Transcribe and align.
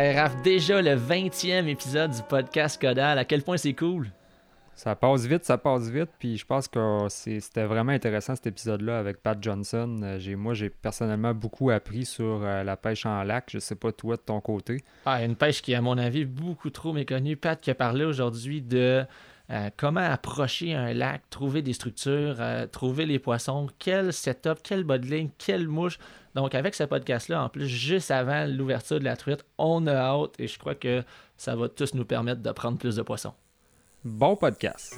Raph, 0.00 0.40
déjà 0.42 0.80
le 0.80 0.96
20e 0.96 1.66
épisode 1.66 2.12
du 2.12 2.22
podcast 2.22 2.80
Codal. 2.80 3.18
À 3.18 3.24
quel 3.26 3.42
point 3.42 3.58
c'est 3.58 3.74
cool? 3.74 4.10
Ça 4.74 4.96
passe 4.96 5.26
vite, 5.26 5.44
ça 5.44 5.58
passe 5.58 5.90
vite. 5.90 6.08
Puis 6.18 6.38
je 6.38 6.46
pense 6.46 6.68
que 6.68 7.06
c'était 7.10 7.64
vraiment 7.64 7.92
intéressant 7.92 8.34
cet 8.34 8.46
épisode-là 8.46 8.98
avec 8.98 9.22
Pat 9.22 9.36
Johnson. 9.42 10.00
Euh, 10.02 10.36
moi, 10.38 10.54
j'ai 10.54 10.70
personnellement 10.70 11.34
beaucoup 11.34 11.68
appris 11.68 12.06
sur 12.06 12.40
euh, 12.42 12.64
la 12.64 12.78
pêche 12.78 13.04
en 13.04 13.22
lac. 13.24 13.50
Je 13.52 13.58
sais 13.58 13.74
pas 13.74 13.92
toi 13.92 14.16
de 14.16 14.22
ton 14.22 14.40
côté. 14.40 14.82
Ah, 15.04 15.22
une 15.22 15.36
pêche 15.36 15.60
qui 15.60 15.72
est, 15.72 15.76
à 15.76 15.82
mon 15.82 15.98
avis, 15.98 16.24
beaucoup 16.24 16.70
trop 16.70 16.94
méconnue. 16.94 17.36
Pat 17.36 17.60
qui 17.60 17.70
a 17.70 17.74
parlé 17.74 18.06
aujourd'hui 18.06 18.62
de 18.62 19.04
euh, 19.50 19.70
comment 19.76 20.00
approcher 20.00 20.74
un 20.74 20.92
lac, 20.92 21.22
trouver 21.30 21.62
des 21.62 21.72
structures, 21.72 22.36
trouver 22.70 23.06
les 23.06 23.18
poissons, 23.18 23.66
quel 23.78 24.12
setup, 24.12 24.58
quel 24.62 24.84
bas 24.84 24.98
de 24.98 25.06
ligne, 25.06 25.30
quelle 25.38 25.68
mouche. 25.68 25.98
Donc, 26.34 26.54
avec 26.54 26.74
ce 26.74 26.84
podcast-là, 26.84 27.42
en 27.42 27.48
plus, 27.48 27.66
juste 27.66 28.10
avant 28.10 28.46
l'ouverture 28.46 29.00
de 29.00 29.04
la 29.04 29.16
truite, 29.16 29.44
on 29.58 29.86
a 29.86 29.94
hâte 29.94 30.34
et 30.38 30.46
je 30.46 30.58
crois 30.58 30.74
que 30.74 31.02
ça 31.36 31.56
va 31.56 31.68
tous 31.68 31.94
nous 31.94 32.04
permettre 32.04 32.42
de 32.42 32.52
prendre 32.52 32.78
plus 32.78 32.96
de 32.96 33.02
poissons. 33.02 33.34
Bon 34.04 34.36
podcast. 34.36 34.96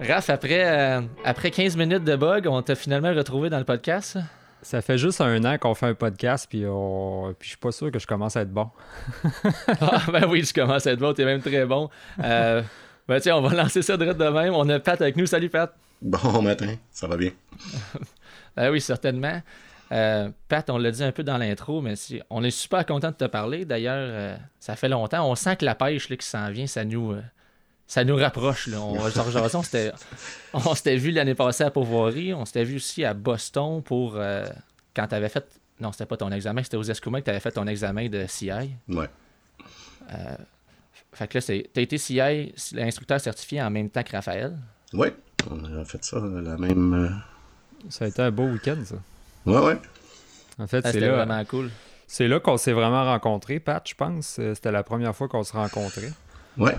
Raph, 0.00 0.30
après, 0.30 0.64
euh, 0.64 1.00
après 1.24 1.50
15 1.50 1.76
minutes 1.76 2.04
de 2.04 2.14
bug, 2.14 2.46
on 2.46 2.62
t'a 2.62 2.76
finalement 2.76 3.12
retrouvé 3.12 3.50
dans 3.50 3.58
le 3.58 3.64
podcast? 3.64 4.18
Ça 4.68 4.82
fait 4.82 4.98
juste 4.98 5.22
un 5.22 5.42
an 5.46 5.56
qu'on 5.56 5.72
fait 5.72 5.86
un 5.86 5.94
podcast, 5.94 6.46
puis, 6.46 6.66
on... 6.66 7.34
puis 7.38 7.46
je 7.46 7.48
suis 7.52 7.56
pas 7.58 7.72
sûr 7.72 7.90
que 7.90 7.98
je 7.98 8.06
commence 8.06 8.36
à 8.36 8.42
être 8.42 8.52
bon. 8.52 8.68
ah, 9.80 10.02
ben 10.12 10.26
oui, 10.28 10.44
je 10.44 10.52
commence 10.52 10.86
à 10.86 10.92
être 10.92 10.98
bon, 10.98 11.14
t'es 11.14 11.24
même 11.24 11.40
très 11.40 11.64
bon. 11.64 11.88
Euh, 12.22 12.60
ben 13.08 13.18
tiens, 13.18 13.38
on 13.38 13.40
va 13.40 13.54
lancer 13.54 13.80
ça 13.80 13.96
direct 13.96 14.20
de 14.20 14.28
même. 14.28 14.52
On 14.52 14.68
a 14.68 14.78
Pat 14.78 15.00
avec 15.00 15.16
nous. 15.16 15.24
Salut 15.24 15.48
Pat. 15.48 15.74
Bon 16.02 16.42
matin, 16.42 16.74
ça 16.90 17.06
va 17.06 17.16
bien. 17.16 17.30
ben 18.58 18.70
oui, 18.70 18.82
certainement. 18.82 19.40
Euh, 19.90 20.28
Pat, 20.48 20.68
on 20.68 20.76
l'a 20.76 20.90
dit 20.90 21.02
un 21.02 21.12
peu 21.12 21.22
dans 21.22 21.38
l'intro, 21.38 21.80
mais 21.80 21.94
on 22.28 22.44
est 22.44 22.50
super 22.50 22.84
content 22.84 23.08
de 23.08 23.16
te 23.16 23.24
parler. 23.24 23.64
D'ailleurs, 23.64 24.06
euh, 24.10 24.36
ça 24.60 24.76
fait 24.76 24.90
longtemps. 24.90 25.30
On 25.30 25.34
sent 25.34 25.56
que 25.56 25.64
la 25.64 25.76
pêche 25.76 26.10
là, 26.10 26.16
qui 26.16 26.26
s'en 26.26 26.50
vient, 26.50 26.66
ça 26.66 26.84
nous, 26.84 27.12
euh, 27.12 27.22
ça 27.88 28.04
nous 28.04 28.14
rapproche. 28.14 28.68
Là. 28.68 28.80
On, 28.80 28.96
on 30.52 30.74
s'était 30.74 30.96
vu 30.96 31.10
l'année 31.10 31.34
passée 31.34 31.64
à 31.64 31.70
Pauvoirie. 31.72 32.32
On 32.34 32.44
s'était 32.44 32.62
vu 32.62 32.76
aussi 32.76 33.04
à 33.04 33.14
Boston 33.14 33.82
pour 33.82 34.16
quand 34.94 35.06
tu 35.08 35.14
avais 35.14 35.28
fait. 35.28 35.44
Non, 35.80 35.90
c'était 35.90 36.06
pas 36.06 36.16
ton 36.16 36.30
examen, 36.30 36.62
c'était 36.62 36.76
aux 36.76 36.82
Escoumins 36.82 37.20
que 37.20 37.24
tu 37.24 37.30
avais 37.30 37.40
fait 37.40 37.52
ton 37.52 37.66
examen 37.66 38.08
de 38.08 38.26
CI. 38.28 38.50
Ouais. 38.88 39.08
fait 41.12 41.28
que 41.28 41.38
là, 41.38 41.42
tu 41.42 41.52
as 41.76 41.80
été 41.80 41.98
CI, 41.98 42.52
l'instructeur 42.72 43.20
certifié 43.20 43.62
en 43.62 43.70
même 43.70 43.88
temps 43.90 44.02
que 44.02 44.12
Raphaël. 44.12 44.56
Oui, 44.92 45.08
on 45.50 45.64
a 45.80 45.84
fait 45.84 46.04
ça 46.04 46.18
la 46.18 46.56
même. 46.56 47.22
Ça 47.88 48.04
a 48.04 48.08
été 48.08 48.22
un 48.22 48.30
beau 48.30 48.44
week-end, 48.44 48.78
ça. 48.84 48.96
Ouais, 49.46 49.58
ouais. 49.58 49.78
En 50.58 50.66
fait, 50.66 50.86
c'est 50.86 51.00
là. 51.00 51.12
vraiment 51.12 51.44
cool. 51.44 51.70
C'est 52.06 52.26
là 52.26 52.40
qu'on 52.40 52.56
s'est 52.56 52.72
vraiment 52.72 53.04
rencontrés, 53.04 53.60
Pat, 53.60 53.86
je 53.86 53.94
pense. 53.94 54.38
Euh, 54.38 54.54
c'était 54.54 54.72
la 54.72 54.82
première 54.82 55.14
fois 55.14 55.28
qu'on 55.28 55.44
se 55.44 55.52
rencontrait. 55.52 56.10
Ouais. 56.56 56.76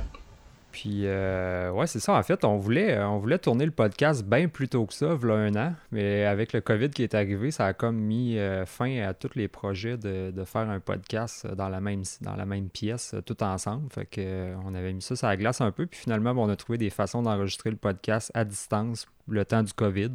Puis, 0.72 1.02
euh, 1.06 1.72
ouais, 1.72 1.88
c'est 1.88 2.00
ça. 2.00 2.14
En 2.14 2.24
fait, 2.24 2.44
on 2.46 2.58
voulait, 2.58 2.98
euh, 2.98 3.08
on 3.08 3.18
voulait 3.18 3.40
tourner 3.40 3.66
le 3.66 3.72
podcast 3.72 4.24
bien 4.24 4.48
plus 4.48 4.68
tôt 4.68 4.86
que 4.86 4.94
ça, 4.94 5.14
voilà 5.16 5.36
un 5.36 5.56
an. 5.56 5.74
Mais 5.92 6.26
avec 6.26 6.54
le 6.54 6.62
COVID 6.62 6.90
qui 6.90 7.04
est 7.04 7.16
arrivé, 7.16 7.52
ça 7.52 7.66
a 7.66 7.74
comme 7.74 7.98
mis 7.98 8.38
fin 8.66 9.02
à 9.02 9.14
tous 9.14 9.36
les 9.36 9.48
projets 9.48 9.98
de, 9.98 10.44
faire 10.46 10.70
un 10.70 10.80
podcast 10.80 11.48
dans 11.48 11.70
la 11.70 11.82
même, 11.82 12.04
dans 12.22 12.36
la 12.36 12.46
même 12.46 12.70
pièce, 12.70 13.16
tout 13.26 13.44
ensemble. 13.44 13.92
Fait 13.92 14.06
que, 14.06 14.56
on 14.66 14.74
avait 14.74 14.94
mis 14.94 15.02
ça 15.02 15.16
sur 15.16 15.28
la 15.28 15.38
glace 15.38 15.62
un 15.62 15.72
peu. 15.72 15.86
Puis 15.86 16.00
finalement, 16.00 16.32
on 16.32 16.50
a 16.50 16.56
trouvé 16.56 16.78
des 16.78 16.90
façons 16.90 17.22
d'enregistrer 17.22 17.72
le 17.72 17.78
podcast 17.78 18.32
à 18.34 18.46
distance 18.46 19.08
le 19.28 19.46
temps 19.46 19.64
du 19.64 19.74
COVID. 19.74 20.12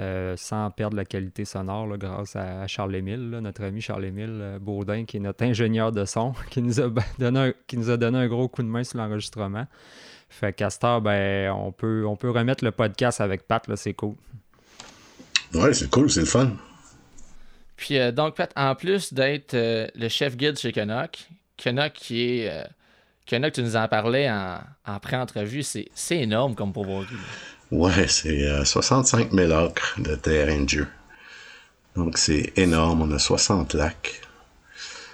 Euh, 0.00 0.34
sans 0.36 0.72
perdre 0.72 0.96
la 0.96 1.04
qualité 1.04 1.44
sonore 1.44 1.96
grâce 1.98 2.34
à 2.34 2.66
Charles-Émile, 2.66 3.30
notre 3.40 3.62
ami 3.62 3.80
Charles-Émile 3.80 4.38
euh, 4.40 4.58
Baudin, 4.58 5.04
qui 5.04 5.18
est 5.18 5.20
notre 5.20 5.44
ingénieur 5.44 5.92
de 5.92 6.04
son, 6.04 6.32
qui 6.50 6.62
nous 6.62 6.80
a 6.80 6.90
donné 7.20 7.38
un, 7.38 7.52
qui 7.68 7.76
nous 7.76 7.90
a 7.90 7.96
donné 7.96 8.18
un 8.18 8.26
gros 8.26 8.48
coup 8.48 8.64
de 8.64 8.68
main 8.68 8.82
sur 8.82 8.98
l'enregistrement. 8.98 9.68
Fait 10.28 10.52
Castor, 10.52 11.00
ben, 11.00 11.52
on 11.52 11.70
peut, 11.70 12.04
on 12.08 12.16
peut 12.16 12.30
remettre 12.30 12.64
le 12.64 12.72
podcast 12.72 13.20
avec 13.20 13.46
Pat, 13.46 13.68
là, 13.68 13.76
c'est 13.76 13.94
cool. 13.94 14.16
Ouais, 15.52 15.72
c'est 15.72 15.88
cool, 15.88 16.10
c'est 16.10 16.20
le 16.20 16.26
fun. 16.26 16.50
Puis 17.76 17.96
euh, 17.96 18.10
donc, 18.10 18.34
Pat, 18.34 18.52
en 18.56 18.74
plus 18.74 19.14
d'être 19.14 19.54
le 19.54 20.08
chef 20.08 20.36
guide 20.36 20.58
chez 20.58 20.72
Canuck, 20.72 21.28
Canuck 21.56 21.92
qui 21.92 22.40
est. 22.40 22.66
Canuck, 23.26 23.52
tu 23.52 23.62
nous 23.62 23.76
en 23.76 23.86
parlais 23.86 24.28
en, 24.28 24.58
en 24.86 24.98
pré-entrevue, 24.98 25.62
c'est 25.62 25.88
énorme 26.10 26.56
comme 26.56 26.72
pour 26.72 26.84
voir. 26.84 27.04
Ouais, 27.70 28.06
c'est 28.08 28.64
65 28.64 29.32
euh, 29.32 29.48
000 29.48 29.52
acres 29.52 29.94
de 29.98 30.14
terrain 30.14 30.60
de 30.60 30.68
jeu. 30.68 30.86
Donc 31.96 32.18
c'est 32.18 32.52
énorme, 32.56 33.02
on 33.02 33.10
a 33.12 33.18
60 33.18 33.74
lacs. 33.74 34.20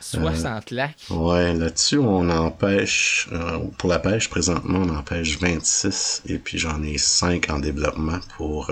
60 0.00 0.72
euh, 0.72 0.76
lacs? 0.76 0.96
Ouais, 1.10 1.54
là-dessus, 1.54 1.98
on 1.98 2.28
empêche, 2.28 3.28
euh, 3.32 3.58
pour 3.78 3.88
la 3.88 3.98
pêche, 3.98 4.28
présentement, 4.28 4.80
on 4.80 4.96
empêche 4.96 5.38
26, 5.38 6.22
et 6.26 6.38
puis 6.38 6.58
j'en 6.58 6.82
ai 6.82 6.98
5 6.98 7.48
en 7.50 7.60
développement 7.60 8.18
pour 8.36 8.70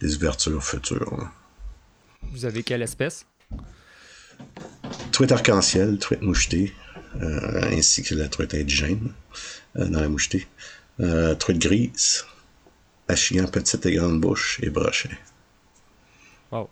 les 0.00 0.16
ouvertures 0.16 0.62
futures. 0.62 1.30
Vous 2.32 2.44
avez 2.44 2.62
quelle 2.62 2.82
espèce? 2.82 3.24
Truite 5.12 5.32
arc-en-ciel, 5.32 5.98
truite 5.98 6.22
mouchetée, 6.22 6.74
ainsi 7.20 8.02
que 8.02 8.14
la 8.14 8.28
truite 8.28 8.54
indigène 8.54 9.12
dans 9.74 10.00
la 10.00 10.08
mouchetée. 10.08 10.46
truite 11.38 11.58
grise, 11.58 12.24
Achillant 13.12 13.46
petite 13.46 13.84
et 13.86 13.94
grande 13.94 14.20
bouche 14.20 14.58
et 14.62 14.70
brochet. 14.70 15.10
Wow. 16.50 16.68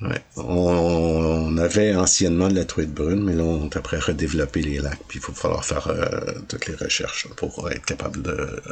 Ouais. 0.00 0.22
On, 0.36 1.58
avait 1.58 1.96
anciennement 1.96 2.48
de 2.48 2.54
la 2.54 2.64
truite 2.64 2.94
brune, 2.94 3.24
mais 3.24 3.34
là, 3.34 3.42
on 3.42 3.68
est 3.68 3.76
après 3.76 3.98
redévelopper 3.98 4.62
les 4.62 4.78
lacs, 4.78 5.02
puis 5.08 5.18
il 5.18 5.26
va 5.26 5.34
falloir 5.34 5.64
faire 5.64 5.88
euh, 5.88 6.40
toutes 6.48 6.66
les 6.66 6.76
recherches 6.76 7.26
pour 7.34 7.68
être 7.70 7.84
capable 7.84 8.22
de 8.22 8.62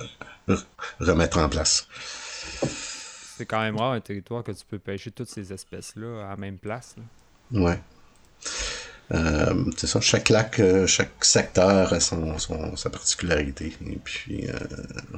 euh, 0.49 0.57
remettre 1.01 1.39
en 1.39 1.49
place. 1.49 1.89
C'est 3.37 3.47
quand 3.47 3.61
même 3.61 3.77
rare 3.77 3.93
un 3.93 4.01
territoire 4.01 4.45
que 4.45 4.53
tu 4.53 4.65
peux 4.65 4.79
pêcher 4.79 5.11
toutes 5.11 5.29
ces 5.29 5.53
espèces-là 5.53 6.27
à 6.27 6.31
la 6.31 6.37
même 6.37 6.59
place. 6.59 6.95
Ouais. 7.51 7.81
Euh, 9.15 9.65
c'est 9.77 9.87
ça, 9.87 10.01
chaque 10.01 10.31
lac, 10.31 10.59
euh, 10.59 10.87
chaque 10.87 11.25
secteur 11.25 11.93
a 11.93 12.01
son, 12.01 12.37
sa 12.77 12.91
particularité. 12.91 13.77
Et 13.87 13.99
puis, 14.03 14.49
euh, 14.49 14.59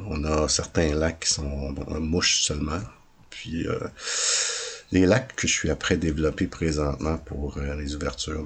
on 0.06 0.24
a 0.24 0.48
certains 0.48 0.94
lacs 0.94 1.20
qui 1.20 1.32
sont 1.32 1.74
mouches 2.00 2.42
seulement. 2.42 2.80
Puis, 3.30 3.66
les 4.90 5.06
lacs 5.06 5.36
que 5.36 5.46
je 5.46 5.52
suis 5.52 5.70
après 5.70 5.96
développer 5.96 6.46
présentement 6.46 7.18
pour 7.18 7.58
les 7.60 7.94
ouvertures, 7.94 8.44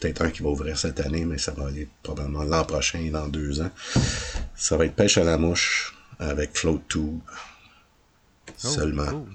peut-être 0.00 0.22
un 0.22 0.30
qui 0.30 0.42
va 0.42 0.48
ouvrir 0.48 0.76
cette 0.76 0.98
année, 1.00 1.24
mais 1.24 1.38
ça 1.38 1.52
va 1.52 1.68
aller 1.68 1.88
probablement 2.02 2.42
l'an 2.42 2.64
prochain 2.64 2.98
et 2.98 3.10
dans 3.10 3.28
deux 3.28 3.60
ans. 3.60 3.70
Ça 4.56 4.76
va 4.76 4.86
être 4.86 4.94
pêche 4.94 5.18
à 5.18 5.24
la 5.24 5.38
mouche 5.38 5.94
avec 6.18 6.56
float 6.56 6.82
tube 6.88 7.20
oh, 7.28 8.52
seulement. 8.56 9.26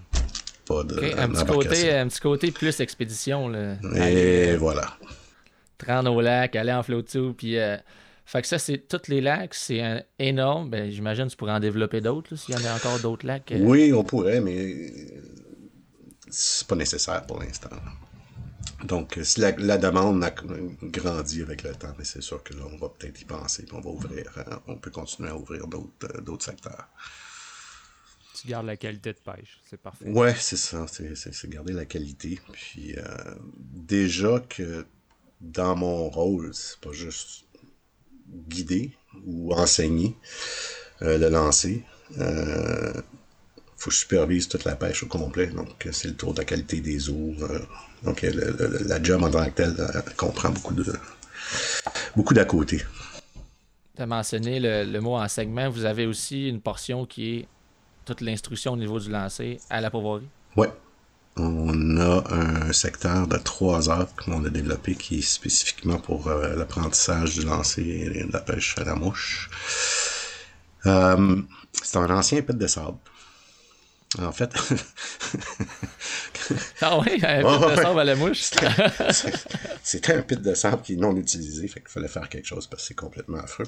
Pas 0.67 0.83
de, 0.83 0.95
un, 1.17 1.29
petit 1.29 1.45
côté, 1.45 1.93
un, 1.93 2.07
petit 2.07 2.19
côté, 2.19 2.51
plus 2.51 2.79
expédition. 2.79 3.47
Là. 3.47 3.75
Et 3.95 4.55
voilà 4.57 4.97
rendre 5.85 6.13
au 6.13 6.21
lac, 6.21 6.55
aller 6.55 6.73
en 6.73 6.83
flow 6.83 7.01
tube, 7.01 7.33
puis... 7.35 7.57
Euh, 7.57 7.77
fait 8.25 8.41
que 8.41 8.47
ça, 8.49 8.59
c'est 8.59 8.89
tous 8.89 9.07
les 9.07 9.21
lacs, 9.21 9.53
c'est 9.53 10.05
énorme. 10.19 10.69
Ben, 10.69 10.91
j'imagine 10.91 11.27
que 11.27 11.31
tu 11.31 11.37
pourrais 11.37 11.53
en 11.53 11.61
développer 11.61 12.01
d'autres, 12.01 12.35
s'il 12.35 12.55
y 12.55 12.57
en 12.57 12.65
a 12.65 12.75
encore 12.75 12.99
d'autres 12.99 13.25
lacs. 13.25 13.53
Euh. 13.53 13.59
Oui, 13.61 13.93
on 13.93 14.03
pourrait, 14.03 14.41
mais 14.41 14.91
c'est 16.29 16.67
pas 16.67 16.75
nécessaire 16.75 17.25
pour 17.25 17.39
l'instant. 17.39 17.69
Donc, 18.83 19.17
si 19.23 19.39
la, 19.39 19.77
demande 19.77 20.21
a 20.25 20.35
grandi 20.81 21.41
avec 21.41 21.63
le 21.63 21.73
temps, 21.73 21.93
mais 21.97 22.03
c'est 22.03 22.21
sûr 22.21 22.43
que 22.43 22.53
là, 22.53 22.63
on 22.69 22.75
va 22.75 22.89
peut-être 22.89 23.21
y 23.21 23.23
penser, 23.23 23.63
puis 23.63 23.77
on 23.77 23.79
va 23.79 23.91
ouvrir, 23.91 24.25
hein, 24.35 24.59
on 24.67 24.75
peut 24.75 24.91
continuer 24.91 25.29
à 25.29 25.37
ouvrir 25.37 25.63
euh, 25.63 26.21
d'autres 26.21 26.43
secteurs. 26.43 26.89
Tu 28.41 28.47
gardes 28.47 28.65
la 28.65 28.77
qualité 28.77 29.13
de 29.13 29.19
pêche, 29.19 29.59
c'est 29.69 29.81
parfait. 29.81 30.09
Ouais, 30.09 30.35
c'est 30.37 30.57
ça, 30.57 30.85
c'est 30.87 31.49
garder 31.49 31.73
la 31.73 31.85
qualité. 31.85 32.39
Puis 32.51 32.95
déjà 33.55 34.39
que 34.47 34.85
dans 35.41 35.75
mon 35.75 36.09
rôle, 36.09 36.53
c'est 36.53 36.79
pas 36.79 36.91
juste 36.91 37.45
guider 38.49 38.91
ou 39.25 39.53
enseigner 39.53 40.15
euh, 41.01 41.17
le 41.17 41.29
lancer. 41.29 41.83
Euh, 42.19 42.93
faut 43.77 43.89
que 43.89 43.95
je 43.95 43.99
supervise 43.99 44.47
toute 44.47 44.63
la 44.63 44.75
pêche 44.75 45.03
au 45.03 45.07
complet. 45.07 45.47
Donc, 45.47 45.87
c'est 45.91 46.07
le 46.07 46.15
tour 46.15 46.33
de 46.33 46.39
la 46.39 46.45
qualité 46.45 46.81
des 46.81 47.09
eaux. 47.09 47.33
Euh, 47.41 47.59
donc, 48.03 48.21
la 48.23 49.01
job 49.01 49.23
en 49.23 49.29
tant 49.29 49.45
que 49.45 49.51
tel 49.51 49.75
comprend 50.15 50.49
beaucoup 50.49 50.73
de 50.73 50.93
beaucoup 52.15 52.33
d'à 52.33 52.45
côté. 52.45 52.83
Tu 53.95 54.01
as 54.01 54.07
mentionné 54.07 54.59
le, 54.59 54.99
mot 54.99 55.15
enseignement. 55.15 55.69
Vous 55.69 55.85
avez 55.85 56.05
aussi 56.05 56.49
une 56.49 56.61
portion 56.61 57.05
qui 57.05 57.35
est 57.35 57.47
toute 58.07 58.21
l'instruction 58.21 58.73
au 58.73 58.77
niveau 58.77 58.99
du 58.99 59.11
lancer 59.11 59.59
à 59.69 59.81
la 59.81 59.91
pauvoirie? 59.91 60.27
Oui, 60.55 60.67
on 61.35 61.97
a 61.97 62.23
un 62.33 62.73
secteur 62.73 63.27
de 63.27 63.37
trois 63.37 63.89
heures 63.89 64.07
qu'on 64.15 64.43
a 64.45 64.49
développé 64.49 64.95
qui 64.95 65.19
est 65.19 65.21
spécifiquement 65.21 65.99
pour 65.99 66.27
euh, 66.27 66.55
l'apprentissage 66.55 67.35
du 67.35 67.45
lancer 67.45 67.83
et 67.83 68.23
de 68.23 68.31
la 68.31 68.39
pêche 68.39 68.75
à 68.77 68.85
la 68.85 68.95
mouche. 68.95 69.49
Euh, 70.85 71.41
c'est 71.73 71.97
un 71.97 72.09
ancien 72.09 72.41
pit 72.41 72.57
de 72.57 72.67
sable. 72.67 72.97
En 74.19 74.31
fait. 74.31 74.55
ah 76.81 76.97
oui, 76.99 77.19
un 77.21 77.43
pit 77.43 77.69
de 77.69 77.75
sable 77.75 77.99
à 77.99 78.05
la 78.05 78.15
mouche? 78.15 78.51
C'était 79.83 80.13
un 80.13 80.21
pit 80.21 80.41
de 80.41 80.53
sable 80.53 80.81
qui 80.81 80.93
est 80.93 80.97
non 80.97 81.13
utilisé, 81.17 81.67
fait 81.67 81.81
qu'il 81.81 81.89
fallait 81.89 82.07
faire 82.07 82.29
quelque 82.29 82.47
chose 82.47 82.67
parce 82.67 82.83
que 82.83 82.87
c'est 82.87 82.95
complètement 82.95 83.39
affreux. 83.39 83.67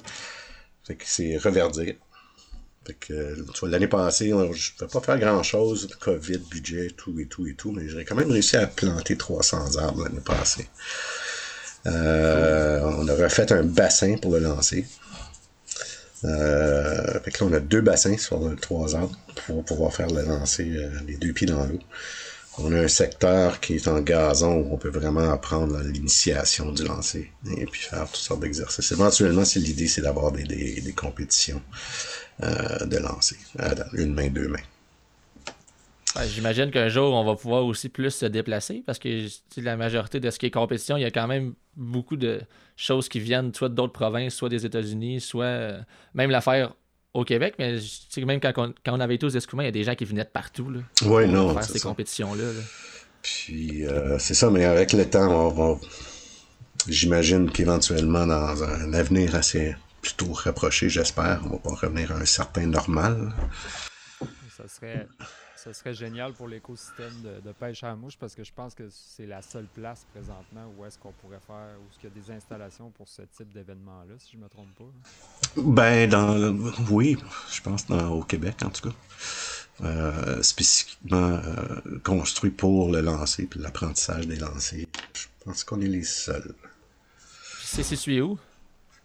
Fait 0.86 0.96
que 0.96 1.04
c'est 1.06 1.36
reverdir. 1.38 1.88
Fait 1.88 1.88
que, 1.88 1.94
tu 1.94 1.98
vois, 1.98 1.98
l'année 3.64 3.88
passée, 3.88 4.30
je 4.30 4.34
ne 4.34 4.46
pouvais 4.46 4.92
pas 4.92 5.02
faire 5.02 5.20
grand 5.20 5.44
chose, 5.44 5.90
COVID, 6.00 6.40
budget, 6.50 6.90
tout 6.96 7.20
et 7.20 7.26
tout 7.26 7.48
et 7.48 7.56
tout, 7.56 7.72
mais 7.72 7.88
j'ai 7.90 8.06
quand 8.06 8.16
même 8.16 8.32
réussi 8.32 8.58
à 8.58 8.68
planter 8.68 9.18
300 9.18 9.78
arbres 9.78 10.04
l'année 10.04 10.22
passée. 10.22 10.68
Euh, 11.88 12.82
on 12.84 13.08
a 13.08 13.14
refait 13.16 13.52
un 13.52 13.64
bassin 13.64 14.18
pour 14.18 14.34
le 14.34 14.40
lancer. 14.40 14.86
Euh, 16.26 17.20
fait 17.22 17.40
là, 17.40 17.48
on 17.50 17.54
a 17.54 17.60
deux 17.60 17.82
bassins 17.82 18.18
sur 18.18 18.42
trois 18.60 18.96
arbres 18.96 19.18
pour 19.48 19.64
pouvoir 19.64 19.94
faire 19.94 20.10
le 20.10 20.24
lancer 20.24 20.70
euh, 20.76 20.90
les 21.08 21.16
deux 21.16 21.32
pieds 21.32 21.48
dans 21.48 21.66
l'eau. 21.66 21.80
On 22.58 22.74
a 22.74 22.78
un 22.78 22.88
secteur 22.90 23.62
qui 23.62 23.76
est 23.76 23.88
en 23.88 24.02
gazon 24.02 24.58
où 24.58 24.74
on 24.74 24.78
peut 24.78 24.90
vraiment 24.90 25.32
apprendre 25.32 25.80
l'initiation 25.80 26.74
du 26.74 26.84
lancer 26.84 27.32
et 27.56 27.66
puis 27.66 27.82
faire 27.82 28.06
toutes 28.08 28.18
sortes 28.18 28.42
d'exercices. 28.42 28.92
Éventuellement, 28.92 29.46
c'est 29.46 29.60
l'idée, 29.60 29.88
c'est 29.88 30.02
d'avoir 30.02 30.34
des, 30.34 30.44
des, 30.44 30.92
compétitions 30.92 31.62
euh, 32.44 32.86
de 32.86 32.98
lancer, 32.98 33.38
une 33.94 34.14
main, 34.14 34.30
deux 34.30 34.48
mains. 34.48 34.58
J'imagine 36.28 36.72
qu'un 36.72 36.90
jour, 36.90 37.14
on 37.14 37.24
va 37.24 37.36
pouvoir 37.36 37.66
aussi 37.66 37.88
plus 37.88 38.12
se 38.12 38.26
déplacer 38.26 38.84
parce 38.86 38.98
que 38.98 39.28
la 39.58 39.78
majorité 39.78 40.20
de 40.20 40.30
ce 40.30 40.40
qui 40.40 40.48
est 40.48 40.52
compétition, 40.52 40.98
il 40.98 41.02
y 41.02 41.06
a 41.06 41.12
quand 41.12 41.28
même 41.28 41.54
beaucoup 41.76 42.18
de 42.18 42.42
choses 42.76 43.08
qui 43.10 43.20
viennent 43.20 43.54
soit 43.54 43.70
d'autres 43.70 43.94
provinces, 43.94 44.34
soit 44.34 44.50
des 44.50 44.66
États-Unis, 44.66 45.22
soit 45.22 45.46
euh, 45.46 45.80
même 46.14 46.32
l'affaire 46.32 46.74
au 47.14 47.24
Québec, 47.24 47.56
mais 47.60 47.78
même 48.18 48.40
quand 48.40 48.54
on, 48.58 48.74
quand 48.84 48.98
on 48.98 49.00
avait 49.00 49.16
été 49.16 49.26
aux 49.26 49.30
Escoumins, 49.30 49.64
il 49.64 49.68
y 49.68 49.70
a 49.70 49.72
des 49.72 49.84
gens 49.84 49.96
qui 49.96 50.06
venaient 50.06 50.24
de 50.24 50.30
partout 50.30 50.70
là, 50.70 50.80
pour 50.98 51.22
non, 51.22 51.54
faire 51.54 51.64
ces 51.64 51.80
compétitions-là. 51.80 52.44
Puis 53.22 53.86
euh, 53.86 54.18
c'est 54.20 54.34
ça, 54.34 54.50
mais 54.50 54.66
avec 54.66 54.94
le 54.94 55.08
temps, 55.10 55.48
on 55.48 55.50
va... 55.50 55.80
j'imagine 56.88 57.52
qu'éventuellement, 57.52 58.26
dans 58.26 58.64
un 58.64 58.94
avenir 58.94 59.36
assez 59.36 59.76
plutôt 60.01 60.31
rapproché, 60.34 60.90
j'espère, 60.90 61.42
on 61.46 61.50
va 61.50 61.57
pas 61.57 61.75
revenir 61.75 62.12
à 62.12 62.16
un 62.16 62.25
certain 62.25 62.66
normal. 62.66 63.34
Ça 64.56 64.68
serait 64.68 65.07
ce 65.63 65.74
serait 65.74 65.94
génial 65.94 66.34
pour 66.34 66.48
l'écosystème 66.48 67.13
de, 67.22 67.51
pêche 67.51 67.84
à 67.84 67.94
mouche 67.96 68.16
parce 68.18 68.34
que 68.34 68.44
je 68.44 68.54
pense 68.54 68.74
que 68.74 68.88
c'est 68.90 69.25
la 69.25 69.42
seule 69.42 69.66
place 69.66 70.06
présentement 70.13 70.74
où 70.78 70.86
est-ce 70.86 70.98
qu'on 70.98 71.12
pourrait 71.12 71.42
faire, 71.46 71.75
où 71.80 71.90
est-ce 71.90 72.00
qu'il 72.00 72.10
y 72.10 72.12
a 72.12 72.16
des 72.16 72.31
installations 72.31 72.92
pour 72.92 73.07
ce 73.10 73.24
type 73.24 73.51
d'événement-là, 73.54 74.16
si 74.19 74.31
je 74.34 74.38
ne 74.38 74.44
me 74.44 74.50
trompe 74.50 74.74
pas. 74.78 75.62
Ben, 75.62 76.10
dans, 76.10 76.56
oui, 76.90 77.18
je 77.52 77.62
pense 77.62 77.86
dans, 77.88 78.10
au 78.12 78.24
Québec 78.24 78.56
en 78.63 78.69
tout 78.69 78.90
cas. 78.90 78.95
Euh, 79.81 80.42
spécifiquement 80.44 81.40
euh, 81.44 82.00
construit 82.04 82.52
pour 82.52 82.92
le 82.92 83.02
lancer 83.02 83.45
puis 83.45 83.60
l'apprentissage 83.60 84.28
des 84.28 84.36
lancers. 84.36 84.88
Je 85.13 85.28
pense 85.44 85.63
qu'on 85.63 85.81
est 85.81 85.88
les 85.88 86.04
seuls. 86.04 86.54
C'est 87.63 87.84
situé 87.84 88.22
où? 88.22 88.38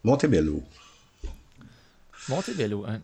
Montebello. 0.02 0.62
Montebello, 2.29 2.85
hein? 2.88 3.00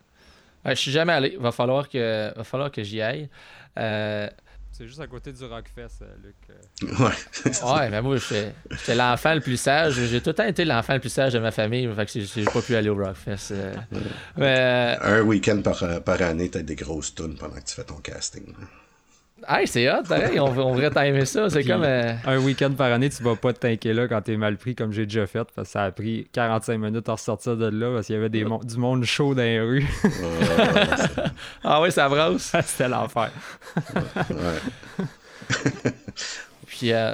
Je 0.65 0.75
suis 0.75 0.91
jamais 0.91 1.13
allé. 1.13 1.37
Va 1.39 1.51
falloir 1.51 1.89
que, 1.89 2.33
va 2.35 2.43
falloir 2.43 2.71
que 2.71 2.83
j'y 2.83 3.01
aille. 3.01 3.29
Euh, 3.77 4.29
c'est 4.71 4.87
juste 4.87 4.99
à 4.99 5.07
côté 5.07 5.33
du 5.33 5.43
Rockfest, 5.43 6.01
euh, 6.01 6.15
Luc. 6.23 6.35
Euh. 6.49 7.05
Ouais. 7.05 7.73
ouais, 7.73 7.89
mais 7.89 8.01
moi, 8.01 8.17
j'étais 8.17 8.95
l'enfant 8.95 9.33
le 9.33 9.41
plus 9.41 9.57
sage. 9.57 9.93
J'ai 9.93 10.21
tout 10.21 10.29
le 10.29 10.35
temps 10.35 10.45
été 10.45 10.65
l'enfant 10.65 10.93
le 10.93 10.99
plus 10.99 11.09
sage 11.09 11.33
de 11.33 11.39
ma 11.39 11.51
famille. 11.51 11.89
Fait 11.93 12.05
que 12.05 12.19
j'ai 12.19 12.45
pas 12.45 12.61
pu 12.61 12.75
aller 12.75 12.89
au 12.89 12.95
Rockfest. 12.95 13.53
Mais, 14.37 14.97
Un 15.01 15.21
week-end 15.21 15.61
par, 15.61 16.01
par 16.03 16.21
année, 16.21 16.49
t'as 16.49 16.61
des 16.61 16.75
grosses 16.75 17.13
tunes 17.13 17.35
pendant 17.37 17.55
que 17.55 17.65
tu 17.65 17.75
fais 17.75 17.83
ton 17.83 17.97
casting. 17.97 18.53
Hey, 19.47 19.67
c'est 19.67 19.89
hot, 19.91 20.03
pareil, 20.07 20.39
on, 20.39 20.45
on 20.45 20.75
devrait 20.75 20.91
timer 20.91 21.25
ça. 21.25 21.49
C'est 21.49 21.63
comme. 21.63 21.83
Euh, 21.83 22.13
un 22.25 22.37
week-end 22.37 22.71
par 22.71 22.91
année, 22.91 23.09
tu 23.09 23.23
vas 23.23 23.35
pas 23.35 23.53
te 23.53 23.59
tanker 23.59 23.93
là 23.93 24.07
quand 24.07 24.21
t'es 24.21 24.37
mal 24.37 24.57
pris, 24.57 24.75
comme 24.75 24.91
j'ai 24.91 25.05
déjà 25.05 25.25
fait, 25.25 25.47
parce 25.55 25.67
que 25.67 25.71
ça 25.71 25.83
a 25.85 25.91
pris 25.91 26.27
45 26.31 26.77
minutes 26.77 27.09
à 27.09 27.13
ressortir 27.13 27.57
de 27.57 27.67
là, 27.67 27.93
parce 27.93 28.07
qu'il 28.07 28.15
y 28.15 28.19
avait 28.19 28.29
des 28.29 28.43
du 28.43 28.77
monde 28.77 29.03
chaud 29.03 29.33
dans 29.33 29.41
les 29.41 29.59
rues. 29.59 29.87
ah 31.63 31.81
oui, 31.81 31.91
ça 31.91 32.07
brosse. 32.07 32.51
C'était 32.65 32.87
l'enfer. 32.87 33.31
Puis, 36.67 36.91
euh, 36.93 37.13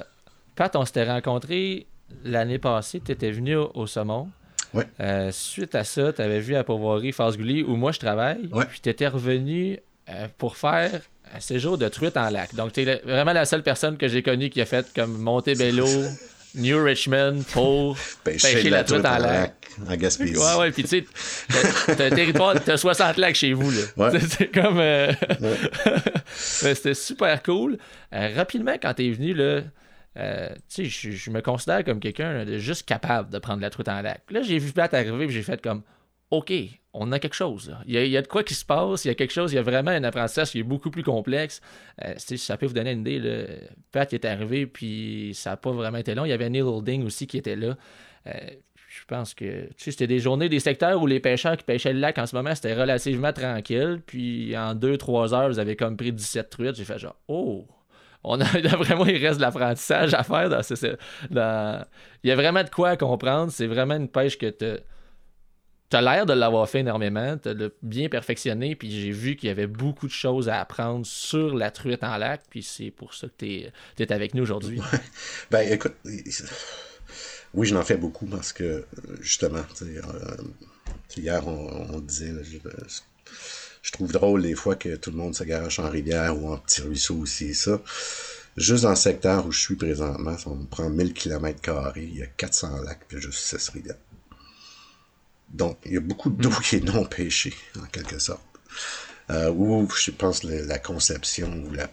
Pat, 0.55 0.75
on 0.75 0.85
s'était 0.85 1.09
rencontrés 1.09 1.87
l'année 2.23 2.59
passée, 2.59 3.01
tu 3.03 3.11
étais 3.11 3.31
venu 3.31 3.55
au, 3.55 3.87
Saumon. 3.87 4.29
Ouais. 4.73 4.85
Euh, 4.99 5.31
suite 5.31 5.75
à 5.75 5.85
ça, 5.85 6.11
tu 6.11 6.21
avais 6.21 6.41
vu 6.41 6.55
à 6.55 6.63
Pauvoirie, 6.63 7.13
Face-Gouly, 7.13 7.63
où 7.63 7.75
moi 7.77 7.93
je 7.93 7.99
travaille. 7.99 8.47
Ouais. 8.51 8.65
Puis 8.65 8.81
tu 8.81 8.89
étais 8.89 9.07
revenu 9.07 9.79
pour 10.37 10.55
faire 10.55 11.01
un 11.35 11.39
séjour 11.39 11.77
de 11.77 11.87
truite 11.87 12.17
en 12.17 12.29
lac. 12.29 12.53
Donc, 12.55 12.73
tu 12.73 12.81
es 12.81 13.01
vraiment 13.05 13.33
la 13.33 13.45
seule 13.45 13.63
personne 13.63 13.97
que 13.97 14.07
j'ai 14.07 14.23
connue 14.23 14.49
qui 14.49 14.61
a 14.61 14.65
fait 14.65 14.85
comme 14.95 15.17
Montebello, 15.17 15.87
New 16.55 16.83
Richmond 16.83 17.43
pour 17.51 17.97
pêcher, 18.23 18.69
la, 18.69 18.83
truite, 18.83 19.05
en 19.05 19.17
lac. 19.17 19.53
En 19.87 19.95
Gaspésie. 19.95 20.37
Ouais, 20.37 20.55
ouais. 20.59 20.71
Puis, 20.71 20.83
tu 20.83 20.89
sais, 20.89 21.05
t'as 21.95 22.05
un 22.05 22.09
territoire, 22.09 22.55
t'as 22.63 22.77
60 22.77 23.17
lacs 23.17 23.35
chez 23.35 23.53
vous, 23.53 23.69
là. 23.69 23.81
Ouais. 23.97 24.19
C'est 24.29 24.47
comme. 24.47 24.79
Euh, 24.79 25.11
c'était 26.35 26.93
super 26.93 27.41
cool. 27.43 27.77
Euh, 28.13 28.33
rapidement, 28.35 28.75
quand 28.81 28.93
t'es 28.93 29.09
venu, 29.09 29.33
là. 29.33 29.61
Euh, 30.19 30.49
tu 30.73 30.89
sais, 30.89 31.11
je 31.11 31.29
me 31.29 31.41
considère 31.41 31.83
comme 31.83 31.99
quelqu'un 31.99 32.43
de 32.43 32.57
juste 32.57 32.87
capable 32.87 33.29
de 33.29 33.37
prendre 33.37 33.61
la 33.61 33.69
truite 33.69 33.87
en 33.87 34.01
lac. 34.01 34.23
Là, 34.31 34.41
j'ai 34.41 34.57
vu 34.57 34.71
Pat 34.71 34.91
arriver 34.91 35.25
et 35.25 35.29
j'ai 35.29 35.43
fait 35.43 35.61
comme 35.61 35.83
OK, 36.31 36.51
on 36.99 37.11
a 37.11 37.19
quelque 37.19 37.35
chose. 37.35 37.75
Il 37.85 37.93
y, 37.93 38.17
a, 38.17 38.21
de 38.21 38.27
quoi 38.27 38.43
qui 38.43 38.55
se 38.55 38.65
passe, 38.65 39.05
il 39.05 39.09
y 39.09 39.11
a 39.11 39.15
quelque 39.15 39.33
chose, 39.33 39.53
il 39.53 39.55
y 39.55 39.59
a 39.59 39.61
vraiment 39.61 39.91
un 39.91 40.03
apprentissage 40.03 40.51
qui 40.51 40.59
est 40.59 40.63
beaucoup 40.63 40.89
plus 40.89 41.03
complexe. 41.03 41.61
Euh, 42.03 42.13
ça 42.17 42.57
peut 42.57 42.65
vous 42.65 42.73
donner 42.73 42.91
une 42.91 43.01
idée. 43.01 43.45
Pat 43.91 44.11
est 44.11 44.25
arrivé, 44.25 44.65
puis 44.65 45.31
ça 45.33 45.51
n'a 45.51 45.57
pas 45.57 45.71
vraiment 45.71 45.99
été 45.99 46.15
long. 46.15 46.25
Il 46.25 46.29
y 46.29 46.33
avait 46.33 46.49
Neil 46.49 46.63
Holding 46.63 47.05
aussi 47.05 47.27
qui 47.27 47.37
était 47.37 47.55
là. 47.55 47.77
Euh, 48.25 48.31
je 48.73 49.05
pense 49.05 49.33
que 49.35 49.69
c'était 49.77 50.07
des 50.07 50.19
journées, 50.19 50.49
des 50.49 50.59
secteurs 50.59 51.01
où 51.01 51.05
les 51.05 51.19
pêcheurs 51.19 51.55
qui 51.55 51.63
pêchaient 51.63 51.93
le 51.93 51.99
lac 51.99 52.17
en 52.17 52.25
ce 52.25 52.35
moment, 52.35 52.55
c'était 52.55 52.73
relativement 52.73 53.31
tranquille. 53.31 54.01
Puis 54.05 54.57
en 54.57 54.73
2-3 54.73 55.33
heures, 55.35 55.49
vous 55.49 55.59
avez 55.59 55.75
comme 55.75 55.97
pris 55.97 56.11
17 56.11 56.49
truites. 56.49 56.75
J'ai 56.75 56.85
fait 56.85 56.97
genre, 56.97 57.15
oh! 57.27 57.67
On 58.23 58.41
a, 58.41 58.43
vraiment, 58.77 59.05
il 59.05 59.23
reste 59.23 59.37
de 59.37 59.43
l'apprentissage 59.43 60.13
à 60.13 60.23
faire. 60.23 60.49
Dans, 60.49 61.85
Il 62.23 62.29
y 62.29 62.31
a 62.31 62.35
vraiment 62.35 62.63
de 62.63 62.69
quoi 62.69 62.97
comprendre. 62.97 63.51
C'est 63.51 63.67
vraiment 63.67 63.95
une 63.95 64.09
pêche 64.09 64.37
que 64.37 64.49
tu 64.49 64.81
T'as 65.89 66.01
l'air 66.01 66.25
de 66.25 66.33
l'avoir 66.33 66.69
fait 66.69 66.79
énormément, 66.79 67.37
t'as 67.37 67.53
bien 67.81 68.09
perfectionné, 68.09 68.75
puis 68.75 68.91
j'ai 68.91 69.11
vu 69.11 69.37
qu'il 69.37 69.47
y 69.47 69.51
avait 69.51 69.67
beaucoup 69.67 70.07
de 70.07 70.11
choses 70.11 70.49
à 70.49 70.59
apprendre 70.59 71.05
sur 71.05 71.55
la 71.55 71.71
truite 71.71 72.03
en 72.03 72.17
lac, 72.17 72.41
puis 72.49 72.61
c'est 72.61 72.91
pour 72.91 73.13
ça 73.13 73.27
que 73.27 73.33
t'es 73.37 73.71
es 73.97 74.11
avec 74.11 74.33
nous 74.33 74.43
aujourd'hui. 74.43 74.81
ben 75.51 75.61
écoute, 75.71 75.93
oui, 77.53 77.67
je 77.67 77.73
n'en 77.73 77.83
fais 77.83 77.95
beaucoup 77.95 78.25
parce 78.25 78.51
que 78.51 78.85
justement, 79.21 79.63
euh, 79.81 80.01
hier 81.15 81.47
on, 81.47 81.99
disait, 81.99 82.33
je, 83.81 83.91
trouve 83.93 84.11
drôle 84.11 84.41
des 84.41 84.55
fois 84.55 84.75
que 84.75 84.97
tout 84.97 85.11
le 85.11 85.17
monde 85.17 85.35
se 85.35 85.45
garoche 85.45 85.79
en 85.79 85.89
rivière 85.89 86.37
ou 86.37 86.51
en 86.51 86.57
petit 86.57 86.81
ruisseau 86.81 87.15
aussi, 87.15 87.55
ça. 87.55 87.81
Juste 88.57 88.83
dans 88.83 88.89
le 88.89 88.95
secteur 88.95 89.45
où 89.45 89.51
je 89.51 89.59
suis 89.59 89.75
présentement, 89.75 90.35
on 90.47 90.55
me 90.55 90.65
prend 90.65 90.89
1000 90.89 91.13
km, 91.13 91.93
il 91.95 92.17
y 92.17 92.23
a 92.23 92.25
400 92.25 92.81
lacs, 92.81 93.05
puis 93.07 93.21
juste 93.21 93.39
6 93.39 93.69
rivières. 93.69 93.95
Donc, 95.49 95.77
il 95.85 95.93
y 95.93 95.97
a 95.97 96.01
beaucoup 96.01 96.29
d'eau 96.29 96.49
qui 96.49 96.77
est 96.77 96.83
non 96.83 97.05
pêchée, 97.05 97.53
en 97.79 97.85
quelque 97.85 98.19
sorte. 98.19 98.41
Euh, 99.29 99.49
ou, 99.51 99.89
je 99.89 100.11
pense, 100.11 100.43
la, 100.43 100.79
conception, 100.79 101.51
ou 101.65 101.71
la... 101.71 101.89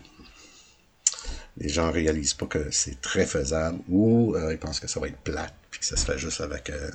les 1.57 1.69
gens 1.69 1.91
réalisent 1.91 2.35
pas 2.35 2.47
que 2.47 2.71
c'est 2.71 3.01
très 3.01 3.27
faisable, 3.27 3.81
ou 3.89 4.35
euh, 4.35 4.53
ils 4.53 4.59
pensent 4.59 4.81
que 4.81 4.89
ça 4.89 5.01
va 5.01 5.09
être 5.09 5.19
plate, 5.19 5.55
puis 5.71 5.81
que 5.81 5.87
ça 5.87 5.97
se 5.97 6.05
fait 6.05 6.19
juste 6.19 6.41
avec... 6.41 6.71
Euh, 6.71 6.91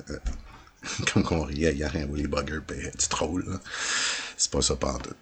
comme 1.12 1.22
qu'on 1.22 1.42
riait 1.42 1.74
hier, 1.74 1.94
un 1.94 2.06
Willy 2.06 2.26
Bugger, 2.26 2.60
puis 2.66 2.78
du 2.78 3.08
troll. 3.08 3.44
C'est 4.36 4.50
pas 4.50 4.62
ça 4.62 4.76
tout. 4.76 5.14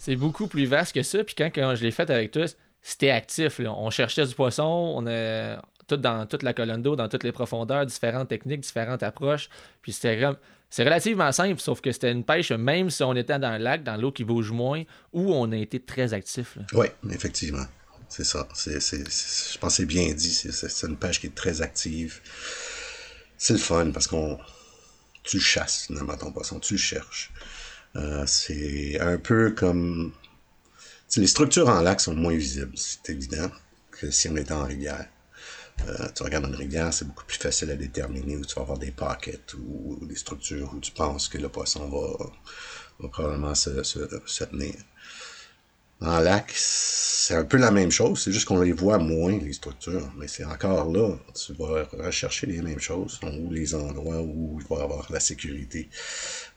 C'est 0.00 0.16
beaucoup 0.16 0.48
plus 0.48 0.66
vaste 0.66 0.92
que 0.92 1.02
ça, 1.02 1.22
puis 1.22 1.34
quand, 1.36 1.50
quand 1.54 1.74
je 1.76 1.84
l'ai 1.84 1.92
fait 1.92 2.10
avec 2.10 2.32
toi, 2.32 2.46
c'était 2.82 3.10
actif. 3.10 3.60
On 3.60 3.90
cherchait 3.90 4.26
du 4.26 4.34
poisson, 4.34 4.64
on 4.64 5.06
a 5.06 5.60
dans 5.94 6.26
toute 6.26 6.42
la 6.42 6.52
colonne 6.52 6.82
d'eau, 6.82 6.96
dans 6.96 7.08
toutes 7.08 7.24
les 7.24 7.32
profondeurs, 7.32 7.86
différentes 7.86 8.28
techniques, 8.28 8.60
différentes 8.60 9.02
approches. 9.02 9.48
Puis 9.82 9.92
c'était 9.92 10.20
c'est 10.68 10.82
relativement 10.82 11.30
simple, 11.30 11.60
sauf 11.60 11.80
que 11.80 11.92
c'était 11.92 12.10
une 12.10 12.24
pêche, 12.24 12.50
même 12.50 12.90
si 12.90 13.02
on 13.02 13.14
était 13.14 13.38
dans 13.38 13.48
un 13.48 13.58
lac, 13.58 13.84
dans 13.84 13.96
l'eau 13.96 14.10
qui 14.10 14.24
bouge 14.24 14.50
moins, 14.50 14.82
où 15.12 15.32
on 15.32 15.52
a 15.52 15.56
été 15.56 15.78
très 15.80 16.12
actif. 16.12 16.58
Oui, 16.72 16.86
effectivement. 17.10 17.64
C'est 18.08 18.24
ça. 18.24 18.48
Je 18.56 19.58
pense 19.58 19.72
que 19.72 19.76
c'est 19.76 19.86
bien 19.86 20.12
dit. 20.12 20.30
C'est, 20.30 20.86
une 20.86 20.96
pêche 20.96 21.20
qui 21.20 21.26
est 21.26 21.34
très 21.34 21.62
active. 21.62 22.20
C'est 23.36 23.54
le 23.54 23.58
fun 23.58 23.90
parce 23.90 24.06
qu'on 24.06 24.38
tu 25.22 25.40
chasses 25.40 25.86
finalement 25.86 26.16
ton 26.16 26.32
poisson, 26.32 26.60
tu 26.60 26.78
cherches. 26.78 27.32
Euh, 27.96 28.24
c'est 28.26 28.98
un 29.00 29.18
peu 29.18 29.50
comme. 29.50 30.12
les 31.16 31.26
structures 31.26 31.68
en 31.68 31.80
lac 31.80 32.00
sont 32.00 32.14
moins 32.14 32.36
visibles, 32.36 32.72
c'est 32.76 33.10
évident, 33.10 33.50
que 33.90 34.10
si 34.10 34.28
on 34.28 34.36
était 34.36 34.52
en 34.52 34.64
rivière. 34.64 35.06
Euh, 35.88 36.08
tu 36.14 36.22
regardes 36.22 36.46
une 36.46 36.54
rivière, 36.54 36.92
c'est 36.92 37.04
beaucoup 37.04 37.24
plus 37.24 37.38
facile 37.38 37.70
à 37.70 37.76
déterminer 37.76 38.36
où 38.36 38.44
tu 38.44 38.54
vas 38.54 38.62
avoir 38.62 38.78
des 38.78 38.90
pockets 38.90 39.54
ou, 39.54 39.98
des 40.02 40.16
structures 40.16 40.72
où 40.74 40.80
tu 40.80 40.92
penses 40.92 41.28
que 41.28 41.38
le 41.38 41.48
poisson 41.48 41.88
va, 41.88 43.08
probablement 43.08 43.54
se, 43.54 43.70
tenir. 44.44 44.74
En 46.00 46.18
lac, 46.20 46.52
c'est 46.54 47.34
un 47.34 47.44
peu 47.44 47.56
la 47.56 47.70
même 47.70 47.90
chose, 47.90 48.22
c'est 48.22 48.32
juste 48.32 48.46
qu'on 48.46 48.60
les 48.60 48.72
voit 48.72 48.98
moins, 48.98 49.38
les 49.38 49.54
structures. 49.54 50.12
Mais 50.18 50.28
c'est 50.28 50.44
encore 50.44 50.92
là, 50.92 51.16
tu 51.34 51.54
vas 51.54 51.84
rechercher 52.04 52.46
les 52.46 52.60
mêmes 52.60 52.80
choses, 52.80 53.18
ou 53.22 53.50
les 53.50 53.74
endroits 53.74 54.20
où 54.20 54.58
il 54.60 54.66
va 54.66 54.82
y 54.82 54.84
avoir 54.84 55.10
la 55.10 55.20
sécurité 55.20 55.88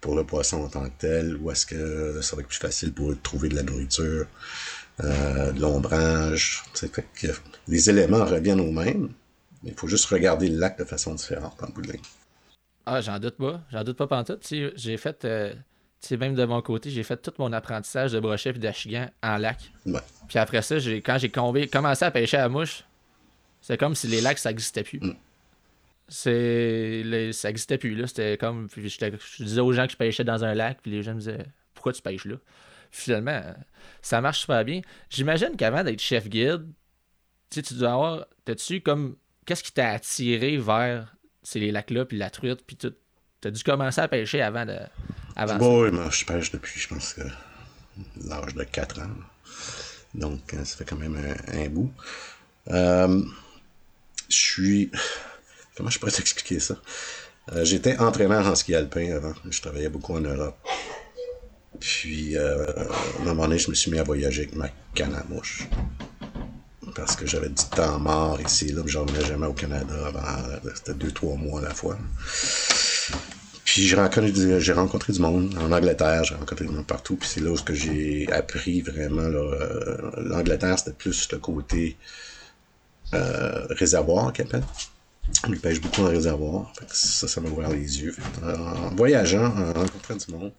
pour 0.02 0.16
le 0.16 0.26
poisson 0.26 0.64
en 0.64 0.70
tant 0.70 0.84
que 0.86 0.98
tel, 0.98 1.38
où 1.38 1.52
est-ce 1.52 1.66
que 1.66 2.22
ça 2.22 2.36
va 2.36 2.42
être 2.42 2.50
plus 2.50 2.58
facile 2.58 2.94
pour 2.94 3.14
trouver 3.22 3.48
de 3.48 3.56
la 3.56 3.64
nourriture, 3.64 4.28
euh, 5.04 5.52
de 5.52 5.62
l'ombrage. 5.62 6.64
Les 7.68 7.90
éléments 7.90 8.26
reviennent 8.26 8.60
aux 8.60 8.72
mêmes, 8.72 9.10
mais 9.64 9.72
il 9.72 9.76
faut 9.76 9.88
juste 9.88 10.06
regarder 10.06 10.50
le 10.50 10.58
lac 10.58 10.78
de 10.78 10.84
façon 10.84 11.14
différente 11.14 11.62
en 11.64 11.70
bout 11.70 11.82
de 11.82 11.94
ligne. 11.94 12.02
Ah, 12.86 13.02
j'en 13.02 13.20
doute 13.20 13.38
pas. 13.38 13.62
J'en 13.72 13.84
doute 13.84 13.98
pas 13.98 14.08
pantoute. 14.08 14.46
J'ai 14.76 14.98
fait... 14.98 15.26
Euh, 15.26 15.54
sais, 16.02 16.18
même 16.18 16.36
de 16.36 16.46
mon 16.46 16.62
côté, 16.62 16.90
j'ai 16.90 17.04
fait 17.04 17.18
tout 17.18 17.34
mon 17.40 17.54
apprentissage 17.54 18.12
de 18.12 18.20
brochet 18.20 18.50
et 18.50 18.54
d'achigan 18.54 19.10
en 19.24 19.38
lac. 19.38 19.72
Puis 20.28 20.40
après 20.40 20.62
ça, 20.62 20.76
quand 20.78 21.18
j'ai 21.18 21.30
commencé 21.30 22.06
à 22.06 22.12
pêcher 22.12 22.38
à 22.38 22.42
la 22.42 22.50
mouche, 22.50 22.84
c'est 23.62 23.78
comme 23.78 23.96
si 23.96 24.08
les 24.08 24.22
lacs, 24.22 24.40
ça 24.40 24.50
n'existait 24.50 24.84
plus. 24.84 25.00
Mm. 25.00 25.16
C'est, 26.08 27.32
ça 27.34 27.50
n'existait 27.50 27.78
plus, 27.78 27.96
là. 27.96 28.08
C'était 28.08 28.38
comme. 28.38 28.68
je 28.76 29.44
disais 29.44 29.62
aux 29.62 29.74
gens 29.74 29.86
que 29.86 29.92
je 29.92 29.98
pêchais 29.98 30.24
dans 30.24 30.44
un 30.44 30.56
lac, 30.56 30.80
puis 30.82 30.92
les 30.92 31.04
gens 31.04 31.14
me 31.14 31.20
disaient 31.20 31.46
Pourquoi 31.74 31.94
tu 31.94 32.02
pêches 32.02 32.26
là 32.26 32.36
Finalement, 32.92 33.42
ça 34.02 34.22
marche 34.22 34.40
super 34.40 34.66
bien. 34.66 34.82
J'imagine 35.10 35.56
qu'avant 35.56 35.84
d'être 35.84 36.02
chef 36.02 36.28
guide, 36.28 36.66
tu 37.50 37.62
dois 37.74 37.94
avoir. 37.94 38.26
T'as-tu 38.46 38.82
comme. 38.82 39.16
Qu'est-ce 39.46 39.64
qui 39.64 39.72
t'a 39.72 39.92
attiré 39.92 40.58
vers 40.58 41.16
ces 41.42 41.72
lacs-là, 41.72 42.06
puis 42.06 42.18
la 42.18 42.30
truite, 42.30 42.64
puis 42.66 42.76
tout? 42.76 42.94
T'as 43.42 43.52
dû 43.52 43.64
commencer 43.64 44.02
à 44.02 44.08
pêcher 44.08 44.42
avant 44.42 44.66
de. 44.66 44.78
Oui, 45.60 45.92
moi, 45.92 46.10
je 46.10 46.26
pêche 46.26 46.52
depuis, 46.52 46.80
je 46.80 46.88
pense 46.88 47.16
l'âge 48.26 48.54
de 48.54 48.64
4 48.64 49.02
ans. 49.02 49.10
Donc, 50.14 50.54
euh, 50.54 50.64
ça 50.66 50.78
fait 50.78 50.86
quand 50.86 50.98
même 50.98 51.18
un, 51.48 51.70
bout. 51.70 51.92
Euh, 52.70 53.24
je 54.28 54.36
suis. 54.36 54.92
Comment 55.76 55.90
je 55.90 56.00
pourrais 56.00 56.12
t'expliquer 56.20 56.60
ça? 56.60 56.76
Euh, 57.54 57.66
j'étais 57.66 57.98
entraîneur 57.98 58.46
en 58.48 58.56
ski 58.56 58.76
alpin 58.76 59.16
avant. 59.16 59.34
Je 59.50 59.62
travaillais 59.62 59.90
beaucoup 59.90 60.16
en 60.16 60.22
Europe. 60.22 60.58
Puis, 61.80 62.38
à 62.38 62.56
un 63.22 63.24
moment 63.26 63.44
donné, 63.44 63.60
je 63.60 63.70
me 63.70 63.76
suis 63.76 63.92
mis 63.92 64.00
à 64.00 64.04
voyager 64.04 64.44
avec 64.44 64.56
ma 64.56 64.70
canne 64.94 65.16
à 65.16 65.24
mouche. 65.30 65.68
Parce 66.96 67.16
que 67.16 67.26
j'avais 67.26 67.50
du 67.50 67.64
temps 67.76 68.00
mort 68.00 68.40
ici, 68.42 68.72
là, 68.72 68.82
je 68.86 68.98
revenais 68.98 69.26
jamais 69.26 69.48
au 69.48 69.54
Canada 69.54 69.94
avant. 70.08 70.60
C'était 70.76 70.94
deux, 70.94 71.12
trois 71.12 71.36
mois 71.36 71.60
à 71.62 71.64
la 71.64 71.74
fois. 71.74 71.98
Puis 73.64 73.84
j'ai 73.84 73.96
rencontré, 73.96 75.14
du 75.14 75.20
monde 75.20 75.56
en 75.60 75.72
Angleterre, 75.72 76.24
j'ai 76.24 76.34
rencontré 76.34 76.66
du 76.66 76.72
monde 76.72 76.88
partout, 76.88 77.16
puis 77.18 77.30
c'est 77.30 77.40
là 77.40 77.52
où 77.52 77.58
j'ai 77.70 78.28
appris 78.32 78.82
vraiment. 78.82 79.22
Euh, 79.22 80.12
L'Angleterre, 80.18 80.80
c'était 80.80 80.94
plus 80.94 81.32
le 81.32 81.38
côté 81.38 81.96
euh, 83.14 83.68
réservoir 83.70 84.34
qu'il 84.34 84.46
appelle. 84.46 84.64
Il 85.48 85.60
pêche 85.60 85.80
beaucoup 85.80 86.02
en 86.02 86.10
réservoir. 86.10 86.74
ça, 86.88 87.28
ça 87.28 87.42
m'a 87.42 87.50
ouvert 87.50 87.70
les 87.70 88.02
yeux. 88.02 88.16
en 88.44 88.96
voyageant, 88.96 89.46
en 89.46 89.74
rencontrant 89.74 90.16
du 90.16 90.34
monde. 90.34 90.52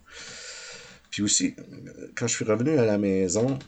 Puis 1.11 1.21
aussi, 1.21 1.55
quand 2.15 2.25
je 2.25 2.33
suis 2.33 2.45
revenu 2.45 2.77
à 2.79 2.85
la 2.85 2.97
maison, 2.97 3.59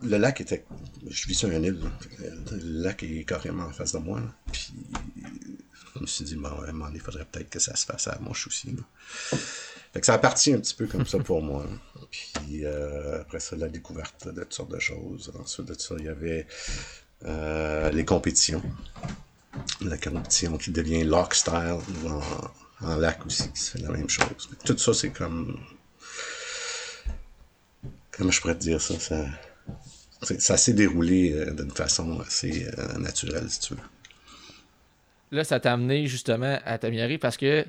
le 0.00 0.16
lac 0.16 0.40
était. 0.40 0.64
Je 1.08 1.26
vis 1.26 1.34
sur 1.34 1.50
une 1.50 1.64
île. 1.64 1.80
Le 2.52 2.82
lac 2.82 3.02
est 3.02 3.24
carrément 3.24 3.64
en 3.64 3.72
face 3.72 3.92
de 3.92 3.98
moi. 3.98 4.22
Puis 4.52 4.72
je 5.94 6.00
me 6.00 6.06
suis 6.06 6.24
dit, 6.24 6.36
bon, 6.36 6.50
il 6.94 7.00
faudrait 7.00 7.24
peut-être 7.24 7.50
que 7.50 7.58
ça 7.58 7.74
se 7.74 7.84
fasse 7.84 8.06
à 8.06 8.18
mouche 8.20 8.46
aussi. 8.46 8.76
Fait 9.92 10.00
que 10.00 10.06
ça 10.06 10.14
a 10.14 10.18
parti 10.18 10.52
un 10.52 10.60
petit 10.60 10.74
peu 10.74 10.86
comme 10.86 11.06
ça 11.06 11.18
pour 11.18 11.42
moi. 11.42 11.66
Puis 12.10 12.64
euh, 12.64 13.22
après 13.22 13.40
ça, 13.40 13.56
la 13.56 13.68
découverte 13.68 14.28
de 14.28 14.42
toutes 14.42 14.54
sortes 14.54 14.72
de 14.72 14.78
choses. 14.78 15.32
Ensuite 15.38 15.66
de 15.66 15.74
ça, 15.74 15.96
il 15.98 16.04
y 16.04 16.08
avait 16.08 16.46
euh, 17.24 17.90
les 17.90 18.04
compétitions. 18.04 18.62
La 19.80 19.96
compétition 19.96 20.58
qui 20.58 20.70
devient 20.70 21.02
lock 21.02 21.34
style 21.34 21.78
en 22.80 22.96
lac 22.96 23.24
aussi, 23.26 23.50
qui 23.52 23.60
se 23.60 23.72
fait 23.72 23.82
la 23.82 23.90
même 23.90 24.08
chose. 24.08 24.48
Tout 24.64 24.78
ça, 24.78 24.94
c'est 24.94 25.10
comme. 25.10 25.58
Comment 28.10 28.30
je 28.30 28.40
pourrais 28.40 28.54
te 28.54 28.60
dire 28.60 28.80
ça? 28.80 28.98
Ça, 28.98 29.26
ça 30.38 30.56
s'est 30.56 30.72
déroulé 30.72 31.32
euh, 31.32 31.52
d'une 31.52 31.70
façon 31.70 32.20
assez 32.20 32.66
naturelle, 32.98 33.50
si 33.50 33.60
tu 33.60 33.74
veux 33.74 33.80
là, 35.30 35.44
ça 35.44 35.60
t'a 35.60 35.72
amené 35.72 36.06
justement 36.06 36.58
à 36.64 36.78
t'améliorer 36.78 37.18
parce 37.18 37.36
que 37.36 37.64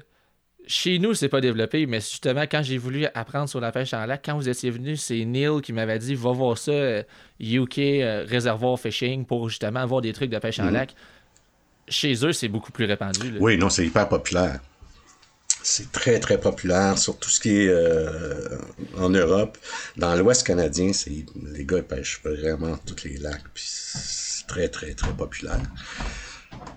chez 0.65 0.99
nous, 0.99 1.13
c'est 1.13 1.29
pas 1.29 1.39
développé, 1.39 1.85
mais 1.85 2.01
justement, 2.01 2.41
quand 2.41 2.61
j'ai 2.61 2.77
voulu 2.77 3.05
apprendre 3.13 3.47
sur 3.47 3.61
la 3.61 3.71
pêche 3.71 3.93
en 3.93 4.05
lac, 4.05 4.21
quand 4.25 4.35
vous 4.35 4.49
étiez 4.49 4.69
venu, 4.69 4.97
c'est 4.97 5.23
Neil 5.23 5.61
qui 5.61 5.71
m'avait 5.71 5.99
dit 5.99 6.13
va 6.13 6.31
voir 6.31 6.57
ça, 6.57 6.71
UK 7.39 7.79
euh, 7.79 7.79
euh, 7.79 8.25
Reservoir 8.29 8.77
Fishing, 8.77 9.25
pour 9.25 9.47
justement 9.47 9.79
avoir 9.79 10.01
des 10.01 10.11
trucs 10.11 10.29
de 10.29 10.39
pêche 10.39 10.59
en 10.59 10.65
mhm. 10.65 10.73
lac. 10.73 10.95
Chez 11.87 12.13
eux, 12.25 12.33
c'est 12.33 12.49
beaucoup 12.49 12.73
plus 12.73 12.83
répandu. 12.83 13.37
Oui, 13.39 13.57
non, 13.57 13.69
c'est 13.69 13.85
hyper 13.85 14.09
populaire. 14.09 14.59
C'est 15.63 15.91
très, 15.91 16.19
très 16.19 16.39
populaire 16.39 16.97
sur 16.97 17.17
tout 17.17 17.29
ce 17.29 17.39
qui 17.39 17.57
est 17.57 17.67
euh, 17.67 18.57
en 18.97 19.09
Europe. 19.09 19.57
Dans 19.97 20.15
l'Ouest 20.15 20.45
canadien, 20.45 20.93
c'est 20.93 21.25
les 21.43 21.65
gars 21.65 21.81
pêchent 21.81 22.21
vraiment 22.23 22.77
tous 22.77 23.03
les 23.03 23.17
lacs. 23.17 23.43
Puis 23.53 23.65
c'est 23.67 24.47
très, 24.47 24.69
très, 24.69 24.93
très 24.93 25.11
populaire. 25.11 25.61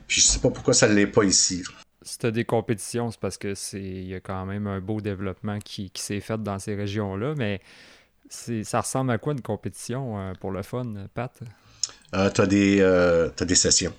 Puis 0.06 0.20
je 0.20 0.26
sais 0.26 0.40
pas 0.40 0.50
pourquoi 0.50 0.74
ça 0.74 0.88
ne 0.88 0.94
l'est 0.94 1.06
pas 1.06 1.24
ici. 1.24 1.62
Si 2.02 2.18
tu 2.18 2.32
des 2.32 2.44
compétitions, 2.44 3.10
c'est 3.10 3.20
parce 3.20 3.36
que 3.36 3.54
c'est 3.54 3.80
il 3.80 4.08
y 4.08 4.14
a 4.14 4.20
quand 4.20 4.46
même 4.46 4.66
un 4.66 4.80
beau 4.80 5.00
développement 5.00 5.58
qui, 5.58 5.92
s'est 5.94 6.20
fait 6.20 6.42
dans 6.42 6.58
ces 6.58 6.74
régions-là, 6.74 7.34
mais 7.36 7.60
ça 8.28 8.80
ressemble 8.80 9.10
à 9.10 9.18
quoi 9.18 9.34
une 9.34 9.42
compétition 9.42 10.18
euh, 10.18 10.32
pour 10.40 10.50
le 10.50 10.62
fun, 10.62 10.86
Pat? 11.14 11.38
Euh, 12.14 12.30
tu 12.30 12.40
as, 12.40 12.46
euh, 12.52 13.30
des 13.38 13.54
sessions. 13.54 13.92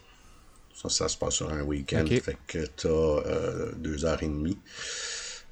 Ça, 0.82 0.90
ça 0.90 1.08
se 1.08 1.18
passe 1.18 1.36
sur 1.36 1.52
un 1.52 1.62
week-end. 1.62 2.06
Fait 2.06 2.38
que 2.48 2.66
tu 2.76 2.88
as 2.88 3.72
deux 3.78 4.06
heures 4.06 4.22
et 4.24 4.28
demie. 4.28 4.58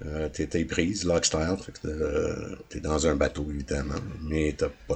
Euh, 0.06 0.30
t'es 0.30 0.64
prise, 0.64 1.04
log 1.04 1.26
style, 1.26 1.58
fait 1.62 1.74
que 1.74 2.58
t'es 2.70 2.80
dans 2.80 3.06
un 3.06 3.18
bateau 3.18 3.46
évidemment, 3.50 4.00
mais 4.22 4.56
t'as 4.58 4.70
pas 4.88 4.96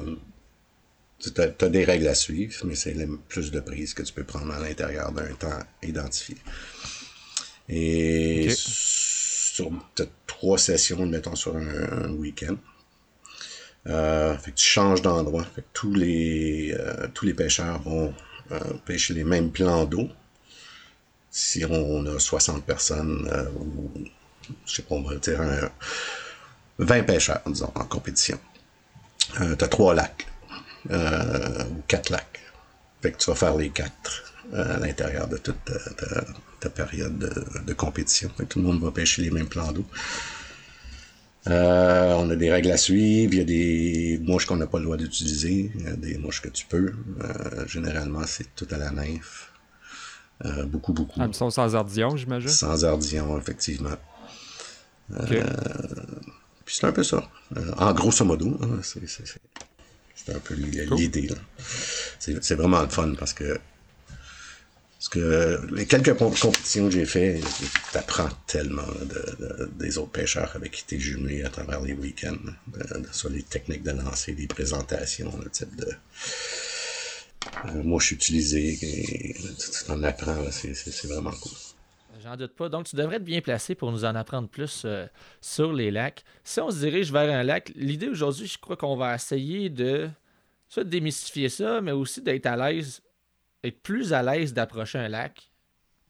tu 1.31 1.41
as, 1.41 1.69
des 1.69 1.83
règles 1.83 2.07
à 2.07 2.15
suivre, 2.15 2.53
mais 2.65 2.75
c'est 2.75 2.95
plus 3.29 3.51
de 3.51 3.59
prises 3.59 3.93
que 3.93 4.03
tu 4.03 4.13
peux 4.13 4.23
prendre 4.23 4.53
à 4.53 4.59
l'intérieur 4.59 5.11
d'un 5.11 5.33
temps 5.33 5.59
identifié. 5.81 6.35
Et 7.69 8.49
sur 8.57 9.71
trois 10.27 10.57
sessions, 10.57 11.05
mettons, 11.05 11.35
sur 11.35 11.55
un, 11.55 12.11
week-end. 12.13 12.57
Euh, 13.87 14.37
fait 14.37 14.51
que 14.51 14.55
tu 14.55 14.65
changes 14.65 15.01
d'endroit. 15.01 15.43
Fait 15.43 15.61
que 15.61 15.67
tous 15.73 15.93
les, 15.93 16.73
euh, 16.77 17.07
tous 17.13 17.25
les 17.25 17.33
pêcheurs 17.33 17.81
vont 17.81 18.13
euh, 18.51 18.59
pêcher 18.85 19.13
les 19.13 19.23
mêmes 19.23 19.51
plans 19.51 19.85
d'eau. 19.85 20.09
Si 21.35 21.65
on 21.65 22.05
a 22.05 22.19
60 22.19 22.63
personnes, 22.63 23.27
ou 23.59 23.91
je 24.67 24.75
sais 24.75 24.83
pas, 24.83 24.93
on 24.93 25.01
va 25.01 25.15
dire 25.15 25.41
20 26.77 27.03
pêcheurs, 27.03 27.41
disons, 27.47 27.71
en 27.73 27.85
compétition. 27.85 28.39
tu 29.35 29.41
as 29.41 29.67
trois 29.67 29.95
lacs 29.95 30.27
euh, 30.91 31.63
ou 31.71 31.81
quatre 31.87 32.09
lacs. 32.09 32.39
Fait 33.01 33.11
que 33.11 33.17
tu 33.17 33.29
vas 33.29 33.35
faire 33.35 33.55
les 33.55 33.69
quatre 33.69 34.33
euh, 34.53 34.75
à 34.75 34.79
l'intérieur 34.79 35.27
de 35.27 35.37
toute 35.37 35.57
ta, 36.59 36.69
période 36.69 37.17
de, 37.65 37.73
compétition. 37.73 38.29
Fait 38.37 38.43
que 38.43 38.49
tout 38.49 38.59
le 38.59 38.65
monde 38.65 38.81
va 38.81 38.91
pêcher 38.91 39.21
les 39.21 39.31
mêmes 39.31 39.47
plans 39.47 39.71
d'eau. 39.71 39.85
Euh, 41.47 42.13
on 42.13 42.29
a 42.29 42.35
des 42.35 42.51
règles 42.51 42.71
à 42.71 42.77
suivre. 42.77 43.33
Il 43.33 43.39
y 43.39 43.41
a 43.41 43.45
des 43.45 44.19
mouches 44.23 44.45
qu'on 44.45 44.57
n'a 44.57 44.67
pas 44.67 44.77
le 44.77 44.85
droit 44.85 44.97
d'utiliser. 44.97 45.71
Il 45.75 45.83
y 45.83 45.87
a 45.87 45.95
des 45.95 46.17
mouches 46.17 46.41
que 46.41 46.49
tu 46.49 46.65
peux. 46.65 46.93
généralement, 47.67 48.25
c'est 48.27 48.55
tout 48.55 48.67
à 48.71 48.77
la 48.77 48.91
nymphe. 48.91 49.52
Beaucoup, 50.65 50.93
beaucoup. 50.93 51.19
Ah, 51.21 51.27
sans 51.31 51.75
ardillon, 51.75 52.15
j'imagine? 52.17 52.49
Sans 52.49 52.83
ardillon, 52.83 53.37
effectivement. 53.37 53.97
puis 56.65 56.75
c'est 56.75 56.85
un 56.85 56.91
peu 56.91 57.03
ça. 57.03 57.29
en 57.77 57.93
grosso 57.93 58.25
modo, 58.25 58.57
hein, 58.61 58.79
c'est 58.83 60.35
un 60.35 60.39
peu 60.39 60.53
l'idée. 60.53 61.29
C'est 62.19 62.55
vraiment 62.55 62.81
le 62.81 62.89
fun 62.89 63.13
parce 63.19 63.33
que, 63.33 63.59
parce 64.97 65.09
que 65.09 65.59
les 65.73 65.85
quelques 65.85 66.15
compétitions 66.15 66.85
que 66.85 66.91
j'ai 66.91 67.05
fait, 67.05 67.41
t'apprends 67.91 68.29
tellement 68.47 68.87
des 69.77 69.97
autres 69.97 70.11
pêcheurs 70.11 70.51
avec 70.55 70.71
qui 70.71 70.85
t'es 70.85 70.99
jumelé 70.99 71.43
à 71.43 71.49
travers 71.49 71.81
les 71.81 71.93
week-ends, 71.93 72.37
sur 73.11 73.29
les 73.29 73.43
techniques 73.43 73.83
de 73.83 73.91
lancer, 73.91 74.33
les 74.33 74.47
présentations, 74.47 75.37
le 75.43 75.49
type 75.49 75.75
de 75.75 75.91
euh, 77.65 77.83
mouche 77.83 78.11
utilisée, 78.11 78.77
et, 78.81 79.33
tu 79.33 79.91
en 79.91 80.03
apprends, 80.03 80.43
c'est 80.51 81.07
vraiment 81.07 81.31
cool. 81.31 81.51
J'en 82.23 82.37
doute 82.37 82.53
pas. 82.53 82.69
Donc, 82.69 82.85
tu 82.85 82.95
devrais 82.95 83.17
être 83.17 83.23
bien 83.23 83.41
placé 83.41 83.75
pour 83.75 83.91
nous 83.91 84.05
en 84.05 84.15
apprendre 84.15 84.47
plus 84.47 84.83
euh, 84.85 85.07
sur 85.41 85.73
les 85.73 85.91
lacs. 85.91 86.23
Si 86.43 86.61
on 86.61 86.71
se 86.71 86.77
dirige 86.77 87.11
vers 87.11 87.29
un 87.29 87.43
lac, 87.43 87.71
l'idée 87.75 88.07
aujourd'hui, 88.07 88.47
je 88.47 88.57
crois 88.57 88.77
qu'on 88.77 88.95
va 88.95 89.15
essayer 89.15 89.69
de 89.69 90.09
soit 90.69 90.85
démystifier 90.85 91.49
ça, 91.49 91.81
mais 91.81 91.91
aussi 91.91 92.21
d'être 92.21 92.45
à 92.45 92.55
l'aise, 92.55 93.01
être 93.63 93.81
plus 93.81 94.13
à 94.13 94.23
l'aise 94.23 94.53
d'approcher 94.53 94.99
un 94.99 95.09
lac, 95.09 95.51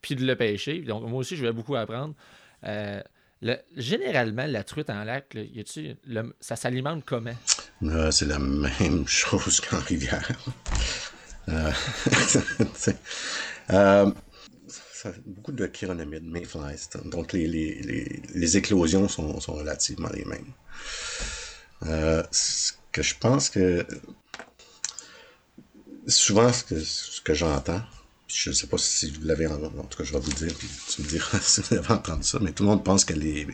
puis 0.02 0.14
de 0.14 0.24
le 0.24 0.36
pêcher. 0.36 0.80
Donc, 0.82 1.08
moi 1.08 1.20
aussi, 1.20 1.36
je 1.36 1.44
vais 1.44 1.52
beaucoup 1.52 1.74
apprendre. 1.74 2.14
Euh, 2.64 3.02
généralement, 3.76 4.46
la 4.46 4.64
truite 4.64 4.90
en 4.90 5.04
lac, 5.04 5.36
ça 6.40 6.56
s'alimente 6.56 7.04
comment? 7.04 7.34
Euh, 7.82 8.10
c'est 8.10 8.26
la 8.26 8.38
même 8.38 9.04
chose 9.06 9.60
qu'en 9.60 9.80
rivière. 9.80 10.30
Euh, 11.48 11.72
euh, 13.70 14.10
beaucoup 15.26 15.52
de 15.52 15.66
chironomides, 15.66 16.24
mayflies. 16.24 16.88
Donc 17.04 17.32
les, 17.32 17.46
les, 17.46 18.56
éclosions 18.56 19.08
sont, 19.08 19.38
relativement 19.48 20.08
les 20.10 20.24
mêmes. 20.24 20.52
ce 22.30 22.72
que 22.92 23.02
je 23.02 23.14
pense 23.18 23.50
que 23.50 23.86
souvent 26.06 26.52
ce 26.52 26.64
que, 26.64 26.80
ce 26.80 27.20
que 27.20 27.34
j'entends, 27.34 27.82
je 28.28 28.50
ne 28.50 28.54
sais 28.54 28.66
pas 28.66 28.78
si 28.78 29.10
vous 29.10 29.22
l'avez 29.22 29.46
en, 29.46 29.62
en 29.62 29.84
tout 29.84 29.98
cas 29.98 30.04
je 30.04 30.12
vais 30.12 30.20
vous 30.20 30.32
dire, 30.32 30.54
puis 30.54 30.68
tu 30.88 31.02
me 31.02 31.06
diras 31.06 31.38
si 31.42 31.60
vous 31.60 31.74
avez 31.74 31.92
entendu 31.92 32.24
ça, 32.24 32.38
mais 32.40 32.52
tout 32.52 32.62
le 32.62 32.70
monde 32.70 32.84
pense 32.84 33.04
que 33.04 33.14
les 33.14 33.46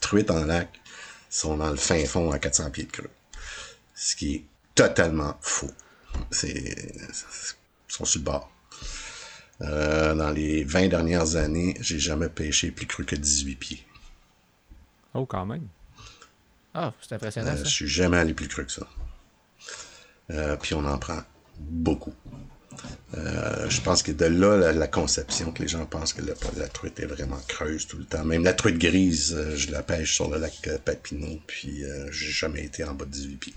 truites 0.00 0.30
en 0.30 0.44
lac 0.44 0.80
sont 1.30 1.56
dans 1.56 1.70
le 1.70 1.76
fin 1.76 2.04
fond 2.04 2.30
à 2.30 2.38
400 2.38 2.70
pieds 2.70 2.84
de 2.84 2.92
creux. 2.92 3.10
Ce 3.94 4.16
qui 4.16 4.34
est 4.34 4.44
totalement 4.74 5.36
faux. 5.40 5.70
C'est, 6.30 6.92
sont 7.88 8.04
sur 8.04 8.20
le 8.20 8.24
bord. 8.24 8.50
Euh, 9.60 10.14
dans 10.14 10.30
les 10.30 10.64
20 10.64 10.88
dernières 10.88 11.36
années, 11.36 11.76
j'ai 11.80 11.98
jamais 11.98 12.28
pêché 12.28 12.70
plus 12.70 12.86
cru 12.86 13.04
que 13.04 13.14
18 13.14 13.56
pieds. 13.56 13.86
Oh, 15.14 15.26
quand 15.26 15.46
même. 15.46 15.68
Ah, 16.74 16.92
c'est 17.00 17.14
impressionnant. 17.14 17.52
Euh, 17.52 17.64
je 17.64 17.68
suis 17.68 17.88
jamais 17.88 18.18
allé 18.18 18.34
plus 18.34 18.48
cru 18.48 18.66
que 18.66 18.72
ça. 18.72 18.86
Euh, 20.30 20.56
puis 20.56 20.74
on 20.74 20.84
en 20.84 20.98
prend 20.98 21.20
beaucoup. 21.58 22.14
Euh, 23.16 23.70
je 23.70 23.80
pense 23.80 24.02
que 24.02 24.10
de 24.10 24.24
là 24.24 24.72
la, 24.72 24.88
conception 24.88 25.52
que 25.52 25.62
les 25.62 25.68
gens 25.68 25.86
pensent 25.86 26.12
que 26.12 26.22
la 26.56 26.68
truite 26.68 26.98
est 26.98 27.06
vraiment 27.06 27.38
creuse 27.46 27.86
tout 27.86 27.96
le 27.96 28.04
temps. 28.04 28.24
Même 28.24 28.42
la 28.42 28.52
truite 28.52 28.78
grise, 28.78 29.40
je 29.54 29.70
la 29.70 29.84
pêche 29.84 30.14
sur 30.14 30.28
le 30.28 30.38
lac 30.38 30.68
Papineau, 30.84 31.38
puis 31.46 31.84
j'ai 32.10 32.30
jamais 32.32 32.64
été 32.64 32.82
en 32.82 32.94
bas 32.94 33.04
de 33.04 33.10
18 33.10 33.36
pieds. 33.36 33.54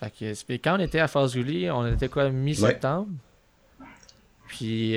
Fait 0.00 0.10
que, 0.10 0.52
quand 0.54 0.76
on 0.76 0.80
était 0.80 1.00
à 1.00 1.08
Fazuli, 1.08 1.70
on 1.70 1.86
était 1.86 2.08
quoi, 2.08 2.30
mi-septembre? 2.30 3.08
Puis, 4.48 4.96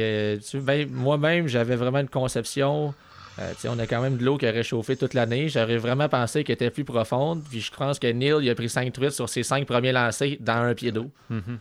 ben, 0.54 0.90
moi-même, 0.90 1.48
j'avais 1.48 1.76
vraiment 1.76 2.00
une 2.00 2.10
conception 2.10 2.94
euh, 3.40 3.54
on 3.66 3.80
a 3.80 3.88
quand 3.88 4.02
même 4.02 4.18
de 4.18 4.24
l'eau 4.24 4.38
qui 4.38 4.46
a 4.46 4.52
réchauffé 4.52 4.96
toute 4.96 5.14
l'année. 5.14 5.50
J'aurais 5.50 5.78
vraiment 5.78 6.08
pensé 6.08 6.44
qu'elle 6.44 6.54
était 6.56 6.70
plus 6.70 6.84
profonde. 6.84 7.44
Puis 7.50 7.62
je 7.62 7.72
pense 7.72 8.00
que 8.00 8.08
Neil 8.08 8.36
il 8.42 8.50
a 8.50 8.56
pris 8.56 8.70
5 8.70 8.92
truites 8.94 9.12
sur 9.12 9.30
ses 9.30 9.44
5 9.44 9.66
premiers 9.66 9.92
lancers 9.92 10.38
dans 10.40 10.54
un 10.54 10.74
pied 10.74 10.92
d'eau. 10.92 11.10
Mm 11.30 11.38
-hmm. 11.38 11.58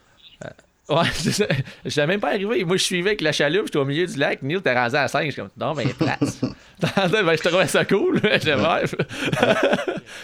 Ouais, 0.92 1.08
je 1.84 1.90
suis 1.90 2.06
même 2.06 2.20
pas 2.20 2.28
arrivé. 2.28 2.64
Moi, 2.64 2.76
je 2.76 2.82
suivais 2.82 3.10
avec 3.10 3.20
la 3.20 3.32
chaloupe, 3.32 3.66
j'étais 3.66 3.78
au 3.78 3.84
milieu 3.84 4.06
du 4.06 4.18
lac. 4.18 4.42
Neil 4.42 4.60
t'es 4.60 4.72
rasé 4.72 4.96
à 4.96 5.08
5. 5.08 5.26
Je 5.26 5.30
suis 5.30 5.40
comme, 5.40 5.50
non, 5.56 5.74
ben, 5.74 5.88
place. 5.88 6.40
ben, 6.80 7.36
je 7.36 7.48
trouvais 7.48 7.66
ça 7.66 7.84
cool. 7.84 8.20
J'étais 8.22 8.56
bref. 8.56 8.94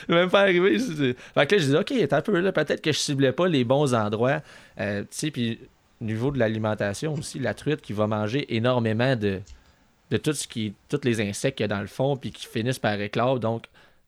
même 0.09 0.31
pas 0.31 0.43
arrivé. 0.43 0.79
Fait 0.79 1.47
que 1.47 1.55
là, 1.55 1.61
je 1.61 1.65
disais, 1.65 1.79
OK, 1.79 1.93
un 2.13 2.21
peu 2.21 2.41
là. 2.41 2.53
Peut-être 2.53 2.81
que 2.81 2.93
je 2.93 2.99
ciblais 2.99 3.33
pas 3.33 3.49
les 3.49 3.65
bons 3.65 3.95
endroits. 3.95 4.41
Euh, 4.81 5.03
tu 5.03 5.07
sais, 5.11 5.31
puis 5.31 5.59
au 6.01 6.05
niveau 6.05 6.31
de 6.31 6.39
l'alimentation 6.39 7.15
aussi, 7.15 7.39
la 7.39 7.55
truite 7.55 7.81
qui 7.81 7.93
va 7.93 8.07
manger 8.07 8.55
énormément 8.55 9.17
de 9.17 9.41
de 10.11 10.17
tout 10.17 10.33
ce 10.33 10.49
qui, 10.49 10.75
tous 10.89 11.01
les 11.05 11.21
insectes 11.21 11.59
qu'il 11.59 11.65
y 11.65 11.71
a 11.71 11.75
dans 11.75 11.81
le 11.81 11.87
fond, 11.87 12.17
puis 12.17 12.31
qui 12.31 12.47
finissent 12.47 12.79
par 12.79 12.99
éclore. 13.01 13.41
Donc, 13.41 13.67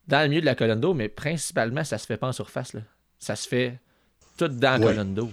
dans 0.09 0.23
le 0.23 0.29
milieu 0.29 0.41
de 0.41 0.47
la 0.47 0.55
colonne 0.55 0.81
d'eau, 0.81 0.95
mais 0.95 1.09
principalement, 1.09 1.85
ça 1.85 1.99
se 1.99 2.07
fait 2.07 2.17
pas 2.17 2.29
en 2.29 2.33
surface. 2.33 2.73
Là. 2.73 2.81
Ça 3.19 3.37
se 3.37 3.47
fait 3.47 3.79
tout 4.37 4.49
dans 4.49 4.81
la 4.81 4.87
colonne 4.87 5.15
d'eau. 5.15 5.31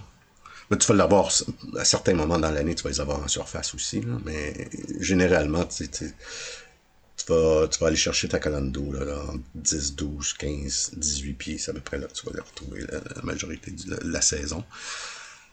Mais 0.69 0.77
tu 0.77 0.87
vas 0.87 0.95
l'avoir 0.95 1.31
à 1.77 1.85
certains 1.85 2.13
moments 2.13 2.39
dans 2.39 2.51
l'année, 2.51 2.75
tu 2.75 2.83
vas 2.83 2.89
les 2.89 2.99
avoir 2.99 3.23
en 3.23 3.27
surface 3.27 3.73
aussi. 3.73 4.01
Là, 4.01 4.17
mais 4.25 4.69
généralement, 4.99 5.65
tu, 5.65 5.85
vas, 7.29 7.67
tu 7.67 7.79
vas 7.79 7.87
aller 7.87 7.95
chercher 7.95 8.27
ta 8.27 8.39
colonne 8.39 8.71
d'eau 8.71 8.91
là, 8.91 9.05
10, 9.55 9.95
12, 9.95 10.33
15, 10.33 10.91
18 10.97 11.33
pieds. 11.33 11.57
C'est 11.57 11.71
à 11.71 11.73
peu 11.73 11.79
près 11.79 11.97
là 11.97 12.07
que 12.07 12.13
tu 12.13 12.25
vas 12.25 12.33
les 12.33 12.41
retrouver 12.41 12.81
la, 12.81 13.21
majorité 13.23 13.71
de 13.71 13.97
la, 14.03 14.21
saison. 14.21 14.63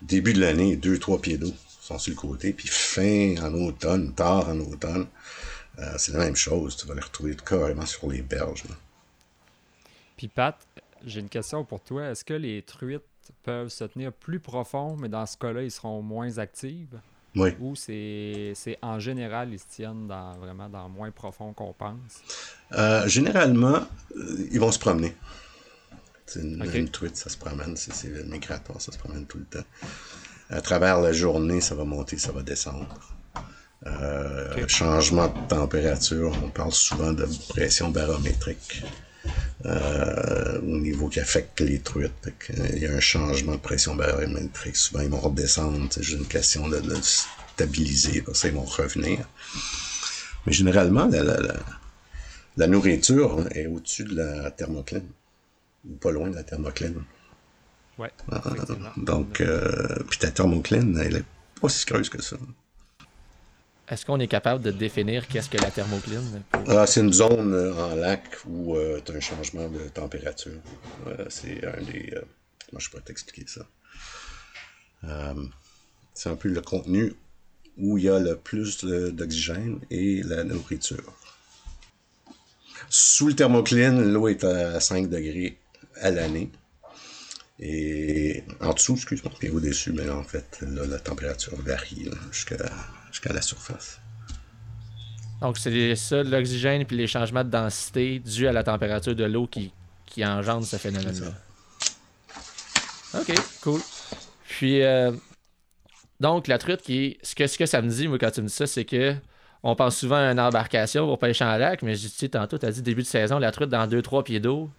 Début 0.02 0.32
de 0.32 0.40
l'année, 0.40 0.76
2-3 0.76 1.20
pieds 1.20 1.38
d'eau 1.38 1.52
sont 1.80 1.98
sur 1.98 2.10
le 2.10 2.16
côté. 2.16 2.52
Puis 2.52 2.68
fin 2.68 3.36
en 3.40 3.54
automne, 3.54 4.14
tard 4.14 4.48
en 4.48 4.58
automne, 4.60 5.06
euh, 5.78 5.94
c'est 5.96 6.12
la 6.12 6.18
même 6.18 6.36
chose. 6.36 6.76
Tu 6.76 6.88
vas 6.88 6.94
les 6.94 7.00
retrouver 7.00 7.36
carrément 7.36 7.86
sur 7.86 8.10
les 8.10 8.22
berges. 8.22 8.64
Puis 10.16 10.26
Pat, 10.26 10.56
j'ai 11.04 11.20
une 11.20 11.28
question 11.28 11.64
pour 11.64 11.80
toi. 11.80 12.10
Est-ce 12.10 12.24
que 12.24 12.34
les 12.34 12.62
truites 12.62 13.02
peuvent 13.42 13.68
se 13.68 13.84
tenir 13.84 14.12
plus 14.12 14.40
profond, 14.40 14.96
mais 14.96 15.08
dans 15.08 15.26
ce 15.26 15.36
cas-là, 15.36 15.62
ils 15.62 15.70
seront 15.70 16.02
moins 16.02 16.38
actives? 16.38 16.98
Oui. 17.36 17.50
Ou 17.60 17.74
c'est 17.74 18.54
en 18.80 19.00
général, 19.00 19.52
ils 19.52 19.58
se 19.58 19.66
tiennent 19.68 20.06
dans, 20.06 20.34
vraiment 20.34 20.68
dans 20.68 20.88
moins 20.88 21.10
profond 21.10 21.52
qu'on 21.52 21.72
pense? 21.72 22.22
Euh, 22.72 23.08
généralement, 23.08 23.80
euh, 24.16 24.48
ils 24.52 24.60
vont 24.60 24.70
se 24.70 24.78
promener. 24.78 25.16
Une, 26.36 26.64
une, 26.74 26.88
truite, 26.88 27.16
ça 27.16 27.28
se 27.28 27.36
promène, 27.36 27.76
c'est 27.76 28.08
migratoire, 28.26 28.80
ça 28.80 28.92
se 28.92 28.98
promène 28.98 29.26
tout 29.26 29.38
le 29.38 29.44
temps 29.44 29.66
à 30.50 30.60
travers 30.60 31.00
la 31.00 31.12
journée, 31.12 31.60
ça 31.60 31.74
va 31.74 31.84
monter, 31.84 32.18
ça 32.18 32.32
va 32.32 32.42
descendre. 32.42 32.88
Euh, 33.86 34.66
changement 34.68 35.28
de 35.28 35.48
température, 35.48 36.32
on 36.42 36.48
parle 36.48 36.72
souvent 36.72 37.12
de 37.12 37.26
pression 37.48 37.90
barométrique 37.90 38.82
euh, 39.66 40.60
au 40.60 40.78
niveau 40.78 41.08
qui 41.08 41.20
affecte 41.20 41.60
les 41.60 41.78
truites. 41.80 42.12
Il 42.74 42.78
y 42.78 42.86
a 42.86 42.92
un 42.92 43.00
changement 43.00 43.52
de 43.52 43.60
pression 43.60 43.94
barométrique. 43.94 44.76
Souvent, 44.76 45.00
ils 45.00 45.08
vont 45.08 45.20
redescendre. 45.20 45.88
C'est 45.90 46.02
juste 46.02 46.18
une 46.18 46.26
question 46.26 46.68
de, 46.68 46.82
stabiliser. 47.02 48.22
Parce 48.22 48.44
ils 48.44 48.52
vont 48.52 48.64
revenir. 48.64 49.26
Mais 50.46 50.52
généralement, 50.52 51.08
la, 52.56 52.66
nourriture 52.66 53.46
est 53.52 53.66
au-dessus 53.66 54.04
de 54.04 54.16
la 54.16 54.50
thermocline. 54.50 55.08
Ou 55.88 55.94
pas 55.96 56.10
loin 56.10 56.30
de 56.30 56.34
la 56.34 56.42
thermocline. 56.42 57.02
Ouais. 57.98 58.10
Ah, 58.30 58.42
donc, 58.96 59.40
euh, 59.40 60.02
puis 60.08 60.18
ta 60.18 60.30
thermocline, 60.30 60.98
elle 60.98 61.16
est 61.16 61.24
pas 61.60 61.68
si 61.68 61.86
creuse 61.86 62.08
que 62.08 62.20
ça. 62.20 62.36
Est-ce 63.88 64.06
qu'on 64.06 64.18
est 64.18 64.28
capable 64.28 64.62
de 64.62 64.70
définir 64.70 65.28
qu'est-ce 65.28 65.50
que 65.50 65.58
la 65.58 65.70
thermocline? 65.70 66.42
Ah, 66.68 66.86
c'est 66.86 67.00
une 67.00 67.12
zone 67.12 67.52
euh, 67.52 67.74
en 67.74 67.94
lac 67.94 68.24
où 68.46 68.76
euh, 68.76 69.00
tu 69.04 69.12
as 69.12 69.16
un 69.16 69.20
changement 69.20 69.68
de 69.68 69.88
température. 69.88 70.58
c'est 71.28 71.64
un 71.66 71.82
des. 71.82 72.14
Moi, 72.72 72.80
je 72.80 72.90
peux 72.90 73.00
t'expliquer 73.00 73.46
ça. 73.46 73.66
c'est 76.14 76.30
un 76.30 76.36
peu 76.36 76.48
le 76.48 76.60
contenu 76.62 77.14
où 77.76 77.98
il 77.98 78.04
y 78.04 78.08
a 78.08 78.18
le 78.18 78.36
plus 78.36 78.84
d'oxygène 78.84 79.80
et 79.90 80.22
la 80.22 80.44
nourriture. 80.44 81.12
Sous 82.88 83.28
le 83.28 83.34
thermocline, 83.34 84.12
l'eau 84.12 84.28
est 84.28 84.44
à 84.44 84.80
5 84.80 85.08
degrés 85.08 85.58
à 86.00 86.10
l'année. 86.10 86.50
Et 87.60 88.42
en 88.60 88.72
dessous, 88.72 88.94
excuse-moi, 88.94 89.32
puis 89.38 89.48
au-dessus, 89.48 89.92
mais 89.92 90.08
en 90.08 90.24
fait, 90.24 90.58
là, 90.62 90.86
la 90.86 90.98
température 90.98 91.56
varie 91.62 92.08
jusqu'à 92.32 92.56
la 93.32 93.42
surface. 93.42 94.00
Donc, 95.40 95.58
c'est 95.58 95.94
ça, 95.96 96.22
l'oxygène 96.22 96.84
puis 96.84 96.96
les 96.96 97.06
changements 97.06 97.44
de 97.44 97.50
densité 97.50 98.18
dus 98.18 98.46
à 98.46 98.52
la 98.52 98.62
température 98.62 99.14
de 99.14 99.24
l'eau 99.24 99.46
qui, 99.46 99.72
qui 100.06 100.24
engendrent 100.24 100.64
ce 100.64 100.76
phénomène-là. 100.76 101.32
OK, 103.20 103.34
cool. 103.62 103.80
Puis, 104.48 104.82
euh, 104.82 105.12
donc, 106.20 106.46
la 106.46 106.58
truite 106.58 106.82
qui 106.82 107.18
Ce 107.22 107.34
que, 107.34 107.46
ce 107.46 107.58
que 107.58 107.66
ça 107.66 107.82
me 107.82 107.88
dit, 107.88 108.08
moi, 108.08 108.18
quand 108.18 108.30
tu 108.30 108.42
me 108.42 108.46
dis 108.46 108.54
ça, 108.54 108.66
c'est 108.66 108.84
que 108.84 109.14
on 109.62 109.74
pense 109.74 109.96
souvent 109.96 110.16
à 110.16 110.30
une 110.30 110.40
embarcation 110.40 111.06
pour 111.06 111.18
pêcher 111.18 111.44
en 111.44 111.56
lac, 111.56 111.82
mais 111.82 111.94
je 111.94 112.08
dis, 112.08 112.30
tantôt, 112.30 112.58
tu 112.58 112.66
as 112.66 112.70
dit 112.70 112.82
début 112.82 113.02
de 113.02 113.06
saison, 113.06 113.38
la 113.38 113.50
truite 113.50 113.70
dans 113.70 113.86
2-3 113.86 114.22
pieds 114.22 114.40
d'eau, 114.40 114.70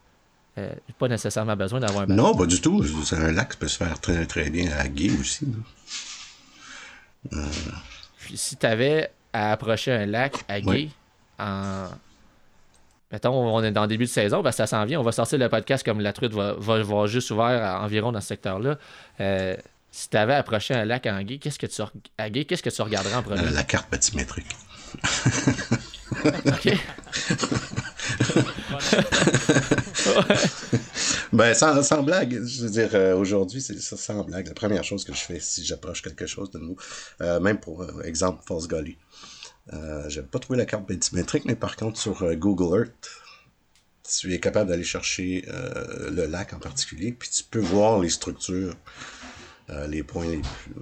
euh, 0.58 0.72
pas 1.00 1.08
nécessairement 1.08 1.56
besoin 1.56 1.80
d'avoir 1.80 2.04
un 2.04 2.08
bateau. 2.08 2.22
Non, 2.22 2.36
pas 2.36 2.46
du 2.46 2.62
tout. 2.62 2.84
Un 3.12 3.32
lac 3.32 3.56
peut 3.58 3.68
se 3.68 3.78
faire 3.78 4.00
très, 4.00 4.26
très 4.26 4.50
bien 4.50 4.72
à 4.78 4.88
gué 4.88 5.12
aussi. 5.20 5.48
Euh... 7.34 7.46
Puis 8.26 8.38
si 8.38 8.58
tu 8.58 8.66
avais 8.66 9.12
à 9.34 9.52
approcher 9.52 9.92
un 9.92 10.08
lac 10.08 10.44
à 10.48 10.60
gué, 10.60 10.90
en. 11.38 11.86
Mettons, 13.12 13.36
on 13.36 13.64
est 13.64 13.72
dans 13.72 13.84
le 13.84 13.88
début 13.88 14.06
de 14.06 14.10
saison, 14.10 14.42
ben 14.42 14.52
ça 14.52 14.66
s'en 14.66 14.84
vient. 14.84 15.00
On 15.00 15.04
va 15.04 15.12
sortir 15.12 15.38
le 15.38 15.48
podcast 15.48 15.86
comme 15.86 16.02
la 16.02 16.12
truite 16.12 16.34
va, 16.34 16.56
va, 16.58 17.06
juste 17.06 17.30
ouvert 17.30 17.80
environ 17.82 18.12
dans 18.12 18.20
ce 18.20 18.30
secteur-là. 18.30 18.80
Euh, 19.22 19.56
si 19.92 20.10
tu 20.10 20.18
avais 20.18 20.34
approché 20.34 20.74
un 20.74 20.86
lac 20.86 21.06
en 21.06 21.22
gué, 21.22 21.38
qu'est-ce 21.38 21.60
que 21.60 21.68
tu 21.68 21.84
à 22.18 22.30
gué, 22.32 22.46
qu'est-ce 22.46 22.64
que 22.64 22.72
tu 22.72 22.82
regarderais 22.82 23.14
en 23.14 23.22
premier? 23.22 23.46
Euh, 23.46 23.52
la 23.52 23.64
carte 23.64 23.92
bathymétrique. 23.92 24.56
OK. 26.26 26.74
ben, 31.36 31.54
sans, 31.54 32.04
blague, 32.04 32.46
je 32.46 32.64
veux 32.64 32.70
dire, 32.70 32.90
euh, 32.94 33.16
aujourd'hui, 33.16 33.62
c'est 33.62 33.80
sans 33.80 34.24
blague. 34.24 34.48
La 34.48 34.54
première 34.54 34.84
chose 34.84 35.04
que 35.04 35.14
je 35.14 35.20
fais 35.20 35.40
si 35.40 35.66
j'approche 35.66 36.02
quelque 36.02 36.26
chose 36.26 36.50
de 36.52 36.60
nouveau, 36.60 36.78
euh, 37.22 37.40
même 37.40 37.60
pour 37.60 37.84
euh, 37.84 38.02
exemple 38.04 38.42
False 38.48 38.68
Gully, 38.68 38.98
je 39.72 39.76
n'avais 39.76 40.28
pas 40.28 40.40
trouvé 40.40 40.58
la 40.58 40.66
carte 40.66 40.88
bathymétrique, 40.88 41.46
mais 41.46 41.56
par 41.56 41.76
contre, 41.76 42.00
sur 42.00 42.36
Google 42.36 42.80
Earth, 42.80 43.10
tu 44.08 44.34
es 44.34 44.40
capable 44.40 44.70
d'aller 44.70 44.84
chercher 44.84 45.44
le 45.48 46.28
lac 46.28 46.54
en 46.54 46.60
particulier, 46.60 47.12
puis 47.12 47.30
tu 47.30 47.44
peux 47.44 47.60
voir 47.60 48.00
les 48.00 48.10
structures, 48.10 48.76
les 49.88 50.04
points 50.04 50.28
les 50.28 50.42
plus, 50.42 50.74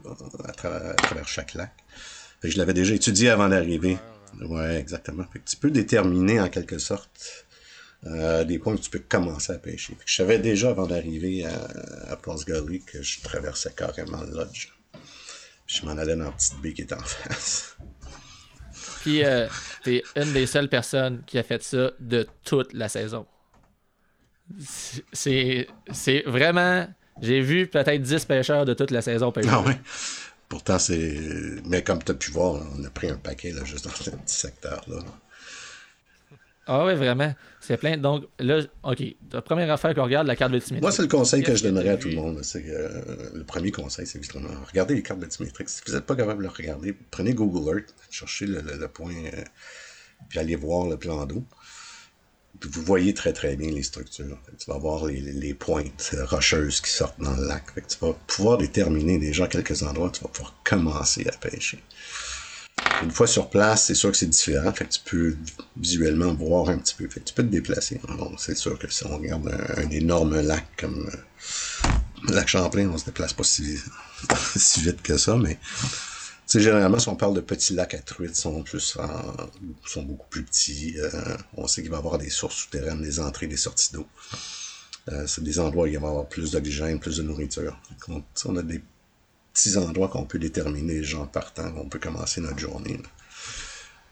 à, 0.44 0.52
travers, 0.52 1.28
chaque 1.28 1.54
lac. 1.54 1.72
je 2.44 2.58
l'avais 2.58 2.74
déjà 2.74 2.94
étudié 2.94 3.30
avant 3.30 3.48
d'arriver. 3.48 3.98
Ouais, 4.42 4.76
exactement. 4.76 5.26
tu 5.46 5.56
peux 5.56 5.72
déterminer 5.72 6.42
en 6.42 6.50
quelque 6.50 6.78
sorte 6.78 7.46
euh, 8.06 8.44
des 8.44 8.60
points 8.60 8.74
où 8.74 8.78
tu 8.78 8.90
peux 8.90 9.00
commencer 9.00 9.54
à 9.54 9.58
pêcher. 9.58 9.96
je 10.06 10.16
savais 10.16 10.40
déjà 10.40 10.72
avant 10.72 10.88
d'arriver 10.88 11.46
à, 11.46 12.12
à 12.12 12.18
Gully 12.46 12.82
que 12.82 13.02
je 13.02 13.22
traversais 13.22 13.72
carrément 13.76 14.22
le 14.24 14.32
lodge. 14.32 14.74
Puis 15.66 15.78
je 15.78 15.86
m'en 15.86 15.98
allais 15.98 16.16
dans 16.16 16.26
la 16.26 16.32
petite 16.32 16.60
baie 16.62 16.74
qui 16.74 16.82
est 16.82 16.94
en 16.94 17.00
face. 17.04 17.78
Puis 19.02 19.24
euh, 19.24 19.48
t'es 19.84 20.04
une 20.16 20.34
des 20.34 20.46
seules 20.46 20.70
personnes 20.70 21.24
qui 21.26 21.38
a 21.38 21.44
fait 21.44 21.64
ça 21.64 21.92
de 22.00 22.28
toute 22.44 22.74
la 22.74 22.90
saison. 22.90 23.26
C'est, 25.14 25.68
c'est 25.92 26.24
vraiment. 26.26 26.88
J'ai 27.22 27.42
vu 27.42 27.68
peut-être 27.68 28.02
10 28.02 28.26
pêcheurs 28.26 28.66
de 28.66 28.74
toute 28.74 28.92
la 28.92 29.02
saison 29.02 29.32
pêcher. 29.32 29.50
Ah 29.52 29.62
ouais. 29.62 29.80
Pourtant, 30.50 30.78
c'est. 30.78 31.18
Mais 31.66 31.84
comme 31.84 32.04
tu 32.04 32.12
as 32.12 32.16
pu 32.16 32.32
voir, 32.32 32.62
on 32.78 32.84
a 32.84 32.90
pris 32.90 33.10
un 33.10 33.18
paquet 33.18 33.52
là, 33.52 33.64
juste 33.64 33.86
dans 33.86 33.92
ce 33.92 34.10
petit 34.10 34.36
secteur-là. 34.36 35.00
Ah 36.66 36.86
oui, 36.86 36.96
vraiment. 36.96 37.34
C'est 37.60 37.78
plein. 37.78 37.98
Donc 37.98 38.26
là, 38.40 38.62
OK. 38.84 39.04
La 39.32 39.42
première 39.42 39.72
affaire 39.72 39.94
qu'on 39.94 40.04
regarde, 40.04 40.28
la 40.28 40.36
carte 40.36 40.52
multimétrique. 40.52 40.82
Moi, 40.82 40.92
c'est 40.92 41.02
le 41.02 41.08
conseil 41.10 41.44
que 41.44 41.56
je 41.56 41.64
donnerais 41.64 41.90
à 41.90 41.98
tout 41.98 42.08
le 42.08 42.16
monde. 42.16 42.40
C'est 42.42 42.66
euh, 42.70 42.90
le 43.34 43.44
premier 43.44 43.72
conseil, 43.72 44.08
c'est 44.08 44.20
justement 44.20 44.50
regardez 44.70 44.96
les 44.96 45.04
cartes 45.04 45.20
multimétriques. 45.20 45.70
Si 45.70 45.82
vous 45.86 45.94
n'êtes 45.94 46.06
pas 46.06 46.16
capable 46.16 46.40
de 46.40 46.48
le 46.48 46.54
regarder, 46.54 46.96
prenez 47.12 47.34
Google 47.34 47.80
Earth, 47.80 47.94
cherchez 48.10 48.46
le, 48.46 48.88
point, 48.88 49.14
euh, 49.14 49.44
puis 50.30 50.40
allez 50.40 50.56
voir 50.56 50.88
le 50.88 50.98
plan 50.98 51.26
d'eau. 51.26 51.44
Vous 52.62 52.82
voyez 52.82 53.14
très 53.14 53.34
très 53.34 53.58
bien 53.58 53.72
les 53.72 53.84
structures. 53.84 54.38
Tu 54.58 54.72
vas 54.72 54.78
voir 54.78 55.06
les, 55.06 55.54
pointes 55.54 56.12
euh, 56.14 56.24
rocheuses 56.24 56.80
qui 56.80 56.92
sortent 56.92 57.20
dans 57.20 57.36
le 57.36 57.46
lac. 57.46 57.66
tu 57.76 57.98
vas 58.00 58.14
pouvoir 58.28 58.58
déterminer 58.58 59.18
déjà 59.18 59.48
quelques 59.48 59.84
endroits, 59.84 60.12
tu 60.12 60.22
vas 60.22 60.30
pouvoir 60.30 60.56
commencer 60.64 61.28
à 61.28 61.38
pêcher. 61.38 61.84
Une 63.04 63.12
fois 63.12 63.28
sur 63.28 63.50
place, 63.50 63.88
c'est 63.88 63.96
sûr 63.96 64.12
que 64.12 64.18
c'est 64.18 64.30
différent. 64.30 64.72
Fait 64.72 64.88
tu 64.88 65.02
peux 65.04 65.36
visuellement 65.76 66.34
voir 66.34 66.70
un 66.70 66.78
petit 66.78 66.96
peu. 66.96 67.08
Fait 67.10 67.20
tu 67.20 67.34
peux 67.34 67.44
te 67.44 67.50
déplacer. 67.50 68.00
C'est 68.38 68.56
sûr 68.56 68.80
que 68.80 68.90
si 68.92 69.06
on 69.06 69.18
regarde 69.18 69.48
un, 69.78 69.90
énorme 69.90 70.40
lac 70.40 70.66
comme 70.78 71.10
euh, 71.14 72.34
lac 72.34 72.48
Champlain, 72.48 72.90
on 72.90 72.98
se 72.98 73.06
déplace 73.06 73.34
pas 73.34 73.44
si, 73.44 73.78
si 74.56 74.82
vite 74.82 75.02
que 75.02 75.18
ça, 75.18 75.36
mais 75.36 75.60
généralement, 76.48 76.98
si 76.98 77.10
on 77.10 77.16
parle 77.16 77.34
de 77.34 77.42
petits 77.42 77.74
lacs 77.74 77.94
à 77.94 78.00
truites, 78.00 78.38
sont 78.38 78.64
plus 78.64 78.98
sont 79.86 80.04
beaucoup 80.04 80.28
plus 80.30 80.44
petits. 80.44 80.96
Euh, 80.98 81.10
on 81.58 81.68
sait 81.68 81.82
qu'il 81.82 81.92
va 81.92 81.98
y 81.98 82.00
avoir 82.00 82.18
des 82.18 82.30
sources 82.30 82.56
souterraines, 82.56 83.02
des 83.02 83.20
entrées, 83.20 83.48
des 83.48 83.58
sorties 83.58 83.92
d'eau. 83.94 84.08
Euh, 85.12 85.28
c'est 85.28 85.44
des 85.44 85.60
endroits 85.60 85.84
où 85.84 85.88
il 85.88 86.00
va 86.00 86.08
y 86.08 86.10
avoir 86.10 86.30
plus 86.30 86.52
d'oxygène, 86.52 87.00
plus 87.00 87.18
de 87.18 87.24
nourriture. 87.24 87.78
on 88.46 88.56
a 88.56 88.64
des 88.64 88.82
petits 89.54 89.78
endroits 89.78 90.08
qu'on 90.08 90.26
peut 90.26 90.40
déterminer 90.40 91.04
gens 91.04 91.28
partant, 91.28 91.72
on 91.78 91.88
peut 91.88 92.00
commencer 92.00 92.42
notre 92.42 92.60
journée 92.60 93.00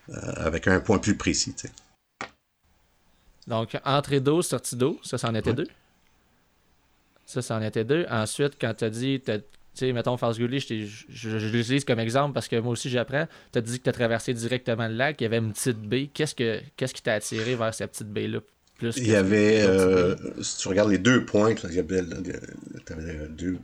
euh, 0.09 0.15
avec 0.37 0.67
un 0.67 0.79
point 0.79 0.99
plus 0.99 1.15
précis. 1.15 1.55
Donc, 3.47 3.77
entrée 3.83 4.19
d'eau, 4.19 4.41
sortie 4.41 4.75
d'eau, 4.75 4.99
ça, 5.03 5.17
c'en 5.17 5.33
était 5.33 5.53
deux? 5.53 5.67
Ça, 7.25 7.41
c'en 7.41 7.61
était 7.61 7.83
deux. 7.83 8.05
Ensuite, 8.09 8.53
quand 8.59 8.73
tu 8.75 8.83
as 8.83 8.89
dit, 8.89 9.21
tu 9.25 9.31
sais, 9.73 9.93
mettons, 9.93 10.17
Fast 10.17 10.37
Gully, 10.37 10.59
je, 10.59 10.85
je, 11.09 11.47
l'utilise 11.47 11.85
comme 11.85 11.99
exemple 11.99 12.33
parce 12.33 12.47
que 12.47 12.57
moi 12.57 12.73
aussi 12.73 12.89
j'apprends. 12.89 13.27
Tu 13.51 13.59
as 13.59 13.61
dit 13.61 13.79
que 13.79 13.83
tu 13.83 13.89
as 13.89 13.93
traversé 13.93 14.33
directement 14.33 14.87
le 14.87 14.95
lac, 14.95 15.21
il 15.21 15.23
y 15.23 15.27
avait 15.27 15.37
une 15.37 15.53
petite 15.53 15.79
baie. 15.79 16.09
Qu'est-ce, 16.13 16.35
que, 16.35 16.59
qu'est-ce 16.75 16.93
qui 16.93 17.01
t'a 17.01 17.13
attiré 17.13 17.55
vers 17.55 17.73
cette 17.73 17.91
petite 17.91 18.11
baie-là 18.11 18.39
plus 18.77 18.97
Il 18.97 19.07
y 19.07 19.15
avait, 19.15 19.61
euh, 19.61 20.15
si 20.43 20.57
tu 20.57 20.67
regardes 20.67 20.91
les 20.91 20.97
deux 20.97 21.25
pointes, 21.25 21.65
il 21.69 21.75
y 21.75 21.79
avait, 21.79 22.01
deux 23.29 23.59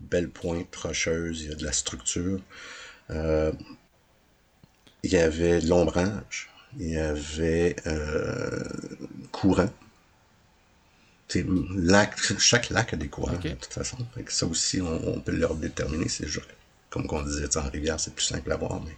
belles 0.00 0.30
pointes 0.30 0.74
rocheuses, 0.76 1.42
il 1.42 1.48
y 1.48 1.52
a 1.52 1.54
de 1.54 1.64
la 1.64 1.72
structure. 1.72 2.40
Euh, 3.10 3.52
il 5.02 5.12
y 5.12 5.16
avait 5.16 5.60
de 5.60 5.68
l'ombrage, 5.68 6.50
il 6.78 6.90
y 6.90 6.96
avait 6.98 7.76
euh, 7.86 8.64
courant. 9.32 9.70
Lac, 11.34 12.16
chaque 12.38 12.70
lac 12.70 12.94
a 12.94 12.96
des 12.96 13.08
courants, 13.08 13.32
de 13.32 13.48
toute 13.50 13.72
façon. 13.72 13.98
ça 14.28 14.46
aussi, 14.46 14.80
on, 14.80 15.20
peut 15.20 15.32
le 15.32 15.48
déterminer. 15.56 16.08
C'est 16.08 16.26
comme 16.90 17.06
on 17.10 17.22
disait, 17.22 17.56
en 17.56 17.68
rivière, 17.68 17.98
c'est 17.98 18.14
plus 18.14 18.24
simple 18.24 18.50
à 18.52 18.56
voir, 18.56 18.80
mais 18.82 18.96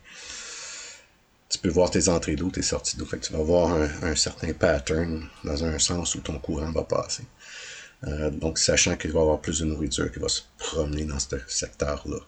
tu 1.48 1.58
peux 1.58 1.70
voir 1.70 1.90
tes 1.90 2.08
entrées 2.08 2.36
d'eau, 2.36 2.50
tes 2.50 2.62
sorties 2.62 2.96
d'eau. 2.96 3.06
tu 3.06 3.32
vas 3.32 3.42
voir 3.42 3.74
un, 4.02 4.14
certain 4.14 4.52
pattern 4.52 5.26
dans 5.42 5.64
un 5.64 5.78
sens 5.78 6.14
où 6.14 6.20
ton 6.20 6.38
courant 6.38 6.70
va 6.70 6.84
passer. 6.84 7.24
Euh, 8.06 8.30
donc, 8.30 8.58
sachant 8.58 8.96
qu'il 8.96 9.10
va 9.12 9.20
y 9.20 9.22
avoir 9.22 9.40
plus 9.40 9.60
de 9.60 9.64
nourriture 9.64 10.10
qui 10.12 10.20
va 10.20 10.28
se 10.28 10.42
promener 10.58 11.04
dans 11.04 11.18
ce 11.18 11.36
secteur-là 11.48 12.18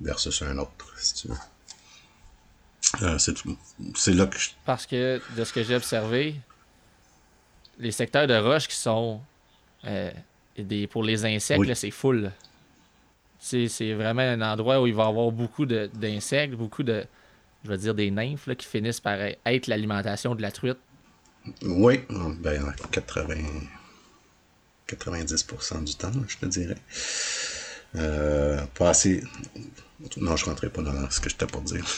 versus 0.00 0.42
un 0.42 0.56
autre, 0.58 0.86
si 0.96 1.14
tu 1.14 1.28
veux. 1.28 1.36
Euh, 3.02 3.18
c'est 3.18 4.14
là 4.14 4.26
que 4.26 4.38
Parce 4.64 4.86
que, 4.86 5.20
de 5.36 5.44
ce 5.44 5.52
que 5.52 5.62
j'ai 5.62 5.74
observé, 5.74 6.36
les 7.78 7.92
secteurs 7.92 8.26
de 8.26 8.36
roche 8.36 8.68
qui 8.68 8.76
sont 8.76 9.20
euh, 9.84 10.10
des, 10.56 10.86
pour 10.86 11.02
les 11.02 11.24
insectes, 11.26 11.74
c'est 11.74 11.90
full. 11.90 12.32
C'est 13.38 13.92
vraiment 13.92 14.22
un 14.22 14.40
endroit 14.40 14.80
où 14.80 14.86
il 14.86 14.94
va 14.94 15.04
y 15.04 15.08
avoir 15.08 15.30
beaucoup 15.30 15.66
d'insectes, 15.66 16.54
beaucoup 16.54 16.82
de, 16.82 17.04
je 17.64 17.70
veux 17.70 17.76
dire, 17.76 17.94
des 17.94 18.10
nymphes 18.10 18.48
qui 18.56 18.66
finissent 18.66 19.00
par 19.00 19.18
être 19.20 19.66
l'alimentation 19.66 20.34
de 20.34 20.42
la 20.42 20.50
truite. 20.50 20.78
Oui, 21.62 22.00
ben 22.40 22.72
80, 22.90 23.34
90% 24.88 25.84
du 25.84 25.94
temps, 25.96 26.12
je 26.26 26.36
te 26.38 26.46
dirais. 26.46 26.78
Euh, 27.96 28.60
pas 28.74 28.90
assez. 28.90 29.22
Non, 30.16 30.36
je 30.36 30.44
rentrais 30.44 30.70
pas 30.70 30.82
dans 30.82 31.10
ce 31.10 31.20
que 31.20 31.28
j'étais 31.30 31.46
pour 31.46 31.62
dire. 31.62 31.84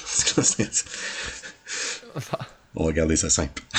On 2.74 2.86
va 2.86 2.92
garder 2.92 3.16
ça 3.16 3.28
simple. 3.30 3.62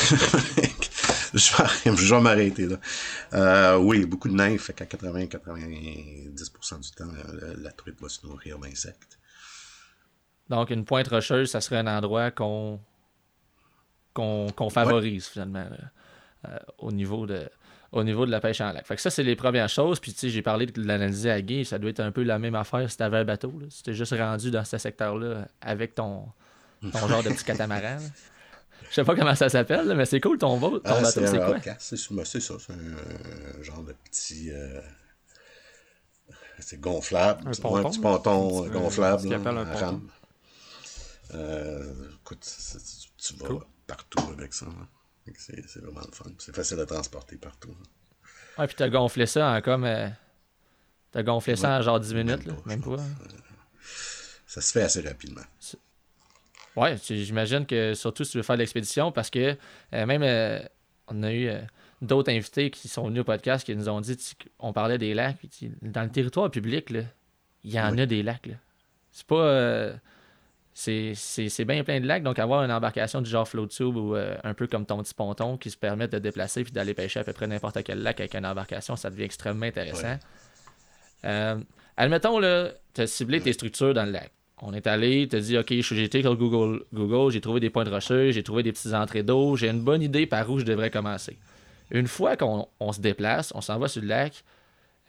je 1.34 2.12
vais, 2.13 2.21
m'arrêter 2.21 2.67
là. 2.67 2.78
Euh, 3.34 3.78
oui, 3.78 4.06
beaucoup 4.06 4.28
de 4.28 4.34
nymphes, 4.34 4.63
fait 4.63 4.74
qu'à 4.74 4.84
80-90% 4.86 6.82
du 6.82 6.91
temps, 6.91 7.08
la, 7.58 7.71
truite 7.71 8.02
va 8.02 8.10
se 8.10 8.26
nourrir 8.28 8.60
d'insectes. 8.60 9.17
Donc, 10.50 10.69
une 10.71 10.84
pointe 10.84 11.08
rocheuse, 11.08 11.52
ça 11.52 11.62
serait 11.62 11.78
un 11.78 11.88
endroit 11.88 12.32
qu'on 12.32 12.82
qu'on 14.13 14.69
favorise 14.69 15.28
finalement 15.28 15.69
euh, 16.45 16.60
au 16.80 16.91
niveau 16.91 17.26
de 17.26 17.50
au 17.91 18.04
niveau 18.04 18.25
de 18.25 18.32
la 18.32 18.39
pêche 18.39 18.62
en 18.62 18.71
lac. 18.71 18.86
Fait 18.86 18.95
que 18.95 19.01
ça, 19.01 19.10
c'est 19.10 19.23
les 19.23 19.36
premières 19.36 19.69
choses. 19.69 19.99
Puis, 19.99 20.13
tu 20.13 20.19
sais, 20.19 20.30
j'ai 20.30 20.41
parlé 20.41 20.65
de 20.65 20.82
l'analyser 20.82 21.30
à 21.30 21.41
gué. 21.41 21.63
Ça 21.63 21.77
doit 21.77 21.89
être 21.89 21.99
un 21.99 22.12
peu 22.12 22.23
la 22.23 22.39
même 22.39 22.56
affaire 22.56 22.89
si 22.89 22.97
t'avais 22.97 23.17
un 23.17 23.25
bateau. 23.25 23.54
Là. 23.60 23.67
Si 23.69 23.84
t'es 23.84 23.93
juste 23.93 24.15
rendu 24.15 24.51
dans 24.51 24.63
ce 24.63 24.77
secteur-là 24.77 25.47
avec 25.60 25.95
ton, 25.95 26.25
ton 26.82 27.08
genre 27.08 27.23
de 27.23 27.30
petit 27.30 27.43
catamaran. 27.43 27.97
Je 28.89 28.95
sais 28.95 29.04
pas 29.04 29.15
comment 29.15 29.36
ça 29.36 29.49
s'appelle, 29.49 29.93
mais 29.95 30.06
c'est 30.06 30.19
cool 30.19 30.38
ton, 30.38 30.60
ton 30.60 30.82
ah, 30.84 31.01
bateau. 31.01 31.25
C'est 31.25 31.38
quoi? 31.38 31.58
C'est 31.80 31.97
ça. 32.39 32.54
C'est 32.60 32.73
un 32.73 33.63
genre 33.63 33.84
de 33.84 33.93
petit. 34.06 34.51
Euh, 34.51 34.82
c'est 36.60 36.80
gonflable. 36.80 37.47
Un, 37.47 37.51
ponton, 37.51 37.75
un 37.75 37.89
petit 37.89 37.99
ponton 37.99 38.67
gonflable. 38.67 39.30
Là, 39.30 39.36
un 39.36 39.65
ponton. 39.65 40.01
Euh, 41.34 41.93
écoute, 42.21 42.45
tu 43.17 43.34
vas 43.36 43.60
partout 43.88 44.23
avec 44.38 44.54
ça. 44.54 44.65
Hein. 44.65 44.88
C'est 45.38 45.79
vraiment 45.79 46.01
le 46.05 46.12
fun. 46.12 46.31
C'est 46.39 46.55
facile 46.55 46.79
à 46.79 46.86
transporter 46.86 47.38
partout. 47.38 47.75
Ouais, 48.57 48.67
puis 48.67 48.75
t'as 48.75 48.89
gonflé 48.89 49.25
ça 49.25 49.51
en 49.51 49.62
comme. 49.62 49.86
Euh, 49.86 50.07
t'as 51.12 51.23
gonflé 51.23 51.55
ça 51.55 51.77
en 51.77 51.81
genre 51.81 51.99
10 51.99 52.13
minutes, 52.13 52.45
là, 52.45 52.53
même 52.65 52.81
pas. 52.81 52.97
Ça 54.45 54.62
se 54.62 54.71
fait 54.71 54.81
assez 54.81 55.01
rapidement. 55.01 55.41
Ouais, 56.75 56.97
j'imagine 56.97 57.65
que 57.65 57.93
surtout 57.93 58.23
si 58.23 58.31
tu 58.31 58.38
veux 58.38 58.43
faire 58.43 58.55
de 58.55 58.62
l'expédition, 58.62 59.12
parce 59.12 59.29
que 59.29 59.57
euh, 59.93 60.05
même 60.05 60.23
euh, 60.23 60.60
on 61.07 61.23
a 61.23 61.34
eu 61.34 61.51
d'autres 62.01 62.31
invités 62.31 62.71
qui 62.71 62.88
sont 62.88 63.07
venus 63.07 63.21
au 63.21 63.25
podcast 63.25 63.65
qui 63.65 63.75
nous 63.75 63.89
ont 63.89 64.01
dit 64.01 64.17
on 64.60 64.73
parlait 64.73 64.97
des 64.97 65.13
lacs. 65.13 65.38
dans 65.81 66.03
le 66.03 66.10
territoire 66.10 66.49
public, 66.49 66.93
il 67.63 67.71
y 67.71 67.79
en 67.79 67.97
a 67.97 68.05
des 68.05 68.23
lacs. 68.23 68.49
C'est 69.12 69.27
pas 69.27 69.93
c'est 70.73 71.65
bien 71.65 71.84
plein 71.84 71.99
de 71.99 72.07
lacs. 72.07 72.23
Donc, 72.23 72.39
avoir 72.39 72.63
une 72.63 72.71
embarcation 72.71 73.21
du 73.21 73.29
genre 73.29 73.47
float 73.47 73.67
tube 73.67 73.95
ou 73.95 74.15
euh, 74.15 74.36
un 74.43 74.53
peu 74.53 74.67
comme 74.67 74.86
ton 74.86 75.01
petit 75.01 75.13
ponton 75.13 75.57
qui 75.57 75.69
se 75.69 75.77
permet 75.77 76.07
de 76.07 76.19
déplacer 76.19 76.63
puis 76.63 76.71
d'aller 76.71 76.93
pêcher 76.93 77.19
à 77.19 77.23
peu 77.23 77.34
près 77.34 77.47
n'importe 77.47 77.84
quel 77.84 78.01
lac 78.01 78.19
avec 78.19 78.36
une 78.36 78.45
embarcation, 78.45 78.95
ça 78.95 79.10
devient 79.10 79.23
extrêmement 79.23 79.65
intéressant. 79.65 80.17
Euh, 81.25 81.57
admettons, 81.97 82.39
là, 82.39 82.71
tu 82.93 83.01
as 83.01 83.07
ciblé 83.07 83.41
tes 83.41 83.53
structures 83.53 83.93
dans 83.93 84.05
le 84.05 84.12
lac. 84.12 84.31
On 84.63 84.73
est 84.73 84.88
allé, 84.88 85.27
tu 85.27 85.36
as 85.36 85.39
dit, 85.39 85.57
OK, 85.57 85.71
j'ai 85.71 86.03
été 86.03 86.21
sur 86.21 86.36
Google, 86.36 86.84
Google 86.93 87.31
j'ai 87.31 87.41
trouvé 87.41 87.60
des 87.60 87.71
points 87.71 87.84
de 87.84 87.89
rocheux, 87.89 88.31
j'ai 88.31 88.43
trouvé 88.43 88.62
des 88.62 88.71
petites 88.71 88.93
entrées 88.93 89.23
d'eau, 89.23 89.55
j'ai 89.55 89.69
une 89.69 89.81
bonne 89.81 90.03
idée 90.03 90.27
par 90.27 90.49
où 90.49 90.60
je 90.60 90.65
devrais 90.65 90.91
commencer. 90.91 91.38
Une 91.89 92.07
fois 92.07 92.38
qu'on 92.38 92.91
se 92.91 93.01
déplace, 93.01 93.51
on 93.55 93.62
s'en 93.62 93.79
va 93.79 93.88
sur 93.88 94.03
le 94.03 94.07
lac, 94.07 94.43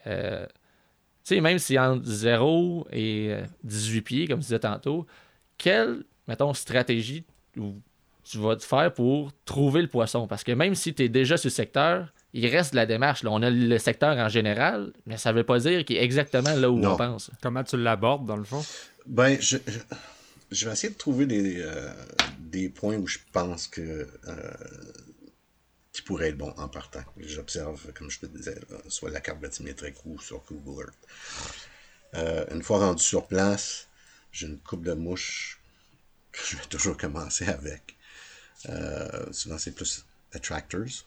euh, 0.06 0.46
tu 1.24 1.36
sais, 1.36 1.40
même 1.40 1.58
si 1.58 1.78
entre 1.78 2.02
0 2.04 2.88
et 2.92 3.36
18 3.62 4.00
pieds, 4.00 4.26
comme 4.26 4.38
tu 4.38 4.46
disais 4.46 4.58
tantôt, 4.58 5.06
quelle, 5.62 6.04
mettons, 6.26 6.52
stratégie 6.54 7.24
tu 7.54 8.38
vas 8.38 8.56
te 8.56 8.64
faire 8.64 8.92
pour 8.92 9.32
trouver 9.44 9.82
le 9.82 9.88
poisson? 9.88 10.26
Parce 10.26 10.44
que 10.44 10.52
même 10.52 10.74
si 10.74 10.94
tu 10.94 11.04
es 11.04 11.08
déjà 11.08 11.36
sur 11.36 11.48
le 11.48 11.52
secteur, 11.52 12.12
il 12.32 12.46
reste 12.46 12.72
de 12.72 12.76
la 12.76 12.86
démarche. 12.86 13.22
Là. 13.22 13.30
On 13.30 13.42
a 13.42 13.50
le 13.50 13.78
secteur 13.78 14.16
en 14.16 14.28
général, 14.28 14.92
mais 15.06 15.16
ça 15.16 15.32
ne 15.32 15.38
veut 15.38 15.44
pas 15.44 15.58
dire 15.58 15.84
qu'il 15.84 15.96
est 15.96 16.02
exactement 16.02 16.54
là 16.54 16.70
où 16.70 16.84
on 16.84 16.96
pense. 16.96 17.30
Comment 17.42 17.62
tu 17.62 17.76
l'abordes, 17.76 18.26
dans 18.26 18.36
le 18.36 18.44
fond? 18.44 18.64
Ben, 19.06 19.40
je, 19.40 19.58
je, 20.50 20.66
vais 20.66 20.72
essayer 20.72 20.92
de 20.92 20.98
trouver 20.98 21.26
des, 21.26 21.60
euh, 21.60 21.92
des 22.38 22.68
points 22.68 22.96
où 22.96 23.06
je 23.06 23.18
pense 23.32 23.66
que 23.66 24.08
euh, 24.28 24.50
qui 25.92 26.02
pourrait 26.02 26.30
être 26.30 26.38
bon 26.38 26.54
en 26.56 26.68
partant. 26.68 27.02
J'observe, 27.18 27.92
comme 27.92 28.10
je 28.10 28.20
te 28.20 28.26
disais, 28.26 28.58
soit 28.88 29.10
la 29.10 29.20
carte 29.20 29.40
bathymétrique 29.40 29.96
ou 30.06 30.18
sur 30.20 30.42
Google 30.48 30.90
Earth. 32.14 32.50
une 32.50 32.62
fois 32.62 32.78
rendu 32.78 33.02
sur 33.02 33.26
place, 33.26 33.88
j'ai 34.32 34.46
une 34.46 34.58
coupe 34.58 34.84
de 34.84 34.94
mouches 34.94 35.60
que 36.32 36.40
je 36.48 36.56
vais 36.56 36.64
toujours 36.64 36.96
commencer 36.96 37.46
avec. 37.46 37.96
souvent, 39.32 39.58
c'est 39.58 39.72
plus 39.74 40.04
attractors 40.32 41.04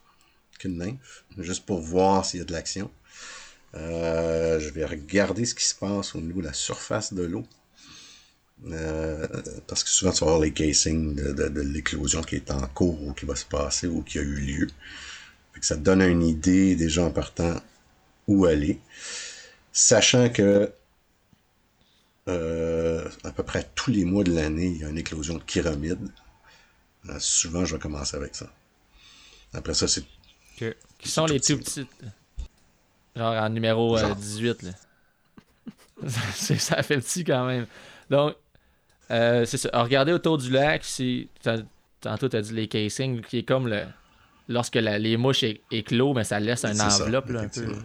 qu'une 0.59 0.77
nymphe, 0.77 1.25
juste 1.37 1.65
pour 1.65 1.81
voir 1.81 2.25
s'il 2.25 2.39
y 2.39 2.43
a 2.43 2.45
de 2.45 2.53
l'action. 2.53 2.89
Euh, 3.75 4.59
je 4.59 4.69
vais 4.69 4.85
regarder 4.85 5.45
ce 5.45 5.53
qui 5.53 5.65
se 5.65 5.75
passe 5.75 6.15
au 6.15 6.21
niveau 6.21 6.41
de 6.41 6.47
la 6.47 6.53
surface 6.53 7.13
de 7.13 7.23
l'eau. 7.23 7.45
Euh, 8.67 9.27
parce 9.67 9.83
que 9.83 9.89
souvent, 9.89 10.11
tu 10.11 10.21
vas 10.21 10.27
avoir 10.27 10.41
les 10.41 10.53
casings 10.53 11.15
de, 11.15 11.61
l'éclosion 11.61 12.21
qui 12.21 12.35
est 12.35 12.51
en 12.51 12.65
cours 12.67 13.01
ou 13.03 13.13
qui 13.13 13.25
va 13.25 13.35
se 13.35 13.45
passer 13.45 13.87
ou 13.87 14.01
qui 14.01 14.17
a 14.17 14.21
eu 14.21 14.35
lieu. 14.35 14.67
ça 15.61 15.75
te 15.75 15.81
donne 15.81 16.01
une 16.01 16.23
idée 16.23 16.75
déjà 16.75 17.03
en 17.03 17.11
partant 17.11 17.61
où 18.27 18.45
aller. 18.45 18.79
Sachant 19.73 20.29
que 20.29 20.71
euh, 22.27 23.07
à 23.23 23.31
peu 23.31 23.43
près 23.43 23.69
tous 23.75 23.91
les 23.91 24.05
mois 24.05 24.23
de 24.23 24.33
l'année, 24.33 24.67
il 24.67 24.77
y 24.77 24.83
a 24.83 24.89
une 24.89 24.97
éclosion 24.97 25.35
de 25.35 25.43
chiromide. 25.45 26.09
souvent, 27.19 27.65
je 27.65 27.75
vais 27.75 27.81
commencer 27.81 28.17
avec 28.17 28.35
ça. 28.35 28.47
Après 29.53 29.73
ça, 29.73 29.87
c'est. 29.87 30.03
Qui 30.99 31.09
sont 31.09 31.25
les 31.25 31.39
tout 31.39 31.57
petites? 31.57 31.87
Genre 33.15 33.33
en 33.33 33.49
numéro 33.49 33.97
18. 33.97 34.63
Euh, 34.63 34.71
là. 36.03 36.09
ça 36.35 36.83
fait 36.83 36.97
petit 36.97 37.23
quand 37.23 37.45
même. 37.45 37.67
Donc, 38.09 38.35
euh, 39.11 39.45
c'est 39.45 39.57
ça. 39.57 39.69
Regardez 39.73 40.11
autour 40.11 40.37
du 40.37 40.49
lac, 40.49 40.83
si 40.83 41.29
tantôt 42.01 42.27
tu 42.27 42.35
as 42.35 42.41
dit 42.41 42.53
les 42.53 42.67
casings, 42.67 43.21
qui 43.21 43.39
est 43.39 43.43
comme 43.43 43.67
le 43.67 43.83
lorsque 44.47 44.75
les 44.75 45.17
mouches 45.17 45.45
éclos, 45.71 46.13
mais 46.13 46.23
ça 46.23 46.39
laisse 46.39 46.65
une 46.65 46.81
enveloppe 46.81 47.29
un 47.31 47.47
peu. 47.47 47.75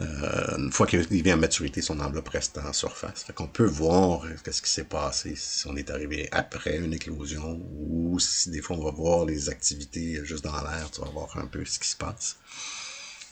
Euh, 0.00 0.56
une 0.56 0.72
fois 0.72 0.86
qu'il 0.86 1.22
vient 1.22 1.34
à 1.34 1.36
maturité, 1.36 1.82
son 1.82 2.00
enveloppe 2.00 2.28
reste 2.30 2.56
en 2.58 2.72
surface. 2.72 3.24
Fait 3.24 3.34
qu'on 3.34 3.48
peut 3.48 3.66
voir 3.66 4.22
ce 4.50 4.62
qui 4.62 4.70
s'est 4.70 4.84
passé 4.84 5.34
si 5.36 5.66
on 5.66 5.76
est 5.76 5.90
arrivé 5.90 6.28
après 6.32 6.78
une 6.78 6.94
éclosion 6.94 7.60
ou 7.78 8.18
si 8.18 8.50
des 8.50 8.62
fois 8.62 8.76
on 8.76 8.84
va 8.84 8.90
voir 8.92 9.26
les 9.26 9.50
activités 9.50 10.24
juste 10.24 10.44
dans 10.44 10.52
l'air, 10.52 10.90
tu 10.90 11.02
vas 11.02 11.08
voir 11.10 11.36
un 11.36 11.46
peu 11.46 11.64
ce 11.64 11.78
qui 11.78 11.88
se 11.88 11.96
passe 11.96 12.38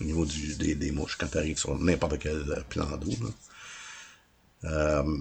au 0.01 0.05
niveau 0.05 0.27
du, 0.27 0.55
des, 0.57 0.91
mouches 0.93 1.17
quand 1.17 1.29
tu 1.29 1.39
arrives 1.39 1.59
sur 1.59 1.77
n'importe 1.79 2.19
quel 2.19 2.37
euh, 2.37 2.61
plan 2.69 2.97
d'eau. 2.97 3.13
Euh, 4.65 5.19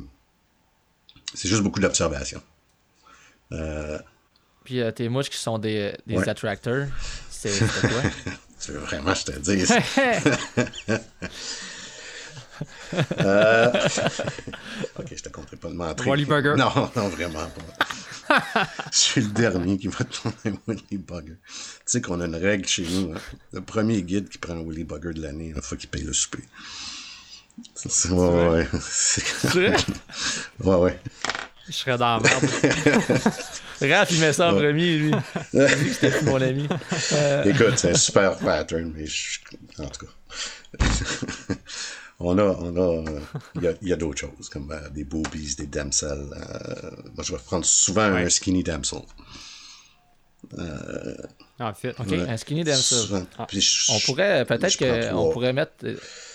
c'est 1.34 1.48
juste 1.48 1.62
beaucoup 1.62 1.80
d'observation. 1.80 2.42
Euh, 3.54 3.98
Puis 4.66 4.82
tes 4.96 5.08
mouches 5.08 5.30
qui 5.30 5.38
sont 5.38 5.58
des, 5.58 5.96
des 6.06 6.28
attracteurs, 6.28 6.88
c'est 7.30 7.58
quoi? 7.82 8.34
tu 8.68 8.74
veux 8.74 8.80
vraiment 8.80 9.14
que 9.14 9.20
je 9.20 9.24
te 9.24 9.40
dise? 9.40 9.72
ok, 14.98 15.14
je 15.16 15.24
te 15.24 15.30
compterai 15.30 15.56
pas 15.58 15.70
de 15.70 15.74
mentir. 15.74 16.08
Wally 16.08 16.26
Burger. 16.26 16.56
Non, 16.58 16.90
non, 16.96 17.08
vraiment 17.08 17.48
pas. 18.28 18.30
je 18.92 18.98
suis 18.98 19.22
le 19.22 19.30
dernier 19.30 19.78
qui 19.78 19.88
va 19.88 20.04
tourner 20.04 20.60
Willy 20.68 20.98
Bugger. 20.98 21.38
Tu 21.46 21.54
sais 21.86 22.02
qu'on 22.02 22.20
a 22.20 22.26
une 22.26 22.36
règle 22.36 22.68
chez 22.68 22.84
nous. 22.84 23.14
Hein. 23.14 23.20
Le 23.54 23.62
premier 23.62 24.02
guide 24.02 24.28
qui 24.28 24.38
prend 24.38 24.52
un 24.54 24.68
Willy 24.68 24.84
Bugger 24.84 25.14
de 25.14 25.22
l'année, 25.22 25.54
il 25.56 25.62
faut 25.62 25.78
qu'il 25.78 25.90
paye 25.90 26.04
le 26.04 26.12
souper. 26.12 26.44
C'est 27.76 28.10
ouais, 28.10 28.50
ouais. 28.50 28.68
vrai? 29.44 29.78
ouais, 30.60 30.76
ouais. 30.76 31.00
Je 31.68 31.72
serais 31.72 31.98
dans 31.98 32.18
la 32.18 32.20
merde. 32.20 32.44
Raph, 33.82 34.12
il 34.12 34.20
met 34.20 34.34
ça 34.34 34.52
en 34.52 34.56
premier, 34.56 34.98
lui. 34.98 35.12
C'était 35.52 36.22
mon 36.24 36.42
ami. 36.42 36.68
Euh, 37.14 37.44
Écoute, 37.44 37.78
c'est 37.78 37.92
un 37.92 37.96
super 37.96 38.38
pattern, 38.38 38.92
mais 38.96 39.06
je... 39.06 39.40
en 39.80 39.88
tout 39.88 40.06
cas 40.06 40.12
on 42.20 42.38
a, 42.38 42.44
on 42.44 42.76
a, 42.76 43.22
il 43.56 43.88
y 43.88 43.94
a, 43.94 43.96
d'autres 43.96 44.20
choses, 44.20 44.50
comme 44.50 44.72
euh, 44.72 44.90
des 44.90 45.04
boobies, 45.04 45.56
des 45.56 45.68
damsels. 45.68 46.28
Euh, 46.34 46.92
moi, 47.16 47.24
je 47.24 47.32
vais 47.34 47.40
prendre 47.40 47.66
souvent 47.66 48.02
un 48.02 48.30
skinny 48.30 48.64
damsel. 48.64 49.02
Euh, 50.58 51.18
en 51.60 51.74
fait, 51.74 51.96
ok, 52.00 52.14
un 52.14 52.38
skinny 52.38 52.64
damsel. 52.64 53.26
Ah, 53.38 53.48
on 53.90 54.00
pourrait, 54.00 54.46
peut-être 54.46 54.78
qu'on 54.78 55.30
pourrait 55.32 55.54
mettre 55.54 55.86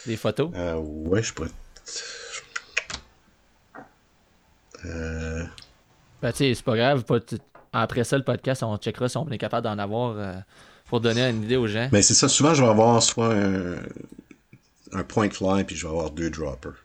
des 0.07 0.17
photos. 0.17 0.51
Euh, 0.55 0.75
ouais, 0.75 1.23
je 1.23 1.33
pourrais. 1.33 1.51
Euh... 4.85 5.45
Ben, 6.23 6.33
tu 6.33 6.39
sais, 6.39 6.55
c'est 6.55 6.65
pas 6.65 6.77
grave. 6.77 7.05
Après 7.73 8.05
ça, 8.05 8.17
le 8.17 8.25
podcast, 8.25 8.63
on 8.63 8.77
checkera 8.77 9.09
si 9.09 9.17
on 9.17 9.29
est 9.31 9.39
capable 9.39 9.65
d'en 9.65 9.79
avoir 9.79 10.43
pour 10.87 11.01
donner 11.01 11.29
une 11.29 11.43
idée 11.43 11.57
aux 11.57 11.67
gens. 11.67 11.89
Mais 11.93 12.03
c'est 12.03 12.15
ça, 12.15 12.29
souvent, 12.29 12.55
je 12.55 12.63
vais 12.63 12.69
avoir 12.69 13.03
soit 13.03 13.35
un, 13.35 13.77
un 14.93 15.05
point 15.05 15.31
fly, 15.31 15.65
puis 15.65 15.77
je 15.77 15.87
vais 15.87 15.93
avoir 15.93 16.11
deux 16.11 16.31
droppers. 16.31 16.85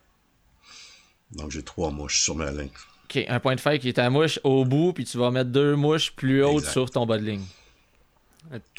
Donc 1.32 1.52
j'ai 1.52 1.63
trois 1.63 1.91
mouches 1.91 2.21
sur 2.21 2.36
ma 2.36 2.52
ligne. 2.52 2.69
Ok, 3.06 3.23
un 3.28 3.39
point 3.39 3.56
de 3.56 3.60
fly 3.60 3.80
qui 3.80 3.89
est 3.89 3.93
ta 3.93 4.10
mouche 4.10 4.39
au 4.43 4.65
bout, 4.65 4.93
puis 4.93 5.06
tu 5.06 5.17
vas 5.17 5.32
mettre 5.32 5.50
deux 5.50 5.76
mouches 5.76 6.13
plus 6.13 6.43
hautes 6.43 6.65
sur 6.65 6.89
ton 6.89 7.06
bas 7.06 7.17
de 7.17 7.23
ligne. 7.23 7.45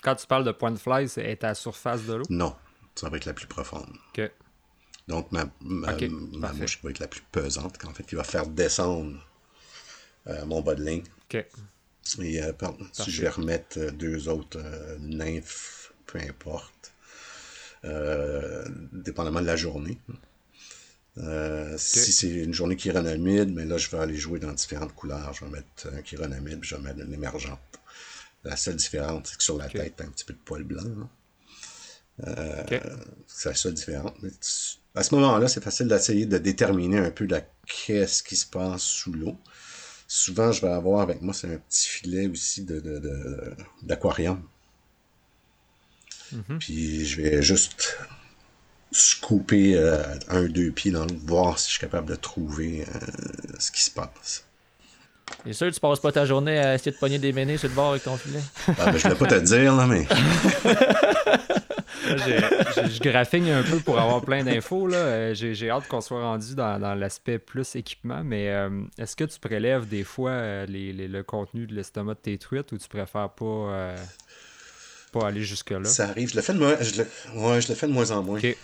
Quand 0.03 0.15
tu 0.15 0.27
parles 0.27 0.45
de 0.45 0.53
point 0.53 0.71
de 0.71 0.79
fly, 0.79 1.09
c'est 1.09 1.45
à 1.45 1.49
la 1.49 1.55
surface 1.55 2.05
de 2.05 2.15
l'eau? 2.15 2.25
Non, 2.31 2.55
ça 2.95 3.09
va 3.09 3.17
être 3.19 3.27
la 3.27 3.35
plus 3.35 3.47
profonde. 3.47 3.89
Ok. 4.17 4.31
Donc 5.09 5.33
ma, 5.33 5.45
ma, 5.61 6.53
mouche 6.53 6.81
va 6.83 6.91
être 6.91 6.99
la 6.99 7.09
plus 7.09 7.23
pesante, 7.33 7.77
en 7.87 7.93
fait, 7.93 8.05
qui 8.05 8.15
va 8.15 8.25
faire 8.25 8.47
descendre 8.47 9.15
euh, 9.15 9.28
mon 10.47 10.61
bas 10.61 10.75
de 10.75 10.85
ligne. 10.85 11.05
Ok. 11.31 11.45
Et 12.21 12.43
euh, 12.43 12.53
si 12.93 13.11
je 13.11 13.23
vais 13.23 13.29
remettre 13.29 13.79
euh, 13.79 13.91
deux 13.91 14.29
autres 14.29 14.61
nymphes, 15.01 15.93
peu 16.07 16.19
importe, 16.19 16.93
euh, 17.85 18.65
dépendamment 18.93 19.41
de 19.41 19.47
la 19.47 19.57
journée. 19.57 19.99
Euh, 21.19 21.77
si 21.77 22.13
c'est 22.13 22.29
une 22.29 22.55
journée 22.55 22.77
chironamide, 22.77 23.53
mais 23.53 23.65
là, 23.65 23.77
je 23.77 23.91
vais 23.91 23.99
aller 23.99 24.17
jouer 24.17 24.39
dans 24.39 24.53
différentes 24.53 24.95
couleurs. 24.95 25.33
Je 25.35 25.45
vais 25.45 25.51
mettre 25.51 25.89
un 25.93 26.03
chironamide, 26.03 26.61
je 26.63 26.77
vais 26.77 26.83
mettre 26.83 27.01
une 27.01 27.13
émergente. 27.13 27.59
La 28.45 28.57
seule 28.57 28.77
différence, 28.77 29.29
c'est 29.31 29.37
que 29.37 29.43
sur 29.43 29.59
la 29.59 29.69
tête, 29.69 29.95
t'as 29.97 30.05
un 30.05 30.09
petit 30.09 30.25
peu 30.25 30.33
de 30.33 30.39
poil 30.39 30.63
blanc. 30.63 30.83
Euh, 32.27 32.65
c'est 33.27 33.51
la 33.51 33.55
seule 33.55 33.75
différence. 33.75 34.81
à 34.95 35.03
ce 35.03 35.15
moment-là, 35.15 35.47
c'est 35.49 35.63
facile 35.63 35.89
d'essayer 35.89 36.27
de 36.27 36.39
déterminer 36.39 36.99
un 36.99 37.11
peu 37.11 37.29
qu'est-ce 37.67 38.23
qui 38.23 38.37
se 38.37 38.47
passe 38.47 38.83
sous 38.83 39.13
l'eau. 39.13 39.37
Souvent, 40.09 40.51
je 40.53 40.63
vais 40.63 40.73
avoir 40.73 41.03
avec 41.03 41.23
moi, 41.23 41.35
c'est 41.35 41.53
un 41.53 41.59
petit 41.59 41.87
filet 41.87 42.27
aussi 42.27 42.65
d'aquarium. 43.83 44.37
De, 44.37 44.41
de, 44.41 44.49
Mhm. 46.33 46.59
Puis 46.59 47.07
je 47.07 47.23
vais 47.23 47.43
juste 47.43 47.99
scooper 48.93 49.77
euh, 49.77 50.03
un, 50.29 50.45
deux 50.45 50.71
pieds 50.71 50.91
dans 50.91 51.05
l'eau, 51.05 51.17
voir 51.27 51.59
si 51.59 51.67
je 51.67 51.73
suis 51.73 51.81
capable 51.81 52.09
de 52.09 52.17
trouver 52.17 52.83
euh, 52.83 52.99
ce 53.59 53.71
qui 53.71 53.83
se 53.83 53.91
passe. 53.91 54.45
C'est 55.45 55.53
sûr 55.53 55.69
que 55.69 55.75
tu 55.75 55.81
passes 55.81 56.01
pas 56.01 56.11
ta 56.11 56.25
journée 56.25 56.59
à 56.59 56.75
essayer 56.75 56.93
de 56.93 56.97
pogner 56.97 57.19
des 57.19 57.33
ménés 57.35 57.59
sur 57.59 57.69
le 57.69 57.75
bord 57.75 57.91
avec 57.91 58.03
ton 58.03 58.17
filet? 58.17 58.41
Ah, 58.67 58.87
ben, 58.87 58.97
je 58.97 59.03
voulais 59.03 59.15
pas 59.15 59.27
te 59.27 59.45
dire, 59.45 59.75
là, 59.75 59.87
mais. 59.87 60.07
je 62.17 63.01
graphine 63.01 63.49
un 63.49 63.63
peu 63.63 63.79
pour 63.81 63.99
avoir 63.99 64.23
plein 64.23 64.45
d'infos. 64.45 64.93
Euh, 64.93 65.35
j'ai 65.35 65.71
hâte 65.71 65.89
qu'on 65.89 66.01
soit 66.01 66.23
rendu 66.23 66.55
dans, 66.55 66.79
l'aspect 66.99 67.39
plus 67.39 67.77
équipement, 67.77 68.23
mais 68.25 68.53
est-ce 68.99 69.17
que 69.17 69.25
tu 69.25 69.39
prélèves 69.39 69.89
des 69.89 70.05
fois 70.05 70.67
le 70.67 71.23
contenu 71.23 71.67
de 71.67 71.75
l'estomac 71.75 72.15
de 72.15 72.21
tes 72.21 72.39
truites 72.39 72.73
ou 72.73 72.79
tu 72.79 72.89
préfères 72.89 73.31
pas 73.31 73.95
pas 75.13 75.27
aller 75.29 75.43
jusque-là? 75.43 75.85
Ça 75.85 76.09
arrive. 76.09 76.31
Je 76.31 76.37
le 76.37 76.43
fais 76.43 76.53
de 76.53 76.59
moins, 76.59 76.77
je 76.81 77.03
le... 77.03 77.09
Ouais, 77.41 77.61
je 77.61 77.69
le 77.69 77.75
fais 77.75 77.87
de 77.87 77.93
moins 77.93 78.11
en 78.11 78.23
moins. 78.23 78.39
OK. 78.39 78.57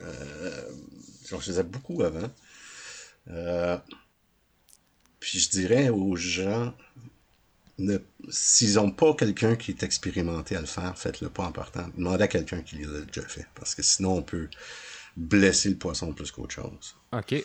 Euh, 0.00 0.70
je 1.26 1.36
faisais 1.36 1.62
beaucoup 1.62 2.02
avant. 2.02 2.30
Euh, 3.30 3.78
puis 5.20 5.38
je 5.38 5.50
dirais 5.50 5.88
aux 5.88 6.16
gens, 6.16 6.74
s'ils 8.28 8.74
n'ont 8.74 8.90
pas 8.90 9.14
quelqu'un 9.14 9.56
qui 9.56 9.72
est 9.72 9.82
expérimenté 9.82 10.56
à 10.56 10.60
le 10.60 10.66
faire, 10.66 10.96
faites-le 10.96 11.28
pas 11.28 11.44
en 11.44 11.52
partant. 11.52 11.86
Demandez 11.96 12.24
à 12.24 12.28
quelqu'un 12.28 12.62
qui 12.62 12.76
l'a 12.76 13.00
déjà 13.00 13.26
fait. 13.26 13.46
Parce 13.54 13.74
que 13.74 13.82
sinon, 13.82 14.18
on 14.18 14.22
peut 14.22 14.48
blesser 15.16 15.70
le 15.70 15.76
poisson 15.76 16.12
plus 16.12 16.30
qu'autre 16.30 16.54
chose. 16.54 16.96
OK. 17.12 17.44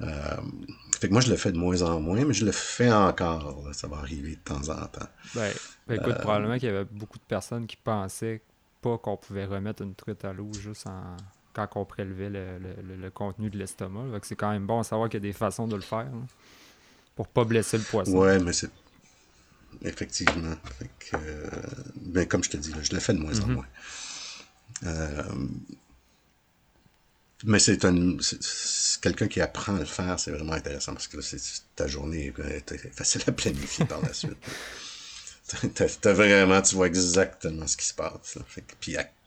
Euh, 0.00 0.36
fait 0.98 1.08
que 1.08 1.12
moi, 1.12 1.20
je 1.20 1.30
le 1.30 1.36
fais 1.36 1.52
de 1.52 1.58
moins 1.58 1.82
en 1.82 2.00
moins, 2.00 2.24
mais 2.24 2.34
je 2.34 2.44
le 2.44 2.52
fais 2.52 2.90
encore. 2.90 3.68
Ça 3.72 3.88
va 3.88 3.98
arriver 3.98 4.30
de 4.30 4.40
temps 4.40 4.68
en 4.68 4.86
temps. 4.86 5.08
Ben, 5.34 5.52
ben 5.86 5.94
écoute, 5.96 6.14
euh, 6.14 6.18
probablement 6.20 6.54
qu'il 6.54 6.68
y 6.68 6.72
avait 6.72 6.84
beaucoup 6.84 7.18
de 7.18 7.24
personnes 7.24 7.66
qui 7.66 7.76
pensaient 7.76 8.42
pas 8.80 8.98
qu'on 8.98 9.16
pouvait 9.16 9.44
remettre 9.44 9.82
une 9.82 9.94
truite 9.94 10.24
à 10.24 10.32
l'eau 10.32 10.50
juste 10.52 10.86
en 10.86 11.16
quand 11.52 11.68
on 11.76 11.84
prélevait 11.84 12.30
le, 12.30 13.10
contenu 13.10 13.50
de 13.50 13.58
l'estomac. 13.58 14.04
C'est 14.22 14.36
quand 14.36 14.50
même 14.50 14.66
bon 14.66 14.80
à 14.80 14.84
savoir 14.84 15.08
qu'il 15.08 15.22
y 15.22 15.22
a 15.22 15.28
des 15.28 15.32
façons 15.32 15.66
de 15.68 15.76
le 15.76 15.82
faire 15.82 15.98
hein, 15.98 16.26
pour 17.14 17.28
pas 17.28 17.44
blesser 17.44 17.78
le 17.78 17.84
poisson. 17.84 18.12
Ouais, 18.12 18.38
mais 18.38 18.52
c'est. 18.52 18.70
Effectivement. 19.84 20.54
Fait 20.78 21.16
euh, 21.16 21.48
ben, 21.96 22.26
comme 22.26 22.44
je 22.44 22.50
te 22.50 22.56
dis, 22.56 22.72
je 22.82 22.92
le 22.92 23.00
fais 23.00 23.14
de 23.14 23.18
moins 23.18 23.38
en 23.40 23.46
mm-hmm. 23.46 23.52
moins. 23.52 23.66
Euh, 24.84 25.22
mais 27.44 27.58
c'est 27.58 27.84
un 27.84 28.16
quelqu'un 29.00 29.26
qui 29.26 29.40
apprend 29.40 29.74
à 29.74 29.80
le 29.80 29.84
faire, 29.84 30.18
c'est 30.18 30.30
vraiment 30.30 30.52
intéressant 30.52 30.92
parce 30.92 31.08
que 31.08 31.16
là, 31.16 31.22
ta 31.74 31.86
journée 31.86 32.32
est 32.38 32.90
facile 32.92 33.22
à 33.26 33.32
planifier 33.32 33.84
par 33.84 34.00
la 34.00 34.12
suite. 34.12 34.36
T'as 35.74 36.12
vraiment, 36.12 36.62
tu 36.62 36.76
vois 36.76 36.86
exactement 36.86 37.66
ce 37.66 37.76
qui 37.76 37.84
se 37.84 37.94
passe. 37.94 38.38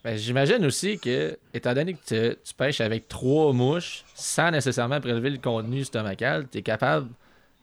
ben, 0.03 0.17
J'imagine 0.17 0.65
aussi 0.65 0.97
que, 0.97 1.37
étant 1.53 1.73
donné 1.73 1.93
que 1.93 2.33
tu, 2.33 2.53
pêches 2.57 2.81
avec 2.81 3.07
trois 3.07 3.51
mouches, 3.53 4.05
sans 4.15 4.49
nécessairement 4.49 5.01
prélever 5.01 5.29
le 5.29 5.37
contenu 5.37 5.83
stomacal, 5.83 6.47
tu 6.49 6.59
es 6.59 6.61
capable. 6.61 7.09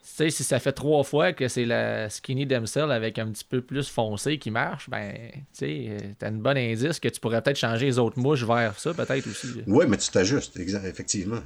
Sais, 0.05 0.31
si 0.31 0.43
ça 0.43 0.59
fait 0.59 0.73
trois 0.73 1.05
fois 1.05 1.33
que 1.33 1.47
c'est 1.47 1.65
la 1.65 2.11
skinny 2.11 2.45
damsel 2.45 2.91
avec 2.91 3.19
un 3.19 3.31
petit 3.31 3.45
peu 3.45 3.63
plus 3.63 3.89
foncé 3.89 4.37
qui 4.39 4.51
marche, 4.51 4.91
ben, 4.91 5.15
tu 5.33 5.43
sais, 5.53 6.15
t'as 6.19 6.29
une 6.29 6.43
bonne 6.43 6.59
indice 6.59 6.99
que 6.99 7.09
tu 7.09 7.21
pourrais 7.21 7.41
peut-être 7.41 7.57
changer 7.57 7.87
les 7.87 7.99
autres 7.99 8.19
mouches 8.19 8.45
vers 8.45 8.79
ça, 8.79 8.93
peut-être 8.93 9.29
aussi. 9.29 9.63
Oui, 9.67 9.87
mais 9.89 9.97
tu 9.97 10.11
t'ajustes, 10.11 10.57
effectivement. 10.57 11.43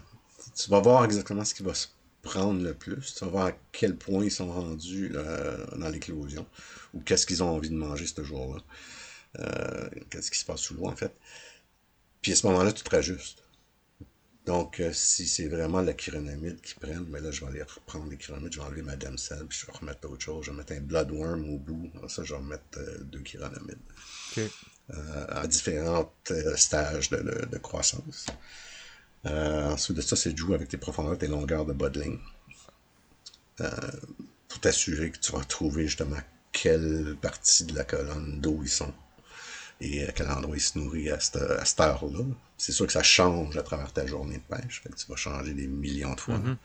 Tu 0.56 0.70
vas 0.70 0.80
voir 0.80 1.04
exactement 1.04 1.44
ce 1.44 1.54
qui 1.54 1.62
va 1.62 1.74
se 1.74 1.88
prendre 2.22 2.62
le 2.62 2.72
plus. 2.72 3.14
Tu 3.14 3.24
vas 3.24 3.30
voir 3.30 3.46
à 3.46 3.52
quel 3.72 3.94
point 3.94 4.24
ils 4.24 4.30
sont 4.30 4.50
rendus 4.50 5.12
dans 5.76 5.88
l'éclosion 5.90 6.46
ou 6.94 7.00
qu'est-ce 7.00 7.26
qu'ils 7.26 7.42
ont 7.42 7.50
envie 7.50 7.70
de 7.70 7.76
manger 7.76 8.06
ce 8.06 8.24
jour-là. 8.24 8.62
Euh, 9.38 9.88
qu'est-ce 10.08 10.30
qui 10.30 10.38
se 10.38 10.46
passe 10.46 10.60
sous 10.60 10.74
l'eau, 10.74 10.86
en 10.86 10.96
fait. 10.96 11.12
Puis 12.22 12.32
à 12.32 12.36
ce 12.36 12.46
moment-là, 12.46 12.72
tu 12.72 12.82
te 12.82 12.90
rajustes. 12.90 13.42
Donc, 14.46 14.78
euh, 14.78 14.92
si 14.92 15.26
c'est 15.26 15.48
vraiment 15.48 15.80
la 15.80 15.92
chironomide 15.92 16.60
qui 16.60 16.74
prennent, 16.74 17.04
mais 17.08 17.18
ben 17.20 17.24
là, 17.24 17.30
je 17.32 17.44
vais 17.44 17.50
aller 17.50 17.62
reprendre 17.64 18.08
les 18.08 18.16
chironomides, 18.16 18.52
je 18.52 18.60
vais 18.60 18.64
enlever 18.64 18.82
ma 18.82 18.92
Cell, 19.16 19.44
puis 19.48 19.58
je 19.58 19.66
vais 19.66 19.72
remettre 19.72 20.08
autre 20.08 20.22
chose. 20.22 20.46
Je 20.46 20.52
vais 20.52 20.56
mettre 20.56 20.72
un 20.72 20.80
bloodworm 20.80 21.50
au 21.50 21.58
bout. 21.58 21.90
ça, 22.08 22.22
je 22.22 22.32
vais 22.32 22.38
remettre 22.38 22.62
euh, 22.78 22.98
deux 23.00 23.20
chironomides. 23.20 23.78
à 25.28 25.46
différents 25.48 26.12
stages 26.54 27.10
de, 27.10 27.58
croissance. 27.58 28.26
ensuite 29.24 29.96
de 29.96 30.02
ça, 30.02 30.14
c'est 30.14 30.32
de 30.32 30.38
jouer 30.38 30.54
avec 30.54 30.68
tes 30.68 30.76
profondeurs, 30.76 31.18
tes 31.18 31.26
longueurs 31.26 31.66
de 31.66 31.72
bodling. 31.72 32.20
pour 33.56 34.60
t'assurer 34.60 35.10
que 35.10 35.18
tu 35.18 35.32
vas 35.32 35.42
trouver 35.42 35.88
justement 35.88 36.20
quelle 36.52 37.16
partie 37.20 37.64
de 37.64 37.74
la 37.74 37.84
colonne 37.84 38.40
d'eau 38.40 38.60
ils 38.62 38.68
sont 38.68 38.94
et 39.80 40.06
à 40.06 40.12
quel 40.12 40.30
endroit 40.30 40.56
ils 40.56 40.60
se 40.60 40.78
nourrissent 40.78 41.10
à 41.12 41.64
cette, 41.64 41.80
heure-là. 41.80 42.24
C'est 42.56 42.72
sûr 42.72 42.86
que 42.86 42.92
ça 42.92 43.02
change 43.02 43.56
à 43.56 43.62
travers 43.62 43.92
ta 43.92 44.06
journée 44.06 44.38
de 44.38 44.56
pêche. 44.56 44.80
Fait 44.82 44.88
que 44.88 44.96
tu 44.96 45.06
vas 45.08 45.16
changer 45.16 45.52
des 45.52 45.66
millions 45.66 46.14
de 46.14 46.20
fois. 46.20 46.38
Mm-hmm. 46.38 46.56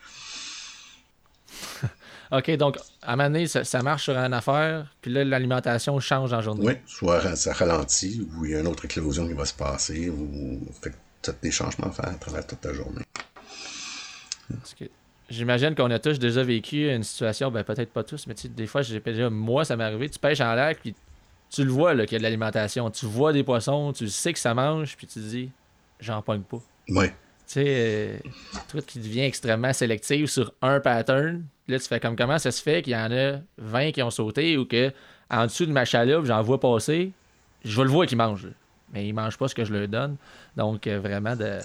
OK, 2.38 2.50
donc 2.56 2.78
à 3.02 3.12
un 3.12 3.16
moment 3.16 3.28
donné, 3.28 3.46
ça, 3.46 3.82
marche 3.82 4.04
sur 4.04 4.16
une 4.16 4.32
affaire, 4.32 4.94
puis 5.02 5.12
là, 5.12 5.22
l'alimentation 5.22 6.00
change 6.00 6.32
en 6.32 6.40
journée. 6.40 6.66
Oui, 6.66 6.74
soit 6.86 7.36
ça 7.36 7.52
ralentit, 7.52 8.26
ou 8.34 8.46
il 8.46 8.52
y 8.52 8.54
a 8.54 8.60
une 8.60 8.66
autre 8.66 8.86
éclosion 8.86 9.28
qui 9.28 9.34
va 9.34 9.44
se 9.44 9.52
passer, 9.52 10.08
ou 10.08 10.66
fait 10.80 10.90
que 10.90 10.96
tu 11.20 11.30
as 11.30 11.34
des 11.34 11.50
changements 11.50 11.88
à 11.88 11.90
faire 11.90 12.08
à 12.08 12.14
travers 12.14 12.46
toute 12.46 12.62
ta 12.62 12.72
journée. 12.72 13.04
J'imagine 15.28 15.74
qu'on 15.74 15.90
a 15.90 15.98
tous 15.98 16.18
déjà 16.18 16.42
vécu 16.42 16.90
une 16.90 17.02
situation, 17.02 17.50
ben 17.50 17.64
peut-être 17.64 17.92
pas 17.92 18.02
tous, 18.02 18.26
mais 18.26 18.34
des 18.34 18.66
fois, 18.66 18.80
j'ai 18.80 19.00
déjà, 19.00 19.28
moi, 19.28 19.66
ça 19.66 19.76
m'est 19.76 19.84
arrivé, 19.84 20.08
tu 20.08 20.18
pêches 20.18 20.40
en 20.40 20.54
lac, 20.54 20.78
puis 20.80 20.94
tu 21.52 21.64
le 21.64 21.70
vois 21.70 21.92
qu'il 21.94 22.12
y 22.12 22.14
a 22.16 22.18
de 22.18 22.22
l'alimentation. 22.22 22.90
Tu 22.90 23.06
vois 23.06 23.32
des 23.32 23.44
poissons, 23.44 23.92
tu 23.92 24.08
sais 24.08 24.32
que 24.32 24.38
ça 24.38 24.54
mange, 24.54 24.96
puis 24.96 25.06
tu 25.06 25.14
te 25.14 25.24
dis, 25.24 25.50
j'en 26.00 26.22
pogne 26.22 26.42
pas. 26.42 26.60
Oui. 26.88 27.08
Tu 27.08 27.14
sais, 27.46 27.64
euh, 27.66 28.16
toi 28.68 28.80
qui 28.80 28.98
deviens 28.98 29.26
extrêmement 29.26 29.72
sélectif 29.72 30.30
sur 30.30 30.52
un 30.62 30.80
pattern, 30.80 31.44
là, 31.68 31.78
tu 31.78 31.86
fais 31.86 32.00
comme 32.00 32.16
comment 32.16 32.38
ça 32.38 32.50
se 32.50 32.62
fait 32.62 32.82
qu'il 32.82 32.94
y 32.94 32.96
en 32.96 33.12
a 33.12 33.40
20 33.58 33.92
qui 33.92 34.02
ont 34.02 34.10
sauté 34.10 34.56
ou 34.56 34.64
que 34.64 34.92
en 35.28 35.46
dessous 35.46 35.66
de 35.66 35.72
ma 35.72 35.84
chaloupe, 35.84 36.24
j'en 36.24 36.42
vois 36.42 36.58
passer, 36.58 37.12
je 37.64 37.76
vais 37.76 37.84
le 37.84 37.90
voir 37.90 38.06
qu'ils 38.06 38.18
mangent. 38.18 38.48
Mais 38.92 39.06
ils 39.06 39.12
mangent 39.12 39.38
pas 39.38 39.48
ce 39.48 39.54
que 39.54 39.64
je 39.64 39.72
leur 39.72 39.88
donne. 39.88 40.16
Donc, 40.56 40.86
euh, 40.86 41.00
vraiment 41.00 41.34
de. 41.34 41.58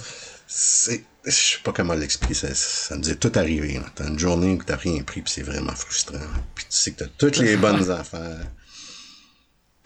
C'est 0.48 1.04
je 1.26 1.32
sais 1.32 1.58
pas 1.62 1.74
comment 1.74 1.94
l'expliquer, 1.94 2.34
ça, 2.34 2.54
ça 2.54 2.96
nous 2.96 3.10
est 3.10 3.16
tout 3.16 3.32
arrivé. 3.36 3.82
T'as 3.96 4.08
une 4.08 4.18
journée 4.18 4.54
où 4.54 4.64
t'as 4.64 4.78
rien 4.78 5.04
pris, 5.04 5.22
puis 5.22 5.32
c'est 5.32 5.44
vraiment 5.44 5.76
frustrant. 5.76 6.20
Puis 6.56 6.66
tu 6.70 6.78
sais 6.78 6.92
que 6.94 7.00
t'as 7.00 7.10
toutes 7.18 7.38
les 7.38 7.58
bonnes 7.58 7.90
affaires. 7.92 8.46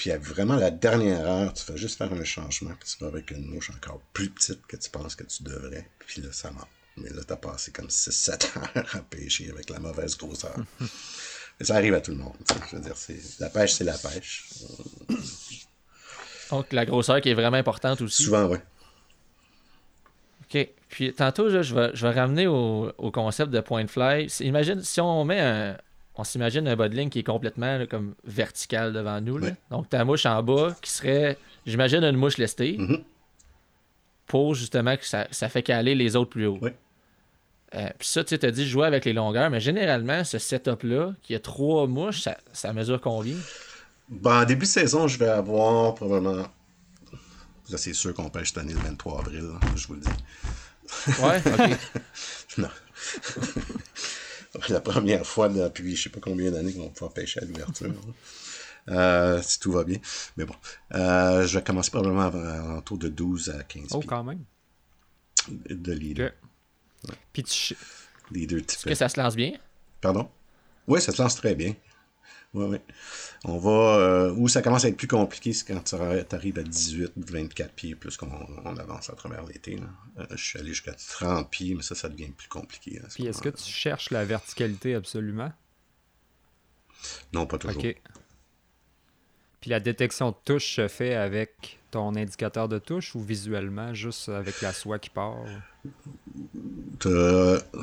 Puis 0.01 0.09
à 0.09 0.17
vraiment 0.17 0.55
la 0.55 0.71
dernière 0.71 1.27
heure, 1.27 1.53
tu 1.53 1.63
fais 1.63 1.77
juste 1.77 1.99
faire 1.99 2.11
un 2.11 2.23
changement, 2.23 2.71
puis 2.71 2.89
tu 2.89 3.03
vas 3.03 3.11
avec 3.11 3.29
une 3.29 3.45
mouche 3.45 3.69
encore 3.69 4.01
plus 4.13 4.31
petite 4.31 4.65
que 4.65 4.75
tu 4.75 4.89
penses 4.89 5.15
que 5.15 5.23
tu 5.25 5.43
devrais. 5.43 5.87
Puis 5.99 6.23
là, 6.23 6.29
ça 6.31 6.49
marche. 6.49 6.71
Mais 6.97 7.11
là, 7.11 7.21
t'as 7.23 7.35
passé 7.35 7.71
comme 7.71 7.85
6-7 7.85 8.57
heures 8.77 8.95
à 8.95 9.01
pêcher 9.01 9.51
avec 9.51 9.69
la 9.69 9.79
mauvaise 9.79 10.17
grosseur. 10.17 10.55
Mais 11.59 11.67
ça 11.67 11.75
arrive 11.75 11.93
à 11.93 12.01
tout 12.01 12.09
le 12.09 12.17
monde. 12.17 12.33
Je 12.71 12.77
veux 12.77 12.81
dire, 12.81 12.95
la 13.39 13.49
pêche, 13.51 13.73
c'est 13.73 13.83
la 13.83 13.95
pêche. 13.95 14.45
Donc 16.49 16.73
la 16.73 16.85
grosseur 16.87 17.21
qui 17.21 17.29
est 17.29 17.35
vraiment 17.35 17.57
importante 17.57 18.01
aussi. 18.01 18.23
Souvent, 18.23 18.47
oui. 18.47 18.57
OK. 20.45 20.67
Puis 20.89 21.13
tantôt, 21.13 21.51
je, 21.51 21.75
vais, 21.75 21.91
je 21.93 22.07
vais 22.07 22.13
ramener 22.19 22.47
au, 22.47 22.91
concept 23.13 23.51
de 23.51 23.59
point 23.59 23.85
fly. 23.85 24.25
Imagine, 24.39 24.81
si 24.81 24.99
on 24.99 25.23
met 25.25 25.41
un. 25.41 25.77
On 26.15 26.23
s'imagine 26.23 26.67
un 26.67 26.75
bodling 26.75 27.09
qui 27.09 27.19
est 27.19 27.23
complètement 27.23 27.85
comme 27.89 28.15
vertical 28.25 28.93
devant 28.93 29.21
nous. 29.21 29.39
Donc 29.69 29.89
ta 29.89 30.03
mouche 30.03 30.25
en 30.25 30.43
bas 30.43 30.75
qui 30.81 30.91
serait, 30.91 31.37
j'imagine, 31.65 32.03
une 32.03 32.17
mouche 32.17 32.37
lestée. 32.37 32.77
Mm-hmm. 32.77 33.03
Pour 34.27 34.55
justement 34.55 34.95
que 34.95 35.05
ça, 35.05 35.25
fait 35.49 35.63
caler 35.63 35.95
les 35.95 36.15
autres 36.15 36.29
plus 36.29 36.47
haut. 36.47 36.59
Euh, 37.73 37.89
puis 37.97 38.07
ça, 38.07 38.23
tu 38.23 38.33
as 38.35 38.51
dit 38.51 38.67
jouer 38.67 38.85
avec 38.85 39.05
les 39.05 39.13
longueurs, 39.13 39.49
mais 39.49 39.59
généralement, 39.59 40.23
ce 40.23 40.37
setup-là, 40.37 41.13
qui 41.21 41.35
a 41.35 41.39
trois 41.39 41.87
mouches, 41.87 42.27
ça, 42.51 42.73
mesure 42.73 42.99
combien? 42.99 43.35
Ben, 44.09 44.41
en 44.41 44.45
début 44.45 44.65
de 44.65 44.71
saison, 44.71 45.07
je 45.07 45.17
vais 45.17 45.29
avoir 45.29 45.95
probablement. 45.95 46.45
c'est 47.75 47.93
sûr 47.93 48.13
qu'on 48.13 48.29
pêche 48.29 48.49
cette 48.49 48.57
année 48.57 48.73
le 48.73 48.79
23 48.79 49.19
avril, 49.19 49.49
je 49.75 49.87
vous 49.87 49.95
le 49.95 50.01
dis. 50.01 50.09
Ouais, 51.21 51.41
ok. 51.45 51.77
non. 52.57 52.69
la 54.69 54.81
première 54.81 55.25
fois 55.25 55.49
depuis 55.49 55.95
je 55.95 56.03
sais 56.03 56.09
pas 56.09 56.19
combien 56.19 56.51
d'années 56.51 56.73
qu'on 56.73 56.83
va 56.83 56.89
pouvoir 56.89 57.13
pêcher 57.13 57.41
à 57.41 57.45
l'ouverture. 57.45 57.93
Euh, 58.89 59.41
si 59.41 59.59
tout 59.59 59.71
va 59.71 59.83
bien. 59.83 59.99
Mais 60.37 60.45
bon. 60.45 60.55
Euh, 60.93 61.45
je 61.45 61.57
vais 61.57 61.63
commencer 61.63 61.91
probablement 61.91 62.77
autour 62.77 62.97
de 62.97 63.09
12 63.09 63.49
à 63.49 63.63
15 63.63 63.87
Oh, 63.91 64.01
quand 64.05 64.23
même. 64.23 64.43
De 65.49 65.93
leader. 65.93 66.31
Puis 67.33 67.43
tu... 67.43 67.75
Leader 68.31 68.59
Est-ce 68.59 68.85
que 68.85 68.95
ça 68.95 69.09
se 69.09 69.19
lance 69.19 69.35
bien? 69.35 69.53
Pardon? 69.99 70.29
Oui, 70.87 71.01
ça 71.01 71.11
se 71.11 71.21
lance 71.21 71.35
très 71.35 71.55
bien. 71.55 71.75
Oui, 72.53 72.65
oui. 72.65 72.77
On 73.45 73.57
va. 73.57 73.97
Euh, 73.97 74.33
où 74.35 74.47
ça 74.49 74.61
commence 74.61 74.83
à 74.83 74.89
être 74.89 74.97
plus 74.97 75.07
compliqué, 75.07 75.53
c'est 75.53 75.65
quand 75.65 75.81
tu 75.81 75.95
arrives 75.95 76.59
à 76.59 76.63
18, 76.63 77.13
24 77.15 77.73
pieds, 77.73 77.95
plus 77.95 78.17
qu'on 78.17 78.29
on 78.65 78.75
avance 78.75 79.09
à 79.09 79.13
travers 79.13 79.45
l'été. 79.45 79.79
Euh, 80.17 80.25
je 80.31 80.43
suis 80.43 80.59
allé 80.59 80.69
jusqu'à 80.69 80.93
30 80.93 81.49
pieds, 81.49 81.75
mais 81.75 81.83
ça, 81.83 81.95
ça 81.95 82.09
devient 82.09 82.29
plus 82.29 82.49
compliqué. 82.49 82.99
Puis 83.13 83.25
est-ce 83.25 83.41
que 83.41 83.49
tu 83.49 83.63
cherches 83.63 84.11
la 84.11 84.25
verticalité 84.25 84.95
absolument? 84.95 85.51
Non, 87.33 87.45
pas 87.45 87.57
toujours. 87.57 87.83
OK. 87.83 88.01
Puis 89.61 89.69
la 89.69 89.79
détection 89.79 90.31
de 90.31 90.35
touche 90.43 90.75
se 90.75 90.87
fait 90.87 91.13
avec 91.13 91.79
ton 91.91 92.15
indicateur 92.15 92.67
de 92.67 92.79
touche 92.79 93.15
ou 93.15 93.21
visuellement, 93.21 93.93
juste 93.93 94.27
avec 94.27 94.59
la 94.61 94.73
soie 94.73 94.99
qui 94.99 95.09
part? 95.09 95.45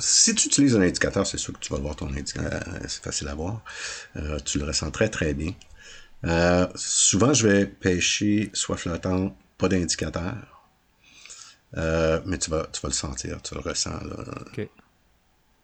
Si 0.00 0.34
tu 0.34 0.46
utilises 0.46 0.76
un 0.76 0.82
indicateur, 0.82 1.26
c'est 1.26 1.38
sûr 1.38 1.52
que 1.52 1.58
tu 1.58 1.72
vas 1.72 1.78
voir 1.78 1.96
ton 1.96 2.08
indicateur, 2.08 2.62
euh, 2.68 2.78
c'est 2.86 3.02
facile 3.02 3.28
à 3.28 3.34
voir. 3.34 3.62
Euh, 4.16 4.38
tu 4.44 4.58
le 4.58 4.64
ressens 4.64 4.90
très 4.90 5.08
très 5.08 5.34
bien. 5.34 5.52
Euh, 6.24 6.66
souvent, 6.74 7.32
je 7.32 7.46
vais 7.46 7.66
pêcher 7.66 8.50
soit 8.52 8.76
flottant, 8.76 9.36
pas 9.56 9.68
d'indicateur. 9.68 10.36
mais 11.74 12.38
tu 12.38 12.50
vas, 12.50 12.66
tu 12.72 12.80
vas 12.80 12.88
le 12.88 12.94
sentir, 12.94 13.42
tu 13.42 13.54
le 13.54 13.60
ressens. 13.60 13.98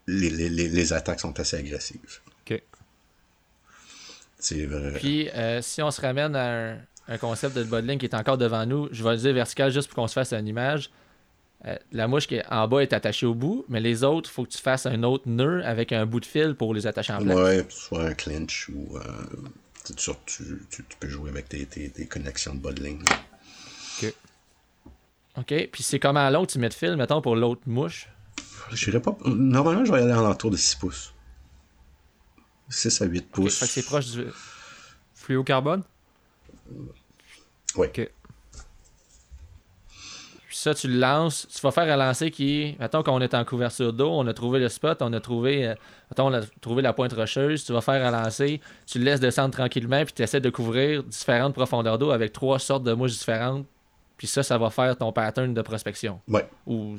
Les, 0.07 0.93
attaques 0.93 1.21
sont 1.21 1.39
assez 1.41 1.57
agressives. 1.57 2.21
OK. 2.47 2.63
C'est 4.39 4.67
vrai. 4.67 4.99
Puis, 4.99 5.29
si 5.63 5.83
on 5.83 5.91
se 5.91 6.01
ramène 6.01 6.37
à 6.37 6.77
un, 7.09 7.19
concept 7.19 7.57
de 7.57 7.65
bodling 7.65 7.99
qui 7.99 8.07
est 8.07 8.15
encore 8.15 8.39
devant 8.39 8.67
nous, 8.67 8.89
je 8.93 9.03
vais 9.03 9.13
le 9.13 9.19
dire 9.19 9.35
vertical 9.35 9.71
juste 9.71 9.89
pour 9.89 9.97
qu'on 9.97 10.09
se 10.09 10.15
fasse 10.15 10.33
une 10.33 10.47
image. 10.47 10.91
Euh, 11.67 11.77
la 11.93 12.09
mouche 12.09 12.27
qui 12.27 12.37
est 12.37 12.45
en 12.51 12.69
bas 12.69 12.81
est 12.81 12.93
attachée 12.93 13.25
au 13.25 13.35
bout, 13.35 13.65
mais 13.69 13.81
les 13.81 14.05
autres, 14.05 14.29
il 14.31 14.33
faut 14.33 14.45
que 14.45 14.51
tu 14.51 14.59
fasses 14.59 14.85
un 14.85 15.03
autre 15.03 15.25
nœud 15.27 15.65
avec 15.65 15.93
un 15.93 16.05
bout 16.05 16.21
de 16.21 16.27
fil 16.27 16.55
pour 16.55 16.75
les 16.75 16.87
attacher 16.87 17.15
en 17.15 17.23
place. 17.23 17.37
Ouais, 17.37 17.67
soit 17.71 18.05
un 18.05 18.15
clinch 18.15 18.69
ou. 18.69 18.99
Euh, 18.99 19.03
tu, 19.97 20.83
peux 21.01 21.09
jouer 21.09 21.31
avec 21.31 21.49
tes, 21.49 22.07
connexions 22.07 22.55
de 22.55 22.61
bas 22.61 22.73
de 22.73 22.83
ligne. 22.83 23.03
OK. 24.03 24.15
OK. 25.39 25.69
Puis 25.73 25.83
c'est 25.83 25.99
comment 25.99 26.29
l'autre, 26.31 26.53
tu 26.53 26.59
mets 26.59 26.69
de 26.69 26.75
fil, 26.75 26.97
mettons, 26.97 27.23
pour 27.23 27.37
l'autre 27.37 27.63
mouche? 27.67 28.09
J'irai 28.73 29.01
pas. 29.01 29.17
Normalement, 29.25 29.85
je 29.85 29.93
vais 29.93 30.03
aller 30.03 30.13
en 30.13 30.25
entour 30.25 30.51
de 30.51 30.57
6 30.57 30.77
pouces. 30.77 31.15
6 32.69 33.03
à 33.03 33.05
8 33.07 33.31
pouces. 33.31 33.59
Fait 33.59 33.67
que 33.67 33.73
c'est 33.73 33.83
proche 33.85 34.11
du. 34.11 34.27
Fluocarbone 35.15 35.83
Oui. 37.77 37.87
OK 37.87 38.11
ça, 40.65 40.75
tu 40.75 40.89
le 40.89 40.99
lances. 40.99 41.47
Tu 41.55 41.61
vas 41.61 41.71
faire 41.71 41.93
un 41.93 41.97
lancer 41.97 42.31
qui, 42.31 42.75
mettons 42.81 43.03
qu'on 43.03 43.21
est 43.21 43.35
en 43.35 43.45
couverture 43.45 43.93
d'eau, 43.93 44.09
on 44.11 44.27
a 44.27 44.33
trouvé 44.33 44.59
le 44.59 44.71
spot, 44.71 45.03
on 45.03 45.13
a 45.13 45.21
trouvé, 45.21 45.69
euh, 45.69 45.75
on 46.17 46.33
a 46.33 46.41
trouvé 46.63 46.81
la 46.81 46.95
pointe 46.95 47.13
rocheuse. 47.13 47.65
Tu 47.65 47.73
vas 47.73 47.83
faire 47.83 48.05
un 48.05 48.11
lancer, 48.11 48.63
tu 48.87 48.99
le 48.99 49.05
laisses 49.05 49.21
descendre 49.21 49.55
tranquillement, 49.55 50.03
puis 50.05 50.15
tu 50.15 50.23
essaies 50.23 50.41
de 50.41 50.49
couvrir 50.49 51.05
différentes 51.05 51.53
profondeurs 51.53 51.99
d'eau 51.99 52.11
avec 52.13 52.33
trois 52.33 52.59
sortes 52.59 52.83
de 52.83 52.95
mouches 52.95 53.13
différentes. 53.13 53.67
Puis 54.17 54.27
ça, 54.27 54.43
ça 54.43 54.57
va 54.57 54.71
faire 54.71 54.97
ton 54.97 55.13
pattern 55.13 55.53
de 55.53 55.61
prospection. 55.61 56.21
Ouais. 56.29 56.49
Ou... 56.67 56.97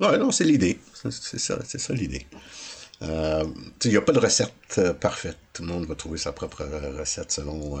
Ouais, 0.00 0.18
non, 0.18 0.30
c'est 0.30 0.44
l'idée. 0.44 0.78
C'est 0.92 1.38
ça, 1.38 1.58
c'est 1.64 1.78
ça 1.78 1.94
l'idée. 1.94 2.26
Euh, 3.00 3.44
il 3.84 3.90
n'y 3.90 3.96
a 3.96 4.02
pas 4.02 4.12
de 4.12 4.18
recette 4.18 4.92
parfaite. 5.00 5.38
Tout 5.54 5.62
le 5.62 5.68
monde 5.68 5.86
va 5.86 5.94
trouver 5.94 6.18
sa 6.18 6.32
propre 6.32 6.64
recette 6.98 7.32
selon 7.32 7.78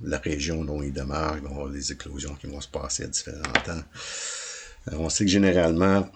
la 0.00 0.18
région 0.18 0.64
dont 0.64 0.82
il 0.82 0.92
demeure, 0.92 1.36
il 1.36 1.42
va 1.42 1.50
avoir 1.50 1.68
des 1.68 1.92
éclosions 1.92 2.34
qui 2.34 2.46
vont 2.46 2.60
se 2.60 2.68
passer 2.68 3.04
à 3.04 3.06
différents 3.06 3.42
temps. 3.64 3.82
on 4.92 5.08
sait 5.08 5.24
que 5.24 5.30
généralement, 5.30 6.08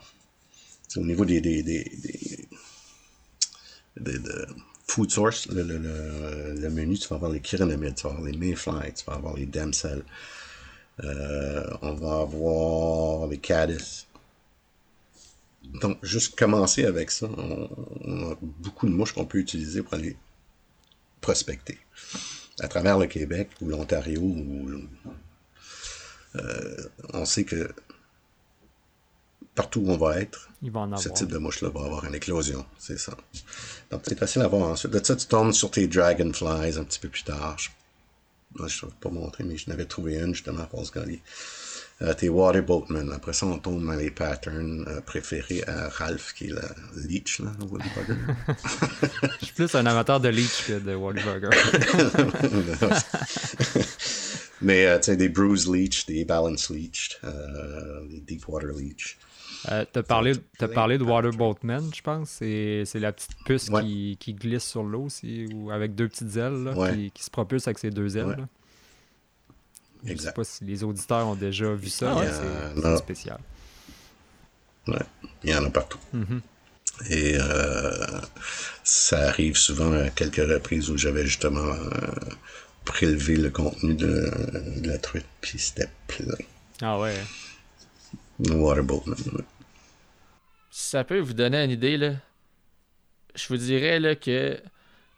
au 0.97 1.05
niveau 1.05 1.25
des, 1.25 1.41
des, 1.41 1.63
des, 1.63 1.85
des 3.97 4.19
de 4.19 4.47
food 4.87 5.11
source, 5.11 5.49
le, 5.49 5.63
le, 5.63 6.55
le, 6.55 6.71
menu, 6.71 6.99
tu 6.99 7.09
vas 7.09 7.17
avoir 7.17 7.31
les 7.31 7.41
chironomides, 7.41 7.95
tu 7.97 8.05
vas 8.05 8.11
avoir 8.11 8.27
les 8.27 8.37
mayfly, 8.37 8.93
tu 8.95 9.05
vas 9.07 9.15
avoir 9.15 9.35
les 9.35 9.47
damsels, 9.47 10.05
euh, 11.05 11.65
on 11.83 11.95
va 11.95 12.21
avoir 12.21 13.27
les 13.29 13.39
caddis. 13.39 14.07
Donc, 15.81 15.99
juste 16.03 16.39
commencer 16.39 16.85
avec 16.85 17.11
ça, 17.11 17.27
on, 17.27 18.31
a 18.31 18.37
beaucoup 18.41 18.87
de 18.87 18.93
mouches 18.93 19.13
qu'on 19.13 19.27
peut 19.27 19.39
utiliser 19.39 19.83
pour 19.83 19.95
aller 19.95 20.17
prospecter. 21.21 21.79
À 22.61 22.69
travers 22.69 22.99
le 22.99 23.07
Québec 23.07 23.51
ou 23.61 23.69
l'Ontario, 23.69 24.35
euh, 26.37 26.77
on 27.13 27.25
sait 27.25 27.45
que 27.45 27.71
partout 29.55 29.81
où 29.81 29.91
on 29.91 29.97
va 29.97 30.21
être, 30.21 30.51
ce 30.97 31.09
type 31.09 31.29
de 31.29 31.39
mouche-là 31.39 31.71
va 31.71 31.81
avoir 31.81 32.05
une 32.05 32.15
éclosion. 32.15 32.65
C'est 32.79 32.99
ça. 32.99 33.17
Donc, 33.91 34.03
c'est 34.07 34.19
facile 34.19 34.43
à 34.43 34.49
voir 34.49 34.71
ensuite. 34.71 34.93
De 34.93 35.05
ça, 35.05 35.17
tu 35.17 35.27
tombes 35.27 35.53
sur 35.53 35.71
tes 35.71 35.87
dragonflies 35.87 36.79
un 36.79 36.85
petit 36.85 36.99
peu 36.99 37.09
plus 37.09 37.25
tard. 37.25 37.57
Je 37.59 37.69
ne 38.63 38.67
vais 38.67 38.97
pas 39.01 39.11
montrer, 39.11 39.45
mais 39.45 39.57
je 39.57 39.69
n'avais 39.69 39.85
trouvé 39.85 40.17
une 40.17 40.35
justement 40.35 40.63
à 40.63 40.69
Gully. 40.95 41.21
Euh, 42.03 42.13
tes 42.13 42.29
water 42.29 42.63
boatmen. 42.63 43.11
Après 43.11 43.33
ça, 43.33 43.47
on 43.47 43.59
tombe 43.59 43.85
dans 43.85 43.93
les 43.93 44.11
patterns 44.11 44.85
euh, 44.87 45.01
préférés 45.01 45.65
à 45.67 45.89
Ralph, 45.89 46.35
qui 46.35 46.45
est 46.45 46.51
le 46.51 46.61
leech, 47.09 47.39
là, 47.39 47.53
Bugger. 47.59 48.17
je 49.41 49.47
suis 49.47 49.55
plus 49.55 49.75
un 49.75 49.87
amateur 49.87 50.21
de 50.21 50.29
leech 50.29 50.67
que 50.67 50.79
de 50.79 50.95
Woody 50.95 51.23
Bugger. 51.23 51.49
Mais 54.63 54.87
euh, 54.87 54.99
tu 54.99 55.05
sais, 55.05 55.17
des 55.17 55.29
bruise 55.29 55.69
leech, 55.69 56.07
des 56.07 56.25
balance 56.25 56.71
leech, 56.71 57.19
euh, 57.25 58.07
des 58.09 58.21
deep 58.21 58.49
water 58.49 58.71
leech. 58.73 59.19
Euh, 59.71 59.85
t'as 59.91 60.03
parlé, 60.03 60.33
as 60.61 60.69
parlé 60.69 60.97
de 60.97 61.03
Waterboatman, 61.03 61.91
je 61.95 62.01
pense. 62.01 62.31
C'est, 62.31 62.87
la 62.95 63.13
petite 63.13 63.37
puce 63.45 63.69
qui, 63.69 64.17
qui, 64.21 64.35
glisse 64.35 64.65
sur 64.65 64.85
l'eau 64.85 65.09
ou 65.55 65.71
avec 65.71 65.95
deux 65.95 66.09
petites 66.09 66.37
ailes 66.37 66.73
qui, 67.13 67.23
se 67.23 67.31
propulse 67.31 67.67
avec 67.67 67.79
ses 67.79 67.91
deux 67.91 68.17
ailes. 68.17 68.47
Je 70.05 70.13
ne 70.13 70.19
sais 70.19 70.33
pas 70.33 70.45
si 70.45 70.65
les 70.65 70.85
auditeurs 70.85 71.27
ont 71.27 71.35
déjà 71.35 71.73
vu 71.75 71.89
ça, 71.89 72.15
c'est, 72.77 72.97
spécial. 72.99 73.39
Ouais, 74.89 74.99
il 75.43 75.51
y 75.51 75.55
en 75.55 75.65
a 75.65 75.71
partout. 75.71 75.99
Mm-hmm. 76.15 76.41
Et 77.11 77.37
euh, 77.39 78.21
ça 78.85 79.29
arrive 79.29 79.57
souvent 79.57 79.93
à 79.93 80.09
quelques 80.11 80.37
reprises 80.37 80.91
où 80.91 80.97
j'avais 80.97 81.27
justement 81.27 81.59
euh, 81.59 81.91
prélevé 82.85 83.37
le 83.37 83.51
contenu 83.51 83.95
de, 83.95 84.31
la 84.85 84.99
truite, 84.99 85.27
puis 85.41 85.59
c'était 85.59 85.91
plein. 86.07 86.37
Ah 86.81 86.99
ouais. 86.99 87.15
Waterboatman, 88.39 89.17
ça 90.71 91.05
peut 91.05 91.21
vous 91.21 91.33
donner 91.33 91.65
une 91.65 91.71
idée, 91.71 91.97
là, 91.97 92.13
je 93.35 93.49
vous 93.49 93.57
dirais 93.57 93.99
là, 93.99 94.15
que, 94.15 94.61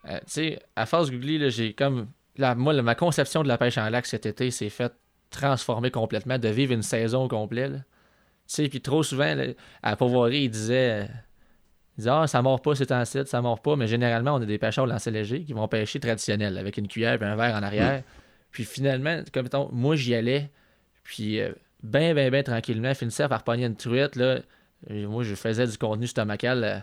euh, 0.05 0.19
tu 0.19 0.23
sais, 0.27 0.59
à 0.75 0.85
force 0.85 1.11
googly, 1.11 1.49
j'ai 1.51 1.73
comme. 1.73 2.07
Moi, 2.55 2.81
ma 2.81 2.95
conception 2.95 3.43
de 3.43 3.47
la 3.47 3.57
pêche 3.57 3.77
en 3.77 3.89
lac 3.89 4.05
cet 4.05 4.25
été 4.25 4.51
s'est 4.51 4.69
faite 4.69 4.93
transformer 5.29 5.91
complètement, 5.91 6.39
de 6.39 6.49
vivre 6.49 6.73
une 6.73 6.81
saison 6.81 7.27
complète. 7.27 7.73
Tu 7.73 7.79
sais, 8.47 8.69
puis 8.69 8.81
trop 8.81 9.03
souvent, 9.03 9.35
à 9.83 9.95
Pauvoirie, 9.95 10.43
il 10.43 10.49
disait. 10.49 11.03
Euh, 11.03 11.05
il 11.97 12.01
disait, 12.03 12.11
ah, 12.11 12.27
ça 12.27 12.41
mord 12.41 12.61
pas, 12.61 12.75
c'est 12.75 12.93
en 12.93 13.03
site, 13.03 13.27
ça 13.27 13.41
mord 13.41 13.61
pas. 13.61 13.75
Mais 13.75 13.85
généralement, 13.85 14.35
on 14.35 14.41
a 14.41 14.45
des 14.45 14.57
pêcheurs 14.57 14.87
lancés 14.87 15.11
légers 15.11 15.43
qui 15.43 15.51
vont 15.51 15.67
pêcher 15.67 15.99
traditionnel, 15.99 16.57
avec 16.57 16.77
une 16.77 16.87
cuillère 16.87 17.21
et 17.21 17.25
un 17.25 17.35
verre 17.35 17.55
en 17.55 17.61
arrière. 17.61 18.03
Puis 18.51 18.63
finalement, 18.63 19.21
comme 19.33 19.43
mettons, 19.43 19.69
moi, 19.73 19.97
j'y 19.97 20.15
allais, 20.15 20.49
puis 21.03 21.41
ben, 21.83 22.15
ben, 22.15 22.31
ben, 22.31 22.41
tranquillement, 22.41 22.93
finissais 22.93 23.27
par 23.27 23.43
pogner 23.43 23.65
une 23.65 23.75
truite, 23.75 24.15
là 24.15 24.39
moi, 24.87 25.23
je 25.23 25.35
faisais 25.35 25.67
du 25.67 25.77
contenu 25.77 26.07
stomacal. 26.07 26.63
Euh, 26.63 26.79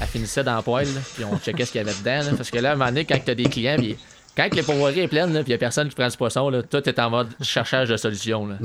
elle 0.00 0.06
finissait 0.06 0.44
dans 0.44 0.56
le 0.56 0.62
poêle, 0.62 0.88
puis 1.14 1.24
on 1.24 1.36
checkait 1.38 1.64
ce 1.64 1.72
qu'il 1.72 1.80
y 1.80 1.84
avait 1.84 1.94
dedans. 1.98 2.36
parce 2.36 2.50
que 2.50 2.58
là, 2.58 2.70
à 2.70 2.72
un 2.72 2.76
moment 2.76 2.90
donné, 2.90 3.04
quand 3.04 3.18
tu 3.24 3.30
as 3.30 3.34
des 3.34 3.44
clients, 3.44 3.76
puis 3.76 3.96
quand 4.36 4.54
les 4.54 4.62
pourvoiries 4.62 5.00
est 5.00 5.08
pleine, 5.08 5.32
puis 5.32 5.42
il 5.42 5.48
n'y 5.48 5.54
a 5.54 5.58
personne 5.58 5.88
qui 5.88 5.94
prend 5.94 6.08
du 6.08 6.16
poisson, 6.16 6.48
là, 6.48 6.62
tout 6.62 6.88
est 6.88 6.98
en 6.98 7.10
mode 7.10 7.28
cherchage 7.42 7.88
de 7.88 7.96
solution. 7.96 8.46
Là. 8.46 8.56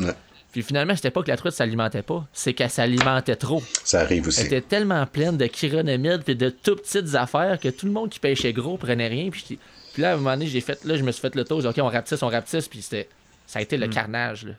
Puis 0.56 0.64
finalement, 0.64 0.96
c'était 0.96 1.12
pas 1.12 1.22
que 1.22 1.28
la 1.28 1.36
truite 1.36 1.54
s'alimentait 1.54 2.02
pas, 2.02 2.26
c'est 2.32 2.54
qu'elle 2.54 2.70
s'alimentait 2.70 3.36
trop. 3.36 3.62
Ça 3.84 4.00
arrive 4.00 4.28
aussi. 4.28 4.40
Elle 4.40 4.48
était 4.48 4.62
tellement 4.62 5.06
pleine 5.06 5.36
de 5.36 5.48
chironomides 5.48 6.24
puis 6.24 6.38
de 6.38 6.50
tout 6.50 6.78
petites 6.78 7.14
affaires 7.16 7.60
que 7.60 7.68
tout 7.68 7.86
le 7.86 7.92
monde 7.92 8.10
qui 8.10 8.20
pêchait 8.20 8.54
gros 8.54 8.78
prenait 8.78 9.10
rien. 9.10 9.30
Puis, 9.30 9.60
là, 9.98 10.12
à 10.12 10.14
un 10.14 10.16
moment 10.16 10.32
donné, 10.32 10.48
j'ai 10.48 10.62
fait, 10.62 10.82
là, 10.86 10.96
je 10.96 11.04
me 11.04 11.12
suis 11.12 11.20
fait 11.20 11.36
le 11.36 11.44
tour. 11.44 11.60
J'ai 11.60 11.68
dit, 11.68 11.80
OK, 11.82 11.86
on 11.86 11.90
rapetisse, 11.90 12.24
on 12.24 12.30
rapetisse. 12.30 12.70
Puis 12.70 12.84
c'était, 12.84 13.10
ça 13.46 13.60
a 13.60 13.62
été 13.64 13.76
le 13.76 13.88
mm. 13.88 13.90
carnage. 13.90 14.46
Là. 14.46 14.54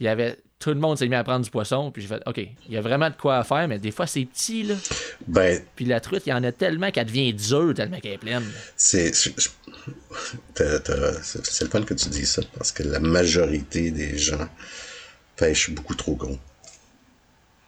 Il 0.00 0.06
y 0.06 0.08
avait 0.08 0.36
tout 0.60 0.70
le 0.70 0.76
monde 0.76 0.98
s'est 0.98 1.08
mis 1.08 1.16
à 1.16 1.24
prendre 1.24 1.44
du 1.44 1.50
poisson. 1.50 1.90
Puis 1.90 2.02
j'ai 2.02 2.08
fait, 2.08 2.22
OK, 2.26 2.36
il 2.36 2.72
y 2.72 2.76
a 2.76 2.82
vraiment 2.82 3.08
de 3.08 3.16
quoi 3.16 3.42
faire, 3.44 3.66
mais 3.66 3.78
des 3.78 3.90
fois, 3.90 4.06
c'est 4.06 4.26
petit, 4.26 4.62
là. 4.62 4.74
Ben, 5.26 5.62
puis 5.74 5.86
la 5.86 6.00
truite, 6.00 6.24
il 6.26 6.30
y 6.30 6.32
en 6.32 6.44
a 6.44 6.52
tellement 6.52 6.90
qu'elle 6.90 7.06
devient 7.06 7.32
dure, 7.32 7.72
tellement 7.74 7.98
qu'elle 7.98 8.12
est 8.12 8.18
pleine. 8.18 8.44
C'est. 8.76 9.14
C'est 9.14 11.64
le 11.64 11.70
fun 11.70 11.82
que 11.82 11.94
tu 11.94 12.10
dis 12.10 12.26
ça, 12.26 12.42
parce 12.56 12.72
que 12.72 12.82
la 12.82 13.00
majorité 13.00 13.90
des 13.90 14.18
gens 14.18 14.48
pêchent 15.36 15.70
beaucoup 15.70 15.94
trop 15.94 16.14
gros. 16.14 16.38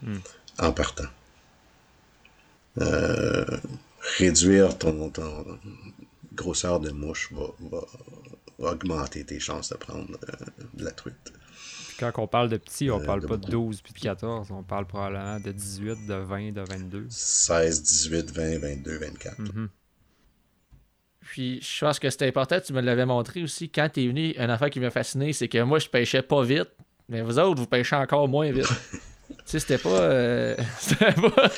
Hmm. 0.02 0.18
En 0.58 0.72
partant. 0.72 1.08
Euh, 2.78 3.46
réduire 4.18 4.76
ton, 4.76 5.10
grosseur 6.34 6.80
de 6.80 6.90
mouche 6.90 7.30
va, 7.32 8.70
augmenter 8.70 9.24
tes 9.24 9.40
chances 9.40 9.70
de 9.70 9.76
prendre 9.76 10.18
euh, 10.28 10.34
de 10.74 10.84
la 10.84 10.90
truite 10.90 11.32
quand 12.10 12.22
on 12.22 12.26
parle 12.26 12.48
de 12.48 12.56
petits, 12.56 12.90
on 12.90 13.00
euh, 13.00 13.04
parle 13.04 13.26
pas 13.26 13.36
de 13.36 13.48
12 13.48 13.82
puis 13.82 13.92
de 13.92 13.98
14, 14.00 14.50
on 14.50 14.62
parle 14.62 14.86
probablement 14.86 15.38
de 15.38 15.52
18, 15.52 16.06
de 16.06 16.14
20, 16.14 16.52
de 16.52 16.60
22. 16.60 17.06
16, 17.08 17.82
18, 17.82 18.30
20, 18.32 18.58
22, 18.58 18.98
24. 18.98 19.36
Puis 21.20 21.60
je 21.62 21.84
pense 21.84 21.98
que 21.98 22.10
c'était 22.10 22.26
important, 22.26 22.58
tu 22.60 22.72
me 22.72 22.80
l'avais 22.80 23.06
montré 23.06 23.42
aussi. 23.42 23.68
Quand 23.68 23.88
tu 23.88 24.04
es 24.04 24.08
venu, 24.08 24.34
une 24.36 24.50
affaire 24.50 24.70
qui 24.70 24.80
m'a 24.80 24.90
fasciné, 24.90 25.32
c'est 25.32 25.48
que 25.48 25.62
moi, 25.62 25.78
je 25.78 25.88
pêchais 25.88 26.22
pas 26.22 26.42
vite, 26.42 26.68
mais 27.08 27.22
vous 27.22 27.38
autres, 27.38 27.60
vous 27.60 27.66
pêchez 27.66 27.94
encore 27.94 28.26
moins 28.28 28.50
vite. 28.50 28.66
tu 29.28 29.36
sais, 29.44 29.60
c'était 29.60 29.78
pas. 29.78 30.00
Euh, 30.00 30.56
c'était 30.80 31.12
pas. 31.12 31.30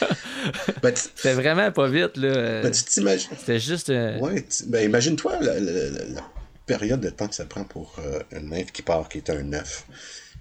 Ben, 0.82 0.94
c'était 0.94 1.32
vraiment 1.32 1.72
pas 1.72 1.88
vite, 1.88 2.18
là. 2.18 2.60
Ben, 2.60 2.70
tu 2.70 2.84
t'imagines. 2.84 3.30
C'était 3.38 3.58
juste. 3.58 3.88
Euh, 3.88 4.18
ouais, 4.18 4.44
ben, 4.66 4.84
imagine-toi 4.84 5.40
la, 5.40 6.20
période 6.66 7.00
de 7.00 7.08
temps 7.08 7.28
que 7.28 7.34
ça 7.34 7.46
prend 7.46 7.64
pour 7.64 7.96
une 8.32 8.50
nymphe 8.50 8.72
qui 8.72 8.82
part, 8.82 9.08
qui 9.08 9.18
est 9.18 9.30
un 9.30 9.52
œuf 9.54 9.86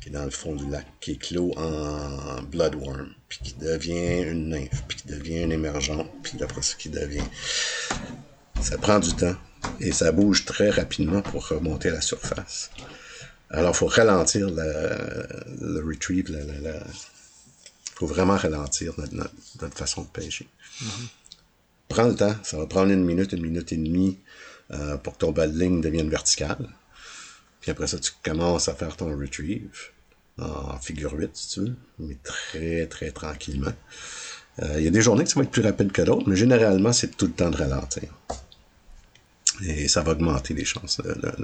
qui 0.03 0.09
est 0.09 0.11
dans 0.11 0.25
le 0.25 0.31
fond 0.31 0.53
du 0.53 0.69
lac, 0.69 0.85
qui 0.99 1.11
est 1.11 1.15
clos 1.15 1.53
en 1.55 2.43
bloodworm, 2.43 3.13
puis 3.29 3.39
qui 3.41 3.53
devient 3.53 4.23
une 4.23 4.49
nymphe, 4.49 4.83
puis 4.85 4.97
qui 4.97 5.07
devient 5.07 5.43
une 5.43 5.53
émergente, 5.53 6.09
puis 6.21 6.43
après 6.43 6.61
ça 6.61 6.75
qui 6.77 6.89
devient. 6.89 7.23
Ça 8.61 8.77
prend 8.77 8.99
du 8.99 9.13
temps 9.15 9.35
et 9.79 9.93
ça 9.93 10.11
bouge 10.11 10.43
très 10.43 10.69
rapidement 10.69 11.21
pour 11.21 11.47
remonter 11.47 11.87
à 11.87 11.93
la 11.93 12.01
surface. 12.01 12.69
Alors, 13.49 13.71
il 13.73 13.77
faut 13.77 13.87
ralentir 13.87 14.49
le 14.49 15.81
retrieve, 15.87 16.25
il 16.29 16.81
faut 17.95 18.07
vraiment 18.07 18.35
ralentir 18.35 18.93
notre, 18.97 19.77
façon 19.77 20.01
de 20.01 20.07
pêcher. 20.07 20.49
Mm-hmm. 20.81 21.07
Prends 21.87 22.07
le 22.07 22.15
temps, 22.15 22.35
ça 22.43 22.57
va 22.57 22.65
prendre 22.65 22.91
une 22.91 23.05
minute, 23.05 23.31
une 23.31 23.43
minute 23.43 23.71
et 23.71 23.77
demie 23.77 24.17
euh, 24.71 24.97
pour 24.97 25.13
que 25.13 25.19
ton 25.19 25.31
bas 25.31 25.47
de 25.47 25.57
ligne 25.57 25.79
devienne 25.79 26.09
verticale. 26.09 26.67
Puis 27.63 27.71
après 27.71 27.87
ça, 27.87 27.97
tu 27.97 28.11
commences 28.21 28.67
à 28.67 28.73
faire 28.75 28.97
ton 28.97 29.17
retrieve 29.17 29.69
en 30.37 30.77
figure 30.79 31.13
8, 31.13 31.29
si 31.33 31.47
tu 31.47 31.59
veux, 31.61 31.75
mais 31.97 32.17
très, 32.21 32.87
très 32.87 33.11
tranquillement. 33.11 33.71
Euh, 34.61 34.75
il 34.79 34.83
y 34.83 34.87
a 34.87 34.91
des 34.91 35.01
journées 35.01 35.23
que 35.23 35.29
ça 35.29 35.39
va 35.39 35.43
être 35.43 35.51
plus 35.51 35.61
rapide 35.61 35.93
que 35.93 36.01
d'autres, 36.01 36.27
mais 36.27 36.35
généralement, 36.35 36.91
c'est 36.91 37.15
tout 37.15 37.27
le 37.27 37.31
temps 37.31 37.49
de 37.49 37.55
ralentir. 37.55 38.09
Et 39.65 39.87
ça 39.87 40.01
va 40.01 40.11
augmenter 40.11 40.53
les 40.53 40.65
chances. 40.65 41.01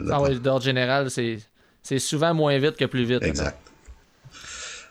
ah 0.09 0.21
oui, 0.21 0.37
d'ordre 0.41 0.65
général, 0.65 1.09
c'est 1.09 1.99
souvent 1.99 2.33
moins 2.33 2.57
vite 2.59 2.75
que 2.75 2.83
plus 2.83 3.05
vite. 3.05 3.23
Exact. 3.23 3.57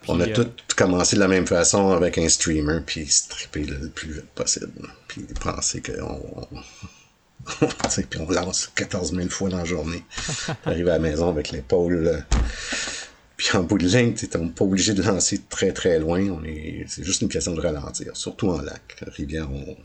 on 0.07 0.19
a 0.21 0.29
euh, 0.29 0.33
tout 0.33 0.49
commencé 0.77 1.17
de 1.17 1.21
la 1.21 1.29
même 1.29 1.47
façon 1.47 1.91
avec 1.91 2.17
un 2.17 2.31
streamer, 2.31 2.81
puis 2.87 3.07
stripper 3.07 3.65
le 3.65 3.91
plus 3.91 4.13
vite 4.13 4.31
possible. 4.35 4.89
Puis 5.09 5.27
penser 5.43 5.83
qu'on 5.83 6.49
puis 8.11 8.21
on 8.21 8.31
lance 8.31 8.71
14 8.75 9.15
000 9.15 9.29
fois 9.29 9.49
dans 9.49 9.59
la 9.59 9.65
journée. 9.65 10.05
Arrive 10.65 10.89
à 10.89 10.93
la 10.93 10.99
maison 10.99 11.29
avec 11.29 11.51
l'épaule. 11.51 12.09
Euh, 12.09 12.21
puis 13.37 13.57
en 13.57 13.63
bout 13.63 13.79
de 13.79 13.87
ligne, 13.87 14.15
tu 14.15 14.27
n'es 14.27 14.49
pas 14.49 14.65
obligé 14.65 14.95
de 14.95 15.03
lancer 15.03 15.41
très 15.49 15.73
très 15.73 15.99
loin. 15.99 16.21
On 16.31 16.45
est, 16.45 16.85
c'est 16.89 17.05
juste 17.05 17.23
une 17.23 17.29
question 17.29 17.55
de 17.55 17.61
ralentir, 17.61 18.17
surtout 18.17 18.49
en 18.49 18.61
lac. 18.61 18.97
Rivière, 19.17 19.49
on, 19.51 19.77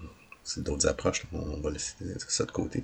c'est 0.44 0.64
d'autres 0.64 0.88
approches. 0.88 1.24
On 1.32 1.60
va 1.62 1.72
laisser 1.72 1.94
ça 2.28 2.46
de 2.46 2.52
côté. 2.52 2.84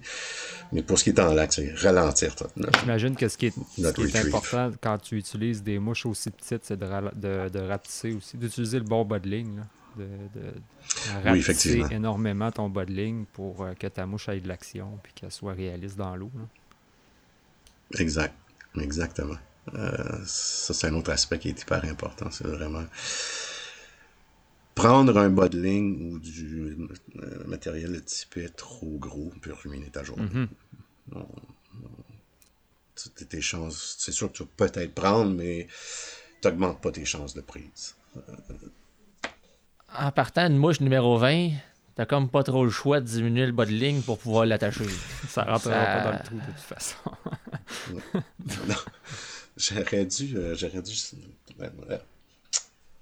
Mais 0.71 0.81
pour 0.81 0.97
ce 0.97 1.03
qui 1.03 1.09
est 1.09 1.19
en 1.19 1.33
lac, 1.33 1.53
c'est 1.53 1.73
ralentir. 1.75 2.35
J'imagine 2.81 3.15
que 3.15 3.27
ce 3.27 3.37
qui 3.37 3.47
est, 3.47 4.15
important 4.15 4.71
quand 4.81 4.97
tu 4.99 5.17
utilises 5.17 5.61
des 5.61 5.79
mouches 5.79 6.05
aussi 6.05 6.29
petites, 6.29 6.65
c'est 6.65 6.77
de, 6.77 6.85
de, 7.15 7.49
de 7.49 7.59
rapetisser 7.59 8.13
aussi, 8.13 8.37
d'utiliser 8.37 8.77
le 8.77 8.85
bon 8.85 9.03
bas 9.03 9.19
de 9.19 9.27
ligne. 9.27 9.63
De, 9.97 10.05
de 10.39 10.53
Oui, 11.25 11.39
effectivement. 11.39 11.87
énormément 11.89 12.51
ton 12.51 12.69
bas 12.69 12.85
de 12.85 12.91
ligne 12.93 13.25
pour 13.33 13.63
euh, 13.63 13.73
que 13.73 13.87
ta 13.87 14.05
mouche 14.05 14.29
ait 14.29 14.39
de 14.39 14.47
l'action 14.47 14.99
puis 15.03 15.13
qu'elle 15.13 15.31
soit 15.31 15.53
réaliste 15.53 15.97
dans 15.97 16.15
l'eau. 16.15 16.31
Exact. 17.97 18.35
Exactement. 18.79 19.37
Euh, 19.73 20.19
ça, 20.25 20.73
c'est 20.73 20.87
un 20.87 20.93
autre 20.95 21.11
aspect 21.11 21.39
qui 21.39 21.49
est 21.49 21.61
hyper 21.61 21.83
important. 21.85 22.29
C'est 22.31 22.47
vraiment 22.47 22.85
prendre 24.75 25.17
un 25.17 25.29
bas 25.29 25.49
de 25.49 25.59
ligne 25.61 26.13
ou 26.13 26.19
du 26.19 26.77
euh, 27.17 27.43
matériel 27.47 27.91
de 27.93 27.99
type 27.99 28.39
trop 28.55 28.97
gros 28.97 29.33
peut 29.41 29.53
ruiner 29.53 29.89
ta 29.89 30.03
journée. 30.03 30.29
Mhm. 30.31 30.47
On- 31.15 31.19
on- 31.19 32.03
tu- 32.95 33.25
tes 33.25 33.41
chances, 33.41 33.95
c'est 33.99 34.11
sûr 34.11 34.31
que 34.31 34.37
tu 34.37 34.43
vas 34.43 34.49
peut-être 34.57 34.93
prendre, 34.93 35.33
mais 35.33 35.67
tu 36.41 36.47
n'augmentes 36.47 36.81
pas 36.81 36.91
tes 36.91 37.05
chances 37.05 37.33
de 37.33 37.41
prise. 37.41 37.95
En 39.97 40.11
partant 40.11 40.47
une 40.47 40.57
mouche 40.57 40.79
numéro 40.81 41.17
20, 41.17 41.51
t'as 41.95 42.05
comme 42.05 42.29
pas 42.29 42.43
trop 42.43 42.63
le 42.63 42.69
choix 42.69 42.99
de 43.01 43.05
diminuer 43.05 43.45
le 43.45 43.51
bas 43.51 43.65
de 43.65 43.71
ligne 43.71 44.01
pour 44.01 44.19
pouvoir 44.19 44.45
l'attacher. 44.45 44.85
Ça 45.27 45.43
rentrera 45.43 45.73
Ça- 45.85 45.85
pas 45.97 46.03
dans 46.03 46.11
le 46.17 46.23
trou 46.23 46.35
de 46.35 46.45
toute 46.45 46.59
façon. 46.59 46.95
Non. 48.67 48.75
J'aurais 49.57 50.05
dû. 50.05 50.37
euh, 50.37 50.55
J'aurais 50.55 50.81
dû. 50.81 50.93
ouais. 51.59 51.69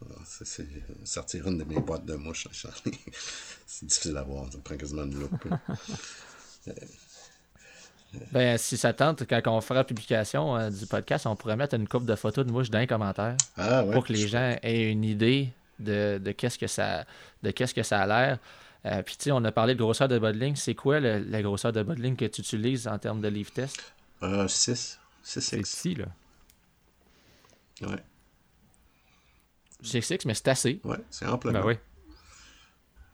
Ah, 0.04 0.06
c'est- 0.26 0.46
c'est- 0.46 0.68
sortir 1.06 1.48
une 1.48 1.58
de 1.60 1.64
mes 1.64 1.80
boîtes 1.80 2.06
de 2.06 2.16
mouches. 2.16 2.48
C'est 3.70 3.86
difficile 3.86 4.16
à 4.18 4.24
voir. 4.24 4.46
Ça 4.52 4.58
prend 4.64 4.76
quasiment 4.78 5.04
une 5.04 5.20
loupe. 5.20 5.44
là. 5.46 5.60
Ben, 8.32 8.58
si 8.58 8.78
ça 8.78 8.94
tente, 8.94 9.28
quand 9.28 9.42
on 9.48 9.60
fera 9.62 9.76
la 9.80 9.84
publication 9.84 10.56
euh, 10.56 10.70
du 10.70 10.86
podcast, 10.88 11.28
on 11.28 11.36
pourrait 11.36 11.58
mettre 11.58 11.76
une 11.76 11.88
coupe 11.88 12.06
de 12.06 12.16
photos 12.16 12.46
de 12.46 12.52
mouches 12.52 12.70
dans 12.70 12.80
les 12.80 12.88
commentaires 12.88 13.36
Ah 13.58 13.84
ouais. 13.84 13.92
pour 13.94 14.06
que 14.06 14.14
les 14.14 14.28
gens 14.30 14.56
aient 14.64 14.90
une 14.90 15.04
idée 15.04 15.50
de, 15.80 16.18
de 16.24 16.32
qu'est-ce 16.32 16.58
que 16.58 16.68
ça 16.68 17.06
de 17.44 17.52
qu'est-ce 17.52 17.74
que 17.74 17.84
ça 17.84 18.02
a 18.02 18.08
l'air. 18.08 18.40
Euh, 18.86 19.02
Puis 19.04 19.18
tu 19.18 19.24
sais, 19.26 19.32
on 19.32 19.44
a 19.44 19.52
parlé 19.52 19.74
de 19.76 19.80
grosseur 19.80 20.08
de 20.08 20.18
bas 20.20 20.32
de 20.32 20.38
ligne. 20.40 20.56
C'est 20.56 20.76
quoi 20.76 21.00
le- 21.00 21.20
la 21.20 21.42
grosseur 21.42 21.72
de 21.74 21.82
bas 21.84 21.96
de 21.96 22.02
ligne 22.02 22.16
que 22.16 22.26
tu 22.26 22.42
utilises 22.42 22.88
en 22.88 22.98
termes 23.00 23.22
de 23.22 23.28
livre 23.28 23.52
test? 23.52 23.94
Euh, 24.24 24.48
6. 24.48 25.00
6 25.24 25.42
C'est 25.42 25.58
petit, 25.62 25.96
là. 25.96 26.06
Ouais. 27.82 28.04
C'est 29.82 30.02
6, 30.02 30.26
mais 30.26 30.34
c'est 30.34 30.48
assez. 30.48 30.80
Ouais, 30.84 30.98
c'est 31.10 31.26
amplement. 31.28 31.60
Ben 31.60 31.66
oui. 31.66 31.74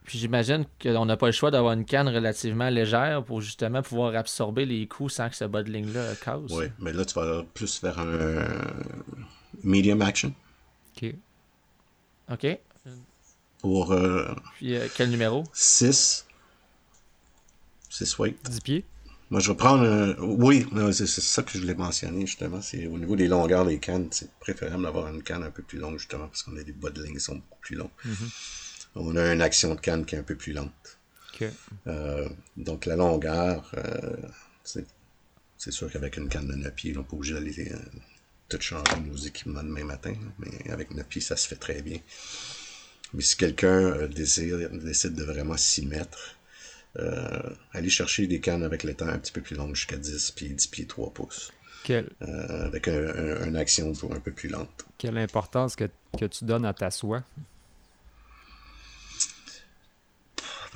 Puis 0.05 0.19
j'imagine 0.19 0.65
qu'on 0.81 1.05
n'a 1.05 1.15
pas 1.15 1.27
le 1.27 1.31
choix 1.31 1.49
d'avoir 1.49 1.73
une 1.73 1.85
canne 1.85 2.09
relativement 2.09 2.69
légère 2.69 3.23
pour 3.23 3.39
justement 3.41 3.81
pouvoir 3.81 4.15
absorber 4.15 4.65
les 4.65 4.85
coups 4.85 5.13
sans 5.13 5.29
que 5.29 5.35
ce 5.35 5.45
bas 5.45 5.63
de 5.63 5.71
ligne-là 5.71 6.13
casse. 6.23 6.51
Ouais, 6.51 6.71
mais 6.79 6.91
là, 6.91 7.05
tu 7.05 7.13
vas 7.15 7.43
plus 7.53 7.79
faire 7.79 7.99
un 7.99 8.45
medium 9.63 10.01
action 10.01 10.33
OK. 10.97 11.15
OK. 12.33 12.47
pour 13.59 13.91
euh, 13.91 14.33
Puis 14.55 14.75
euh, 14.75 14.87
quel 14.95 15.09
numéro? 15.09 15.43
6. 15.53 16.25
6 17.89 18.19
weight. 18.19 18.49
10 18.49 18.61
pieds. 18.61 18.85
Moi, 19.29 19.39
je 19.39 19.51
vais 19.51 19.57
prendre 19.57 19.83
un... 19.83 20.15
Oui, 20.19 20.67
c'est 20.91 21.07
ça 21.07 21.41
que 21.43 21.51
je 21.53 21.59
voulais 21.59 21.73
mentionner, 21.75 22.25
justement. 22.25 22.61
C'est 22.61 22.85
au 22.87 22.97
niveau 22.97 23.15
des 23.15 23.27
longueurs 23.27 23.65
des 23.65 23.79
cannes, 23.79 24.07
c'est 24.11 24.31
préférable 24.39 24.83
d'avoir 24.83 25.07
une 25.07 25.23
canne 25.23 25.43
un 25.43 25.49
peu 25.49 25.63
plus 25.63 25.79
longue, 25.79 25.97
justement, 25.97 26.27
parce 26.27 26.43
qu'on 26.43 26.55
a 26.57 26.63
des 26.63 26.71
bas 26.71 26.89
de 26.89 27.01
ligne 27.03 27.15
qui 27.15 27.19
sont 27.19 27.35
beaucoup 27.35 27.61
plus 27.61 27.75
longs. 27.75 27.89
On 28.95 29.15
a 29.15 29.33
une 29.33 29.41
action 29.41 29.73
de 29.73 29.79
canne 29.79 30.05
qui 30.05 30.15
est 30.15 30.19
un 30.19 30.23
peu 30.23 30.35
plus 30.35 30.53
lente. 30.53 30.99
Euh, 31.87 32.29
donc, 32.57 32.85
la 32.85 32.95
longueur, 32.95 33.71
euh, 33.75 34.15
c'est 34.63 35.71
sûr 35.71 35.91
qu'avec 35.91 36.17
une 36.17 36.29
canne 36.29 36.47
de 36.47 36.53
9 36.53 36.73
pieds, 36.75 36.93
on 36.95 36.99
n'est 36.99 37.05
pas 37.05 37.15
obligé 37.15 37.33
d'aller 37.33 37.71
tout 38.57 38.63
changer 38.63 38.99
nos 39.05 39.15
équipements 39.15 39.63
demain 39.63 39.83
matin, 39.83 40.13
mais 40.39 40.71
avec 40.71 40.91
9 40.93 41.05
pieds, 41.07 41.21
ça 41.21 41.35
se 41.35 41.47
fait 41.47 41.55
très 41.55 41.81
bien. 41.81 41.99
Mais 43.13 43.21
si 43.21 43.35
quelqu'un 43.37 43.67
euh, 43.81 44.07
désire, 44.07 44.69
décide 44.71 45.13
de 45.15 45.23
vraiment 45.23 45.57
s'y 45.57 45.85
mettre, 45.85 46.35
euh, 46.99 47.39
aller 47.73 47.89
chercher 47.89 48.27
des 48.27 48.39
cannes 48.39 48.63
avec 48.63 48.83
le 48.83 48.93
temps 48.93 49.07
un 49.07 49.17
petit 49.19 49.31
peu 49.31 49.41
plus 49.41 49.55
longues, 49.55 49.75
jusqu'à 49.75 49.97
10 49.97 50.31
pieds, 50.31 50.49
10 50.49 50.67
pieds, 50.67 50.85
3 50.87 51.11
pouces, 51.13 51.51
Quelle, 51.83 52.09
euh, 52.21 52.65
avec 52.65 52.87
un, 52.87 52.93
un- 53.07 53.45
une 53.47 53.55
action 53.55 53.91
un 54.11 54.19
peu 54.19 54.31
plus 54.31 54.49
lente. 54.49 54.85
quelle 54.97 55.17
importance 55.17 55.75
que, 55.75 55.85
que 56.19 56.25
tu 56.25 56.45
donnes 56.45 56.65
à 56.65 56.73
ta 56.73 56.89
soie. 56.91 57.23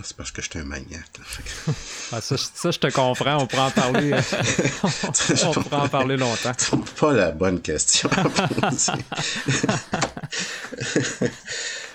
C'est 0.04 0.16
parce 0.16 0.32
que 0.32 0.42
j'étais 0.42 0.60
un 0.60 0.64
maniaque. 0.64 1.18
là. 1.18 1.24
Fait 1.26 1.44
que- 1.44 1.72
Ah, 2.12 2.22
ça, 2.22 2.36
je- 2.36 2.44
ça, 2.54 2.72
je 2.72 2.80
te 2.80 2.88
comprends. 2.88 3.38
On 3.42 3.48
pourra 3.48 3.68
en 3.68 3.72
parler, 3.72 4.14
euh, 4.14 4.22
on 5.46 5.52
pourra 5.54 5.84
en 5.84 5.90
parler 5.90 6.18
longtemps. 6.18 6.52
C'est 6.58 6.96
pas 7.00 7.14
la 7.14 7.32
bonne 7.32 7.62
question 7.62 8.10
à 8.16 8.24
poser. 8.70 8.92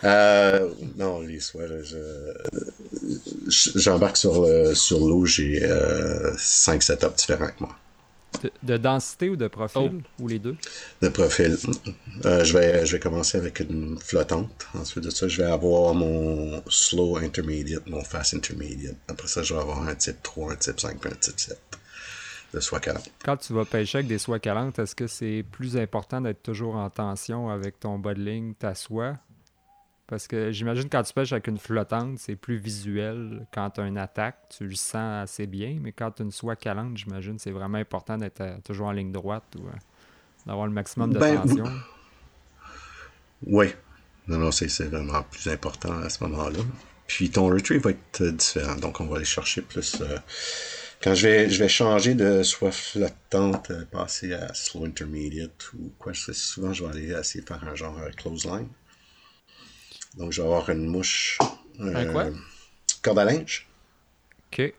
Euh, 0.05 0.69
non, 0.97 1.21
les 1.21 1.39
je- 1.39 2.35
je- 3.49 3.71
j'embarque 3.79 4.17
sur, 4.17 4.43
le- 4.45 4.75
sur 4.75 4.99
l'eau, 4.99 5.25
j'ai 5.27 5.63
5 6.39 6.83
setups 6.83 7.07
différents 7.17 7.47
que 7.47 7.61
moi. 7.61 7.77
De, 8.43 8.51
de 8.63 8.77
densité 8.77 9.29
ou 9.29 9.37
de 9.37 9.47
profil, 9.47 10.03
ou 10.19 10.27
les 10.27 10.39
deux? 10.39 10.57
De 11.01 11.09
profil. 11.09 11.57
Euh, 12.25 12.45
je, 12.45 12.57
vais, 12.57 12.87
je 12.87 12.93
vais 12.93 13.01
commencer 13.01 13.39
avec 13.39 13.61
une 13.61 13.99
flottante. 13.99 14.67
Ensuite 14.75 15.05
de 15.05 15.11
ça, 15.11 15.29
je 15.29 15.43
vais 15.43 15.49
avoir 15.49 15.95
mon 15.95 16.63
slow 16.69 17.19
intermediate, 17.19 17.87
mon 17.87 18.03
fast 18.03 18.35
intermediate. 18.35 18.97
Après 19.09 19.29
ça, 19.29 19.43
je 19.43 19.55
vais 19.55 19.61
avoir 19.61 19.83
un 19.87 19.95
type 19.95 20.23
3, 20.23 20.53
un 20.53 20.57
type 20.57 20.81
5, 20.81 20.99
puis 20.99 21.11
un 21.13 21.17
type 21.17 21.39
7 21.39 21.59
de 22.55 22.61
soie 22.61 22.81
40. 22.81 23.09
Quand 23.25 23.37
tu 23.37 23.53
vas 23.53 23.65
pêcher 23.65 23.99
avec 23.99 24.09
des 24.09 24.19
soies 24.19 24.39
calantes, 24.39 24.79
est-ce 24.79 24.95
que 24.95 25.07
c'est 25.07 25.45
plus 25.51 25.77
important 25.77 26.21
d'être 26.21 26.43
toujours 26.43 26.77
en 26.77 26.91
tension 26.91 27.51
avec 27.51 27.81
ton 27.81 27.99
bas 27.99 28.15
de 28.15 28.23
ligne, 28.23 28.55
ta 28.55 28.75
soie? 28.75 29.17
Parce 30.13 30.27
que 30.27 30.53
j'imagine 30.53 30.91
quand 30.91 31.03
tu 31.03 31.15
pêches 31.15 31.33
avec 31.33 31.47
une 31.47 31.57
flottante, 31.57 32.19
c'est 32.19 32.37
plus 32.37 32.59
visuel. 32.59 33.47
Quand 33.51 33.71
tu 33.71 33.81
as 33.81 33.87
une 33.87 33.97
attaque, 33.97 34.37
tu 34.51 34.67
le 34.67 34.75
sens 34.75 35.23
assez 35.23 35.47
bien. 35.47 35.79
Mais 35.81 35.93
quand 35.93 36.11
tu 36.11 36.21
as 36.21 36.27
une 36.27 36.31
soie 36.31 36.55
calante, 36.55 36.99
j'imagine 36.99 37.39
c'est 37.39 37.51
vraiment 37.51 37.79
important 37.79 38.19
d'être 38.19 38.43
euh, 38.43 38.59
toujours 38.63 38.89
en 38.89 38.93
ligne 38.93 39.11
droite 39.11 39.45
ou 39.59 39.67
euh, 39.67 39.71
d'avoir 40.45 40.67
le 40.67 40.73
maximum 40.75 41.15
de 41.15 41.19
Ben, 41.19 41.41
tension. 41.41 41.65
Oui. 43.47 43.69
Non, 44.29 44.37
non, 44.37 44.53
c'est 44.53 44.67
vraiment 44.85 45.23
plus 45.23 45.49
important 45.49 45.95
à 46.01 46.11
ce 46.11 46.23
moment-là. 46.25 46.59
Puis 47.07 47.31
ton 47.31 47.47
retrieve 47.47 47.81
va 47.81 47.93
être 47.93 48.21
euh, 48.21 48.33
différent. 48.33 48.77
Donc, 48.77 49.01
on 49.01 49.07
va 49.07 49.17
aller 49.17 49.25
chercher 49.25 49.63
plus. 49.63 49.97
euh, 50.03 50.19
Quand 51.03 51.15
je 51.15 51.27
vais, 51.27 51.49
je 51.49 51.59
vais 51.59 51.71
changer 51.71 52.15
de 52.15 52.43
soit 52.43 52.71
flottante, 52.71 53.71
euh, 53.71 53.87
passer 53.91 54.35
à 54.35 54.53
slow 54.53 54.85
intermediate 54.85 55.73
ou 55.73 55.91
quoi, 55.99 56.13
je 56.13 56.21
sais, 56.21 56.35
souvent 56.35 56.75
je 56.75 56.85
vais 56.85 56.91
aller 56.91 57.19
essayer 57.19 57.41
de 57.41 57.49
faire 57.49 57.65
un 57.67 57.75
genre 57.75 57.99
close 58.19 58.45
line. 58.45 58.69
Donc, 60.17 60.33
je 60.33 60.41
vais 60.43 60.47
avoir 60.49 60.69
une 60.71 60.87
mouche. 60.87 61.39
euh, 61.81 61.95
Un 61.95 62.05
quoi? 62.13 62.25
Corde 63.03 63.19
à 63.19 63.25
linge. 63.25 63.69
OK. 64.53 64.73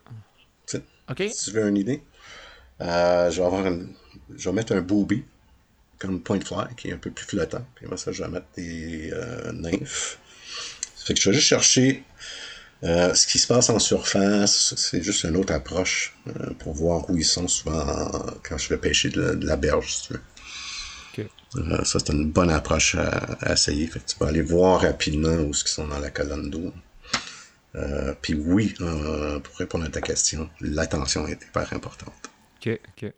OK. 1.09 1.23
Si 1.31 1.45
tu 1.45 1.51
veux 1.51 1.67
une 1.67 1.77
idée. 1.77 2.01
Euh, 2.81 3.29
je 3.31 3.39
vais 3.41 3.45
avoir 3.45 3.65
une, 3.67 3.93
je 4.35 4.49
vais 4.49 4.55
mettre 4.55 4.73
un 4.73 4.81
booby 4.81 5.23
comme 5.99 6.21
point 6.21 6.39
fly 6.39 6.73
qui 6.77 6.89
est 6.89 6.93
un 6.93 6.97
peu 6.97 7.11
plus 7.11 7.25
flottant. 7.25 7.65
Puis 7.75 7.85
après 7.85 7.97
ça, 7.97 8.11
je 8.11 8.23
vais 8.23 8.29
mettre 8.29 8.47
des 8.55 9.11
euh, 9.11 9.51
nymphes. 9.53 10.17
Ça 10.95 11.05
fait 11.05 11.13
que 11.13 11.19
je 11.21 11.29
vais 11.29 11.35
juste 11.35 11.47
chercher 11.47 12.03
euh, 12.83 13.13
ce 13.13 13.27
qui 13.27 13.39
se 13.39 13.47
passe 13.47 13.69
en 13.69 13.79
surface. 13.79 14.73
C'est 14.77 15.01
juste 15.03 15.23
une 15.23 15.35
autre 15.37 15.53
approche 15.53 16.15
pour 16.59 16.73
voir 16.73 17.09
où 17.09 17.17
ils 17.17 17.25
sont 17.25 17.47
souvent 17.47 17.79
en- 17.81 18.33
quand 18.43 18.57
je 18.57 18.69
vais 18.69 18.77
pêcher 18.77 19.09
de 19.09 19.21
la, 19.21 19.35
de 19.35 19.45
la 19.45 19.55
berge, 19.55 19.93
si 19.95 20.07
tu 20.07 20.13
veux. 20.13 20.21
Euh, 21.55 21.83
ça, 21.83 21.99
c'est 21.99 22.09
une 22.13 22.31
bonne 22.31 22.49
approche 22.49 22.95
à, 22.95 23.09
à 23.41 23.53
essayer. 23.53 23.87
Fait 23.87 23.99
que 23.99 24.05
tu 24.05 24.15
peux 24.17 24.25
aller 24.25 24.41
voir 24.41 24.81
rapidement 24.81 25.35
où 25.35 25.49
ils 25.49 25.55
sont 25.55 25.87
dans 25.87 25.99
la 25.99 26.09
colonne 26.09 26.49
d'eau. 26.49 26.71
Euh, 27.75 28.13
puis 28.21 28.33
oui, 28.35 28.73
euh, 28.81 29.39
pour 29.39 29.55
répondre 29.57 29.85
à 29.85 29.89
ta 29.89 30.01
question, 30.01 30.49
l'attention 30.61 31.27
est 31.27 31.41
hyper 31.43 31.71
importante. 31.73 32.13
OK. 32.65 32.79
OK. 33.01 33.13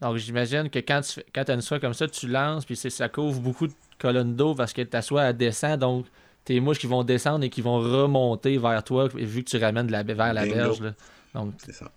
Donc 0.00 0.16
j'imagine 0.16 0.70
que 0.70 0.78
quand 0.78 1.00
tu 1.00 1.20
quand 1.34 1.48
as 1.48 1.54
une 1.54 1.60
soie 1.60 1.80
comme 1.80 1.94
ça, 1.94 2.06
tu 2.06 2.28
lances, 2.28 2.64
puis 2.64 2.76
ça 2.76 3.08
couvre 3.08 3.40
beaucoup 3.40 3.66
de 3.66 3.72
colonnes 3.98 4.36
d'eau 4.36 4.54
parce 4.54 4.72
que 4.72 4.82
ta 4.82 5.02
soie 5.02 5.24
elle 5.24 5.36
descend, 5.36 5.80
donc 5.80 6.06
tes 6.44 6.60
mouches 6.60 6.78
qui 6.78 6.86
vont 6.86 7.02
descendre 7.02 7.44
et 7.44 7.50
qui 7.50 7.62
vont 7.62 7.78
remonter 7.80 8.58
vers 8.58 8.82
toi 8.84 9.08
vu 9.08 9.42
que 9.42 9.50
tu 9.50 9.56
ramènes 9.56 9.88
de 9.88 9.92
la, 9.92 10.02
vers 10.04 10.32
la 10.32 10.42
Bingo. 10.44 10.54
berge. 10.54 10.80
là. 10.82 10.94
Donc 11.34 11.54
C'est 11.64 11.72
ça. 11.72 11.90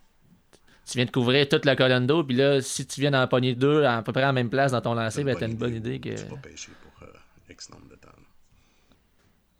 Tu 0.85 0.97
viens 0.97 1.05
de 1.05 1.11
couvrir 1.11 1.47
toute 1.47 1.65
la 1.65 1.75
colonne 1.75 2.07
d'eau, 2.07 2.23
puis 2.23 2.35
là, 2.35 2.61
si 2.61 2.85
tu 2.85 3.01
viens 3.01 3.11
d'en 3.11 3.27
pogner 3.27 3.55
deux 3.55 3.83
à 3.85 4.01
peu 4.01 4.11
près 4.11 4.23
à 4.23 4.27
la 4.27 4.33
même 4.33 4.49
place 4.49 4.71
dans 4.71 4.81
ton 4.81 4.93
lancer, 4.93 5.23
ben 5.23 5.35
t'as 5.37 5.47
une 5.47 5.55
bonne 5.55 5.75
idée 5.75 5.99
que. 5.99 6.09
Tu 6.09 6.25
vas 6.25 6.37
pêcher 6.37 6.71
pour 6.81 7.07
euh, 7.07 7.11
X 7.49 7.69
nombre 7.69 7.87
de 7.89 7.95
temps. 7.95 8.07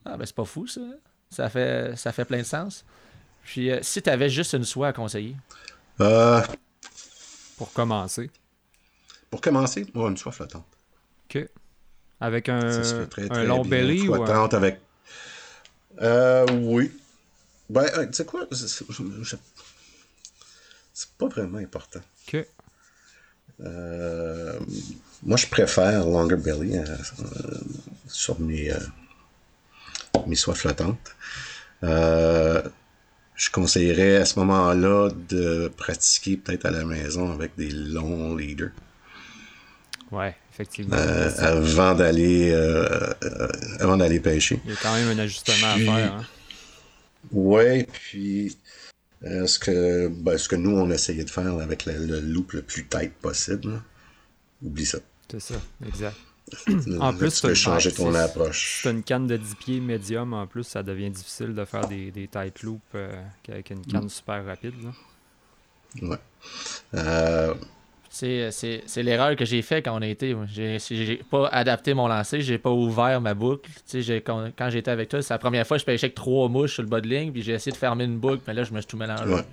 Ah 0.06 0.18
ben 0.18 0.26
c'est 0.26 0.36
pas 0.36 0.46
fou 0.46 0.68
ça. 0.68 0.82
Ça 1.30 1.50
fait 1.50 1.96
ça 1.96 2.12
fait 2.12 2.26
plein 2.26 2.40
de 2.40 2.44
sens. 2.44 2.84
Puis 3.44 3.72
euh, 3.72 3.80
si 3.82 4.02
t'avais 4.02 4.30
juste 4.30 4.54
une 4.54 4.66
soie 4.66 4.90
à 4.90 4.94
conseiller. 4.94 5.36
Euh, 6.00 6.42
Pour 7.58 7.72
commencer. 7.74 8.30
pour 9.30 9.40
commencer, 9.42 9.86
moi, 9.94 10.10
une 10.10 10.18
soie 10.18 10.32
flottante. 10.32 10.66
OK. 11.30 11.48
Avec 12.20 12.50
un, 12.50 12.60
Ça 12.72 12.84
se 12.84 12.96
fait 12.96 13.08
très, 13.08 13.32
un 13.32 13.44
long 13.44 13.62
bien. 13.62 13.70
belly 13.70 14.08
ou 14.08 14.14
un... 14.16 14.18
Flottante 14.26 14.54
avec. 14.56 14.80
Euh, 16.02 16.46
oui. 16.62 16.92
Ben, 17.70 17.86
euh, 17.96 18.06
tu 18.08 18.14
sais 18.14 18.26
quoi? 18.26 18.48
Je- 18.52 19.36
c'est 21.02 21.18
pas 21.18 21.28
vraiment 21.28 21.58
important. 21.58 22.00
OK. 22.28 22.46
Euh, 23.62 24.60
moi, 25.24 25.38
je 25.38 25.48
préfère 25.48 26.06
Longer 26.06 26.36
Belly 26.36 26.78
euh, 26.78 26.84
euh, 26.84 27.58
sur 28.08 28.40
mes, 28.40 28.72
euh, 28.72 28.80
mes 30.28 30.36
soies 30.36 30.56
flottantes. 30.56 31.16
Je 31.82 33.50
conseillerais 33.52 34.18
à 34.18 34.26
ce 34.26 34.38
moment-là 34.40 35.10
de 35.30 35.72
pratiquer 35.76 36.38
peut-être 36.38 36.66
à 36.66 36.72
la 36.72 36.86
maison 36.86 37.32
avec 37.32 37.56
des 37.58 37.72
longs 37.72 38.36
leaders. 38.36 38.70
Ouais, 40.12 40.36
effectivement. 40.54 40.96
Avant 40.96 41.96
d'aller 41.96 42.54
avant 43.80 43.98
d'aller 43.98 44.20
pêcher. 44.20 44.62
Il 44.66 44.70
y 44.70 44.74
a 44.74 44.78
quand 44.80 44.94
même 44.94 45.08
un 45.08 45.20
ajustement 45.24 45.72
à 45.72 45.78
faire. 45.78 46.14
Hein? 46.14 46.26
Ouais, 47.32 47.88
puis 47.92 48.56
ce 49.24 49.60
que 49.60 50.08
ben, 50.08 50.38
ce 50.38 50.50
que 50.50 50.56
nous 50.56 50.72
on 50.72 50.90
essayait 50.90 51.24
de 51.24 51.30
faire 51.30 51.54
avec 51.60 51.86
le, 51.86 52.20
loop 52.20 52.54
le 52.54 52.62
plus 52.62 52.86
tight 52.86 53.14
possible. 53.14 53.82
Oublie 54.64 54.86
ça. 54.86 55.00
C'est 55.30 55.40
ça, 55.40 55.56
exact. 55.86 56.18
en 57.00 57.14
plus, 57.14 57.36
tu 57.40 57.48
peux 57.48 57.54
changer 57.54 57.92
ton 57.92 58.14
approche. 58.14 58.78
Si 58.78 58.82
tu 58.82 58.88
as 58.88 58.92
une 58.92 59.04
canne 59.04 59.28
de 59.28 59.38
10 59.38 59.56
pieds 59.56 59.80
médium, 59.80 60.34
en 60.34 60.48
plus, 60.48 60.64
ça 60.64 60.84
devient 60.84 61.10
difficile 61.10 61.56
de 61.56 61.66
faire 61.66 61.88
des, 61.88 62.12
des 62.12 62.28
tight 62.28 62.62
loops 62.64 62.82
euh, 62.96 63.24
avec 63.48 63.70
une 63.70 63.86
canne 63.86 64.06
mm. 64.06 64.10
super 64.10 64.46
rapide. 64.46 64.74
Là. 64.84 66.10
Ouais. 66.10 66.18
Euh... 66.96 67.54
C'est 68.12 69.04
l'erreur 69.04 69.36
que 69.38 69.46
j'ai 69.46 69.62
fait 69.62 69.82
quand 69.82 69.98
on 69.98 70.02
a 70.02 70.08
été. 70.08 70.36
J'ai 70.48 71.22
pas 71.30 71.48
adapté 71.48 71.94
mon 71.94 72.08
lancer, 72.08 72.42
j'ai 72.42 72.58
pas 72.58 72.70
ouvert 72.70 73.22
ma 73.22 73.34
boucle. 73.34 73.70
Quand, 74.26 74.52
quand 74.58 74.70
j'étais 74.70 74.92
avec 74.92 75.10
toi, 75.10 75.22
c'est 75.22 75.34
la 75.34 75.40
première 75.40 75.66
fois 75.66 75.78
que 75.78 75.82
je 75.82 75.86
pêchais 75.86 76.06
avec 76.06 76.16
trois 76.16 76.50
mouches 76.50 76.74
sur 76.74 76.84
le 76.84 76.90
bas 76.90 77.00
de 77.00 77.08
ligne, 77.08 77.32
puis 77.32 77.42
j'ai 77.42 77.54
essayé 77.54 77.72
de 77.72 77.78
fermer 77.78 78.04
une 78.04 78.18
boucle, 78.18 78.42
mais 78.48 78.54
là, 78.54 78.64
je 78.64 78.74
me 78.74 78.82
suis 78.82 78.88
tout 78.88 78.98
mélangé. 78.98 79.34
Ouais. 79.34 79.46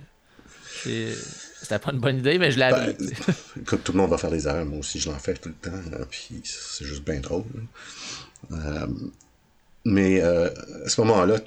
C'était 0.83 1.79
pas 1.79 1.91
une 1.91 1.99
bonne 1.99 2.19
idée, 2.19 2.37
mais 2.37 2.51
je 2.51 2.59
l'ai 2.59 2.69
ben, 2.69 2.95
Écoute, 3.61 3.83
tout 3.83 3.91
le 3.91 3.97
monde 3.97 4.09
va 4.09 4.17
faire 4.17 4.31
des 4.31 4.47
erreurs. 4.47 4.65
Moi 4.65 4.79
aussi, 4.79 4.99
je 4.99 5.09
l'en 5.09 5.17
fais 5.19 5.33
tout 5.33 5.49
le 5.49 5.55
temps. 5.55 6.05
puis 6.09 6.41
c'est 6.43 6.85
juste 6.85 7.03
bien 7.03 7.19
drôle. 7.19 7.43
Euh, 8.51 8.87
mais 9.85 10.21
euh, 10.21 10.49
à 10.85 10.89
ce 10.89 11.01
moment-là, 11.01 11.39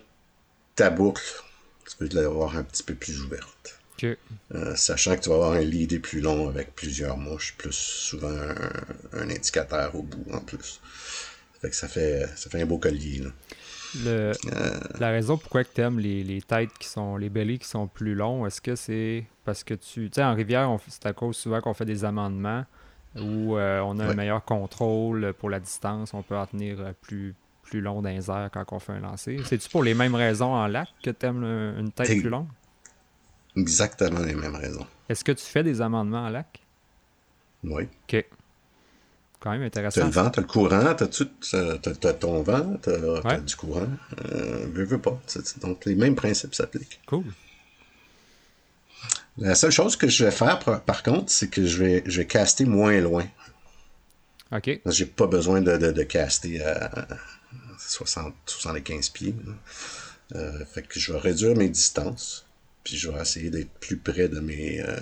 ta 0.74 0.90
boucle, 0.90 1.22
tu 1.88 1.96
peux 1.96 2.08
l'avoir 2.14 2.56
un 2.56 2.62
petit 2.62 2.82
peu 2.82 2.94
plus 2.94 3.20
ouverte. 3.22 3.78
Euh, 4.54 4.76
sachant 4.76 5.16
que 5.16 5.20
tu 5.20 5.28
vas 5.28 5.36
avoir 5.36 5.52
un 5.52 5.60
lead 5.60 6.00
plus 6.00 6.20
long 6.20 6.48
avec 6.48 6.74
plusieurs 6.74 7.16
mouches, 7.16 7.54
plus 7.56 7.72
souvent 7.72 8.28
un, 9.12 9.30
indicateur 9.30 9.94
au 9.94 10.02
bout 10.02 10.26
en 10.32 10.40
plus. 10.40 10.80
Fait 11.60 11.70
que 11.70 11.76
ça 11.76 11.88
fait, 11.88 12.26
ça 12.36 12.50
fait 12.50 12.62
un 12.62 12.66
beau 12.66 12.78
collier. 12.78 13.20
Là. 13.20 13.30
Le, 14.04 14.32
la 14.98 15.10
raison 15.10 15.36
pourquoi 15.36 15.64
tu 15.64 15.80
aimes 15.82 15.98
les, 15.98 16.24
les, 16.24 16.40
têtes 16.40 16.72
qui 16.78 16.88
sont, 16.88 17.16
les 17.16 17.28
bellies 17.28 17.58
qui 17.58 17.68
sont 17.68 17.86
plus 17.86 18.14
longs, 18.14 18.46
est-ce 18.46 18.60
que 18.60 18.74
c'est 18.74 19.26
parce 19.44 19.64
que 19.64 19.74
tu. 19.74 20.08
Tu 20.08 20.14
sais, 20.14 20.24
en 20.24 20.34
rivière, 20.34 20.74
c'est 20.88 21.06
à 21.06 21.12
cause 21.12 21.36
souvent 21.36 21.60
qu'on 21.60 21.74
fait 21.74 21.84
des 21.84 22.04
amendements 22.04 22.64
où 23.16 23.56
euh, 23.56 23.80
on 23.80 23.98
a 23.98 24.06
un 24.06 24.14
meilleur 24.14 24.42
contrôle 24.44 25.34
pour 25.34 25.50
la 25.50 25.60
distance, 25.60 26.14
on 26.14 26.22
peut 26.22 26.36
en 26.36 26.46
tenir 26.46 26.80
euh, 26.80 26.92
plus, 27.02 27.34
plus 27.62 27.82
long 27.82 28.00
dans 28.00 28.08
les 28.08 28.30
airs 28.30 28.48
quand 28.50 28.64
on 28.72 28.78
fait 28.78 28.92
un 28.92 29.00
lancer. 29.00 29.38
C'est-tu 29.44 29.68
pour 29.68 29.82
les 29.82 29.92
mêmes 29.92 30.14
raisons 30.14 30.54
en 30.54 30.66
lac 30.66 30.88
que 31.02 31.10
tu 31.10 31.26
aimes 31.26 31.44
une 31.78 31.92
tête 31.92 32.08
plus 32.08 32.30
longue? 32.30 32.48
Exactement 33.56 34.20
les 34.20 34.34
mêmes 34.34 34.56
raisons. 34.56 34.86
Est-ce 35.08 35.24
que 35.24 35.32
tu 35.32 35.44
fais 35.44 35.62
des 35.62 35.80
amendements 35.80 36.24
en 36.24 36.28
lac? 36.28 36.60
Oui. 37.64 37.84
OK. 37.84 38.24
Quand 39.40 39.50
même 39.50 39.62
intéressant. 39.62 40.00
T'as 40.00 40.06
le 40.06 40.12
vent, 40.12 40.30
t'as 40.30 40.40
le 40.40 40.46
courant, 40.46 40.94
t'as, 40.94 42.12
ton 42.12 42.42
vent, 42.42 42.76
t'as, 42.80 43.38
du 43.38 43.56
courant. 43.56 43.88
Euh, 44.30 44.66
veux, 44.70 44.84
veux 44.84 45.00
pas. 45.00 45.20
Donc 45.60 45.84
les 45.84 45.96
mêmes 45.96 46.14
principes 46.14 46.54
s'appliquent. 46.54 47.00
Cool. 47.06 47.24
La 49.38 49.54
seule 49.54 49.72
chose 49.72 49.96
que 49.96 50.08
je 50.08 50.24
vais 50.24 50.30
faire, 50.30 50.58
par 50.84 51.02
contre, 51.02 51.30
c'est 51.30 51.48
que 51.48 51.66
je 51.66 51.82
vais, 51.82 52.02
je 52.06 52.20
vais 52.20 52.26
caster 52.26 52.66
moins 52.66 53.00
loin. 53.00 53.24
OK. 54.52 54.80
J'ai 54.86 55.06
pas 55.06 55.26
besoin 55.26 55.60
de, 55.62 55.76
de, 55.76 56.02
caster 56.02 56.62
à 56.62 57.08
60, 57.78 58.34
75 58.46 59.08
pieds. 59.08 59.34
Euh, 60.34 60.64
fait 60.66 60.82
que 60.82 61.00
je 61.00 61.12
vais 61.12 61.18
réduire 61.18 61.56
mes 61.56 61.68
distances. 61.68 62.44
Puis 62.84 62.96
je 62.96 63.10
vais 63.10 63.20
essayer 63.20 63.50
d'être 63.50 63.70
plus 63.80 63.96
près 63.96 64.28
de 64.28 64.40
mes 64.40 64.80
euh, 64.80 64.96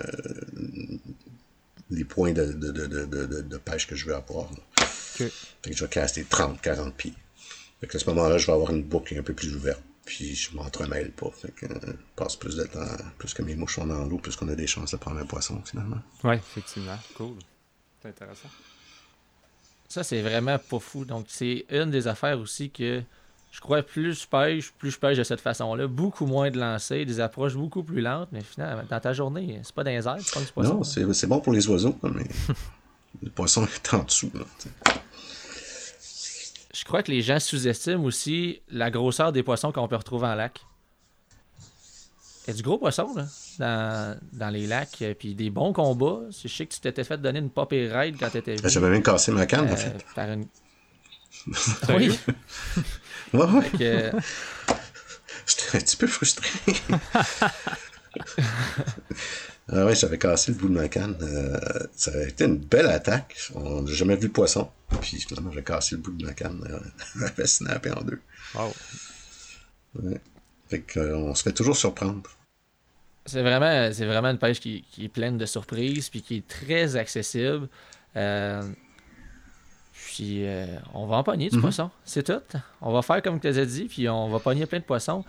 les 1.91 2.05
points 2.05 2.33
de, 2.33 2.53
de, 2.53 2.71
de, 2.71 3.57
pêche 3.59 3.87
que 3.87 3.97
je 3.97 4.07
veux 4.07 4.15
avoir. 4.15 4.49
Fait 4.79 5.31
que 5.63 5.77
je 5.77 5.85
vais 5.85 5.91
caster 5.91 6.25
30, 6.25 6.61
40 6.61 6.95
pieds. 6.95 7.15
Fait 7.81 7.87
que 7.87 7.97
à 7.97 8.01
ce 8.01 8.09
moment-là, 8.11 8.39
je 8.39 8.47
vais 8.47 8.53
avoir 8.53 8.71
une 8.71 8.83
boucle 8.83 9.19
un 9.19 9.23
peu 9.23 9.35
plus 9.35 9.55
ouverte 9.57 9.83
puis 10.11 10.35
je 10.35 10.57
m'entremêle 10.57 11.13
pas. 11.13 11.31
Fait 11.31 11.53
que, 11.53 11.67
euh, 11.67 11.93
passe 12.17 12.35
plus 12.35 12.57
de 12.57 12.65
temps, 12.65 12.85
plus 13.17 13.33
que 13.33 13.43
mes 13.43 13.55
mouches 13.55 13.77
sont 13.77 13.87
dans 13.87 14.05
l'eau, 14.07 14.19
plus 14.19 14.35
qu'on 14.35 14.49
a 14.49 14.57
des 14.57 14.67
chances 14.67 14.91
de 14.91 14.97
prendre 14.97 15.19
un 15.21 15.25
poisson 15.25 15.63
finalement. 15.65 16.01
Oui, 16.25 16.35
effectivement. 16.35 16.99
Cool. 17.15 17.37
C'est 18.03 18.09
intéressant. 18.09 18.49
Ça, 19.89 20.03
c'est 20.03 20.21
vraiment 20.21 20.59
pas 20.59 20.81
fou. 20.81 21.05
Donc, 21.05 21.27
c'est 21.29 21.65
une 21.71 21.93
des 21.93 22.09
affaires 22.09 22.41
aussi 22.41 22.71
que 22.71 23.03
je 23.51 23.61
crois 23.61 23.83
plus 23.83 24.23
je 24.23 24.29
pêche, 24.29 24.73
plus 24.73 24.93
je 24.93 24.99
pêche 24.99 25.19
de 25.19 25.25
cette 25.25 25.41
façon-là. 25.41 25.87
Beaucoup 25.87 26.27
moins 26.27 26.51
de 26.51 26.59
lancer, 26.59 27.05
des 27.05 27.21
approches 27.21 27.55
beaucoup 27.55 27.83
plus 27.83 28.01
lentes, 28.01 28.29
mais 28.33 28.43
finalement, 28.43 28.83
dans 28.89 29.01
ta 29.01 29.13
journée, 29.13 29.61
c'est 29.63 29.75
pas 29.75 29.85
dans 29.85 29.91
les 29.91 30.07
airs, 30.07 30.17
c'est 30.21 30.35
pas 30.35 30.41
du 30.41 30.53
poisson. 30.53 30.75
Non, 30.75 30.85
c'est 30.85 31.27
bon 31.27 31.41
pour 31.41 31.53
les 31.53 31.69
oiseaux, 31.69 31.97
mais 32.03 32.25
le 33.23 33.31
poisson 33.31 33.65
est 33.67 33.95
en 33.95 34.05
dessous. 34.05 34.31
Là, 34.35 34.45
je 36.73 36.85
crois 36.85 37.03
que 37.03 37.11
les 37.11 37.23
gens 37.23 37.41
sous-estiment 37.41 38.05
aussi 38.05 38.63
la 38.71 38.91
grosseur 38.91 39.33
des 39.33 39.43
poissons 39.43 39.73
qu'on 39.73 39.89
peut 39.89 39.97
retrouver 39.97 40.27
en 40.29 40.35
lac. 40.35 40.61
Il 42.47 42.51
y 42.51 42.55
a 42.55 42.57
du 42.57 42.63
gros 42.63 42.79
poisson 42.79 43.07
là, 43.59 44.17
dans, 44.33 44.51
les 44.51 44.67
lacs, 44.67 45.03
euh, 45.03 45.15
puis 45.15 45.35
des 45.35 45.51
bons 45.51 45.73
combats. 45.73 46.21
Je 46.31 46.49
sais 46.49 46.65
que 46.65 46.73
tu 46.73 46.81
t'étais 46.81 47.05
fait 47.05 47.21
donner 47.21 47.41
une 47.41 47.51
pop 47.51 47.71
et 47.73 47.93
ride 47.93 48.17
quand 48.19 48.31
t'étais 48.31 48.57
venu. 48.57 48.71
J'avais 48.71 48.89
même 48.89 49.03
cassé 49.03 49.31
ma 49.31 49.45
canne, 49.45 49.69
en 49.69 49.73
euh, 49.73 49.77
fait. 49.77 50.05
Par 50.15 50.31
une... 50.31 50.47
oui. 51.89 52.19
ouais, 53.33 53.45
ouais. 53.45 54.13
J'étais 55.47 55.77
un 55.77 55.81
petit 55.81 55.97
peu 55.97 56.07
frustré. 56.07 56.49
Ah 59.73 59.87
ouais, 59.87 59.95
j'avais 59.95 60.19
cassé 60.19 60.51
le 60.51 60.59
bout 60.59 60.69
de 60.69 60.75
ma 60.75 60.89
canne. 60.89 61.17
Euh, 61.23 61.87
ça 61.95 62.11
a 62.11 62.23
été 62.25 62.45
une 62.45 62.59
belle 62.59 62.89
attaque. 62.89 63.37
On 63.55 63.83
n'a 63.83 63.93
jamais 63.93 64.17
vu 64.17 64.27
le 64.27 64.33
poisson. 64.33 64.69
Puis 65.01 65.21
finalement, 65.21 65.53
j'ai 65.53 65.63
cassé 65.63 65.95
le 65.95 66.03
bout 66.03 66.11
de 66.11 66.27
ma 66.27 66.33
canne. 66.33 66.61
Elle 67.15 67.23
avait 67.23 67.47
snappé 67.47 67.93
en 67.93 68.01
deux. 68.01 68.21
Wow. 68.55 68.73
Ouais. 70.03 70.21
Fait 70.69 70.81
qu'on 70.81 71.35
se 71.37 71.43
fait 71.45 71.53
toujours 71.53 71.77
surprendre. 71.77 72.29
C'est 73.27 73.43
vraiment, 73.43 73.93
c'est 73.93 74.07
vraiment 74.07 74.31
une 74.31 74.39
pêche 74.39 74.59
qui, 74.59 74.83
qui, 74.91 75.05
est 75.05 75.09
pleine 75.09 75.39
de 75.39 75.47
surprises 75.47 76.09
puis 76.09 76.23
qui 76.23 76.39
est 76.39 76.49
très 76.49 76.97
accessible. 76.97 77.69
Euh, 78.17 78.63
puis 80.21 80.47
euh, 80.47 80.67
on 80.93 81.07
va 81.07 81.17
en 81.17 81.23
pogner 81.23 81.49
du 81.49 81.57
mhm. 81.57 81.63
poisson, 81.63 81.91
c'est 82.05 82.25
tout. 82.25 82.43
On 82.83 82.93
va 82.93 83.03
faire 83.03 83.23
comme 83.23 83.41
tu 83.41 83.49
as 83.49 83.65
dit, 83.65 83.85
puis 83.85 84.09
on 84.09 84.29
va 84.29 84.39
pogner 84.39 84.67
plein 84.67 84.79
de 84.79 84.85
poissons. 84.85 85.25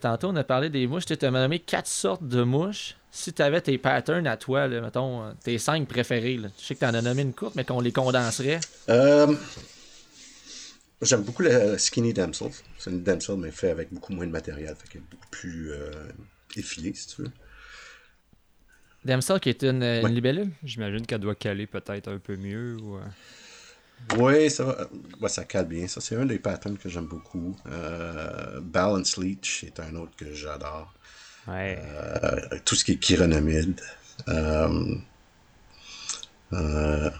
tantôt, 0.00 0.28
on 0.28 0.36
a 0.36 0.44
parlé 0.44 0.70
des 0.70 0.86
mouches. 0.86 1.04
Tu 1.04 1.16
as 1.20 1.30
nommé 1.30 1.58
quatre 1.58 1.86
sortes 1.86 2.26
de 2.26 2.42
mouches 2.42 2.96
si 3.12 3.32
tu 3.32 3.42
avais 3.42 3.60
tes 3.60 3.76
patterns 3.76 4.26
à 4.26 4.38
toi, 4.38 4.66
là, 4.66 4.80
mettons, 4.80 5.22
euh, 5.22 5.32
tes 5.44 5.58
cinq 5.58 5.86
préférés, 5.86 6.38
là, 6.38 6.48
je 6.58 6.64
sais 6.64 6.74
que 6.74 6.80
tu 6.80 6.86
en 6.86 6.94
as 6.94 7.02
nommé 7.02 7.22
une 7.22 7.34
coupe, 7.34 7.54
mais 7.54 7.64
qu'on 7.64 7.80
les 7.80 7.92
condenserait. 7.92 8.58
Euh, 8.88 9.32
j'aime 11.02 11.22
beaucoup 11.22 11.42
le 11.42 11.76
Skinny 11.76 12.14
Damsel. 12.14 12.50
C'est 12.78 12.90
une 12.90 13.02
Damsel, 13.02 13.36
mais 13.36 13.50
fait 13.50 13.70
avec 13.70 13.92
beaucoup 13.92 14.14
moins 14.14 14.26
de 14.26 14.32
matériel, 14.32 14.74
fait 14.76 14.88
qu'elle 14.88 15.02
est 15.02 15.10
beaucoup 15.10 15.28
plus 15.30 15.72
euh, 15.72 15.90
effilée, 16.56 16.94
si 16.94 17.06
tu 17.08 17.22
veux. 17.22 17.30
Damsel 19.04 19.40
qui 19.40 19.50
est 19.50 19.62
une, 19.62 19.84
libellule? 20.06 20.50
J'imagine 20.64 21.04
qu'elle 21.04 21.20
doit 21.20 21.34
caler 21.34 21.66
peut-être 21.66 22.08
un 22.08 22.18
peu 22.18 22.36
mieux. 22.36 22.76
Ou... 22.80 22.98
Oui, 24.18 24.50
ça, 24.50 24.88
ça 25.28 25.44
cale 25.44 25.66
bien. 25.66 25.88
Ça, 25.88 26.00
c'est 26.00 26.16
un 26.16 26.26
des 26.26 26.38
patterns 26.38 26.76
que 26.76 26.88
j'aime 26.88 27.06
beaucoup. 27.06 27.56
Balance 28.62 29.16
Leech 29.16 29.64
est 29.64 29.80
un 29.80 29.94
autre 29.96 30.12
que 30.16 30.32
j'adore. 30.32 30.92
Euh, 31.48 32.40
tout 32.64 32.74
ce 32.74 32.84
qui 32.84 32.92
est 32.92 32.98
chironomide. 32.98 33.80
Euh, 34.28 34.94
euh, 36.52 37.10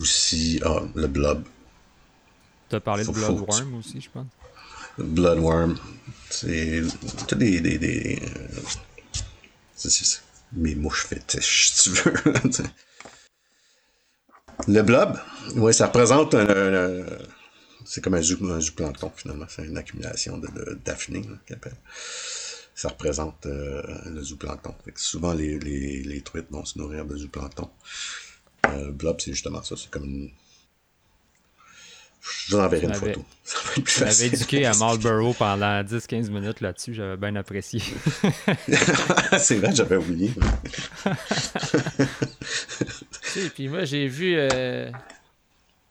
aussi, 0.00 0.60
ah, 0.64 0.82
le 0.94 1.06
blob. 1.06 1.44
Tu 2.68 2.76
as 2.76 2.80
parlé 2.80 3.04
de 3.04 3.10
Bloodworm 3.10 3.74
aussi, 3.74 4.00
je 4.00 4.10
pense. 4.10 4.26
Bloodworm. 4.98 5.76
C'est 6.30 6.82
des. 7.36 7.60
des, 7.60 7.78
des 7.78 8.22
mes 10.52 10.74
mouches 10.74 11.06
fétiches, 11.06 11.72
si 11.72 11.92
tu 11.92 11.98
veux. 12.00 12.14
le 14.68 14.82
blob, 14.82 15.18
oui, 15.56 15.72
ça 15.72 15.86
représente 15.86 16.34
un. 16.34 17.04
c'est 17.84 18.02
comme 18.02 18.14
un, 18.14 18.22
zooplancton, 18.22 19.12
finalement. 19.14 19.46
C'est 19.48 19.64
une 19.64 19.76
accumulation 19.76 20.38
de, 20.38 20.48
de, 20.48 20.80
ça 22.76 22.88
représente 22.90 23.46
euh, 23.46 23.82
le 24.04 24.22
zooplancton. 24.22 24.74
souvent, 24.96 25.32
les, 25.32 25.58
les, 25.58 26.02
les, 26.02 26.20
truites 26.20 26.50
vont 26.50 26.64
se 26.66 26.78
nourrir 26.78 27.06
de 27.06 27.16
zooplancton. 27.16 27.70
Euh, 28.68 28.90
blob, 28.90 29.16
c'est 29.18 29.32
justement 29.32 29.62
ça. 29.62 29.76
C'est 29.78 29.90
comme 29.90 30.04
une... 30.04 30.30
Je 32.20 32.54
vous 32.54 32.60
enverrai 32.60 32.86
une 32.86 32.94
photo. 32.94 33.24
Tu 33.86 34.00
m'avais 34.04 34.26
éduqué 34.26 34.66
à 34.66 34.74
Marlborough 34.74 35.34
pendant 35.36 35.82
10-15 35.82 36.28
minutes 36.28 36.60
là-dessus. 36.60 36.92
J'avais 36.92 37.16
bien 37.16 37.34
apprécié. 37.36 37.80
c'est 39.38 39.56
vrai, 39.56 39.74
j'avais 39.74 39.96
oublié. 39.96 40.32
Et 43.36 43.48
puis 43.50 43.68
moi, 43.68 43.84
j'ai 43.84 44.08
vu... 44.08 44.34
Euh, 44.36 44.90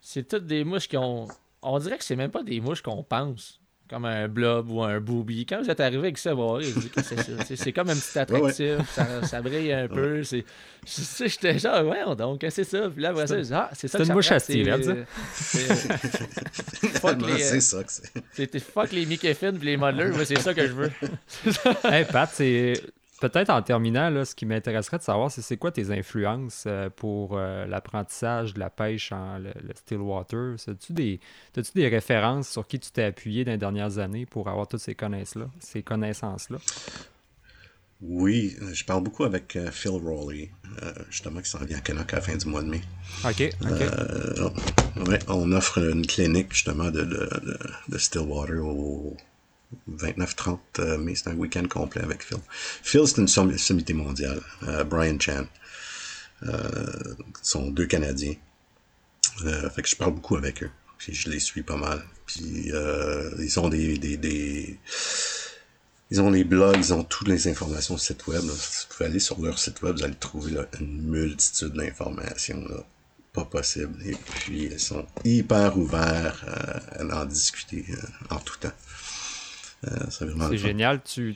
c'est 0.01 0.27
toutes 0.27 0.45
des 0.45 0.63
mouches 0.63 0.87
qui 0.87 0.97
ont... 0.97 1.27
On 1.61 1.79
dirait 1.79 1.97
que 1.97 2.03
c'est 2.03 2.15
même 2.15 2.31
pas 2.31 2.43
des 2.43 2.59
mouches 2.59 2.81
qu'on 2.81 3.03
pense. 3.03 3.59
comme 3.89 4.05
un 4.05 4.27
blob 4.27 4.69
ou 4.69 4.83
un 4.83 4.99
booby. 4.99 5.45
Quand 5.45 5.61
vous 5.61 5.69
êtes 5.69 5.79
arrivé 5.79 5.99
avec 5.99 6.17
ça, 6.17 6.33
voir, 6.33 6.61
c'est. 6.61 7.55
C'est 7.55 7.71
comme 7.71 7.89
un 7.89 7.95
petit 7.95 8.19
attractif, 8.19 8.89
Ça, 8.91 9.23
ça, 9.23 9.41
brille 9.41 9.71
un 9.71 9.87
peu. 9.87 10.21
J'étais 10.85 11.59
genre, 11.59 11.85
ouais, 11.85 12.15
donc, 12.15 12.45
c'est 12.49 12.63
ça? 12.63 12.89
Puis 12.89 13.01
là, 13.01 13.09
après 13.09 13.27
ça, 13.27 13.35
ah, 13.53 13.69
c'est 13.73 13.87
ça. 13.87 13.97
C'est 13.97 14.05
une 14.05 14.13
mouche 14.13 14.31
à 14.31 14.39
style, 14.39 14.71
C'est 15.33 15.75
ça 17.61 17.83
que 17.83 17.91
c'est. 17.91 18.11
C'était 18.31 18.59
fuck 18.59 18.91
les 18.91 19.05
Mickey 19.05 19.33
Finn 19.33 19.57
les 19.59 19.77
modelers, 19.77 20.25
c'est 20.25 20.39
ça 20.39 20.53
que 20.53 20.67
je 20.67 20.73
veux. 20.73 20.91
hey, 21.83 22.05
Pat, 22.05 22.29
c'est 22.31 22.73
Peut-être 23.21 23.49
en 23.49 23.61
terminant, 23.61 24.09
là, 24.09 24.25
ce 24.25 24.35
qui 24.35 24.45
m'intéresserait 24.45 24.97
de 24.97 25.03
savoir, 25.03 25.31
c'est 25.31 25.41
c'est 25.41 25.55
quoi 25.55 25.71
tes 25.71 25.89
influences 25.91 26.65
euh, 26.67 26.89
pour 26.93 27.37
euh, 27.37 27.65
l'apprentissage 27.65 28.53
de 28.53 28.59
la 28.59 28.69
pêche 28.69 29.13
en 29.13 29.37
le, 29.37 29.51
Stillwater? 29.73 30.55
As-tu 30.67 30.91
des, 30.91 31.19
as-tu 31.55 31.71
des 31.75 31.87
références 31.87 32.49
sur 32.49 32.67
qui 32.67 32.77
tu 32.77 32.91
t'es 32.91 33.03
appuyé 33.03 33.45
dans 33.45 33.53
les 33.53 33.57
dernières 33.57 33.99
années 33.99 34.25
pour 34.25 34.49
avoir 34.49 34.67
toutes 34.67 34.81
ces 34.81 34.95
connaissances-là? 34.95 35.47
Ces 35.59 35.81
connaissances-là? 35.81 36.57
Oui, 38.01 38.57
je 38.73 38.83
parle 38.83 39.03
beaucoup 39.03 39.23
avec 39.23 39.55
euh, 39.55 39.71
Phil 39.71 39.91
Rowley, 39.91 40.51
justement, 41.09 41.39
qui 41.39 41.49
s'en 41.49 41.63
vient 41.63 41.77
à 41.77 41.81
Canuck 41.81 42.11
à 42.11 42.17
la 42.17 42.21
fin 42.21 42.35
du 42.35 42.45
mois 42.47 42.63
de 42.63 42.67
mai. 42.67 42.81
OK, 43.23 43.49
OK. 43.61 45.07
Ouais, 45.07 45.19
on 45.29 45.53
offre 45.53 45.77
une 45.77 46.05
clinique, 46.05 46.51
justement, 46.51 46.91
de, 46.91 47.03
de, 47.03 47.29
de 47.87 47.97
Stillwater 47.97 48.59
au 48.59 49.15
29-30 49.89 50.59
euh, 50.79 50.97
mai, 50.97 51.15
c'est 51.15 51.29
un 51.29 51.35
week-end 51.35 51.67
complet 51.67 52.01
avec 52.01 52.23
Phil. 52.23 52.37
Phil, 52.49 53.07
c'est 53.07 53.17
une 53.17 53.57
sommité 53.57 53.93
mondiale. 53.93 54.41
Euh, 54.63 54.83
Brian 54.83 55.19
Chan. 55.19 55.45
Euh, 56.43 57.15
sont 57.41 57.71
deux 57.71 57.85
Canadiens. 57.85 58.35
fait 59.39 59.81
que 59.81 59.87
je 59.87 59.95
parle 59.95 60.13
beaucoup 60.13 60.35
avec 60.35 60.63
eux. 60.63 60.71
Puis 60.97 61.13
je 61.13 61.29
les 61.29 61.39
suis 61.39 61.63
pas 61.63 61.77
mal. 61.77 62.03
Puis 62.25 62.71
ils 63.39 63.59
ont 63.59 63.69
des, 63.69 64.79
Ils 66.11 66.21
ont 66.21 66.29
les 66.29 66.43
blogs, 66.43 66.77
ils 66.77 66.93
ont 66.93 67.03
toutes 67.03 67.27
les 67.27 67.47
informations 67.47 67.97
sur 67.97 68.15
le 68.15 68.19
site 68.19 68.27
web. 68.27 68.43
Là. 68.45 68.53
vous 68.53 68.95
pouvez 68.95 69.09
aller 69.09 69.19
sur 69.19 69.41
leur 69.41 69.57
site 69.57 69.81
web, 69.81 69.95
vous 69.97 70.03
allez 70.03 70.15
trouver 70.15 70.57
une 70.79 71.01
multitude 71.03 71.73
d'informations. 71.73 72.63
Pas 73.33 73.45
possible. 73.45 73.95
Et 74.05 74.15
puis 74.15 74.69
ils 74.71 74.79
sont 74.79 75.05
hyper 75.23 75.77
ouverts 75.77 76.45
à 76.99 77.21
en 77.21 77.25
discuter 77.25 77.85
en 78.29 78.39
tout 78.39 78.57
temps. 78.59 78.71
Euh, 79.87 80.05
c'est 80.09 80.57
génial. 80.57 81.01
Tu, 81.03 81.35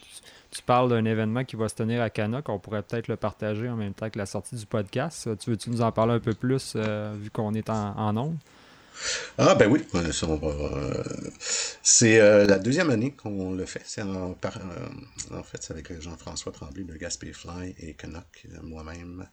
parles 0.66 0.90
d'un 0.90 1.06
événement 1.06 1.46
qui 1.46 1.56
va 1.56 1.70
se 1.70 1.76
tenir 1.76 2.02
à 2.02 2.10
Cana, 2.10 2.42
qu'on 2.42 2.60
pourrait 2.60 2.82
peut-être 2.82 3.08
le 3.08 3.16
partager 3.16 3.70
en 3.70 3.76
même 3.76 3.94
temps 3.94 4.10
que 4.10 4.18
la 4.18 4.26
sortie 4.26 4.56
du 4.56 4.66
podcast. 4.66 5.30
Tu 5.40 5.52
veux-tu 5.52 5.70
nous 5.70 5.82
en 5.82 5.92
parler 5.92 6.14
un 6.14 6.20
peu 6.20 6.34
plus 6.34 6.74
euh, 6.76 7.14
vu 7.20 7.30
qu'on 7.30 7.54
est 7.54 7.70
en, 7.70 7.98
en 7.98 8.18
ondes? 8.18 8.38
Ah 9.38 9.56
ben 9.56 9.72
oui, 9.72 9.86
euh, 9.96 11.04
c'est 11.82 12.18
la 12.20 12.60
deuxième 12.60 12.90
année 12.90 13.14
qu'on 13.14 13.54
le 13.54 13.66
fait. 13.66 13.82
C'est 13.86 14.02
en, 14.02 14.36
fait 15.44 15.64
c'est 15.64 15.72
avec 15.72 16.02
Jean-François 16.02 16.52
Tremblay 16.52 16.84
de 16.84 16.98
Gaspé 16.98 17.32
Fly 17.32 17.76
et 17.78 17.94
Canuck, 17.94 18.48
moi-même. 18.62 19.26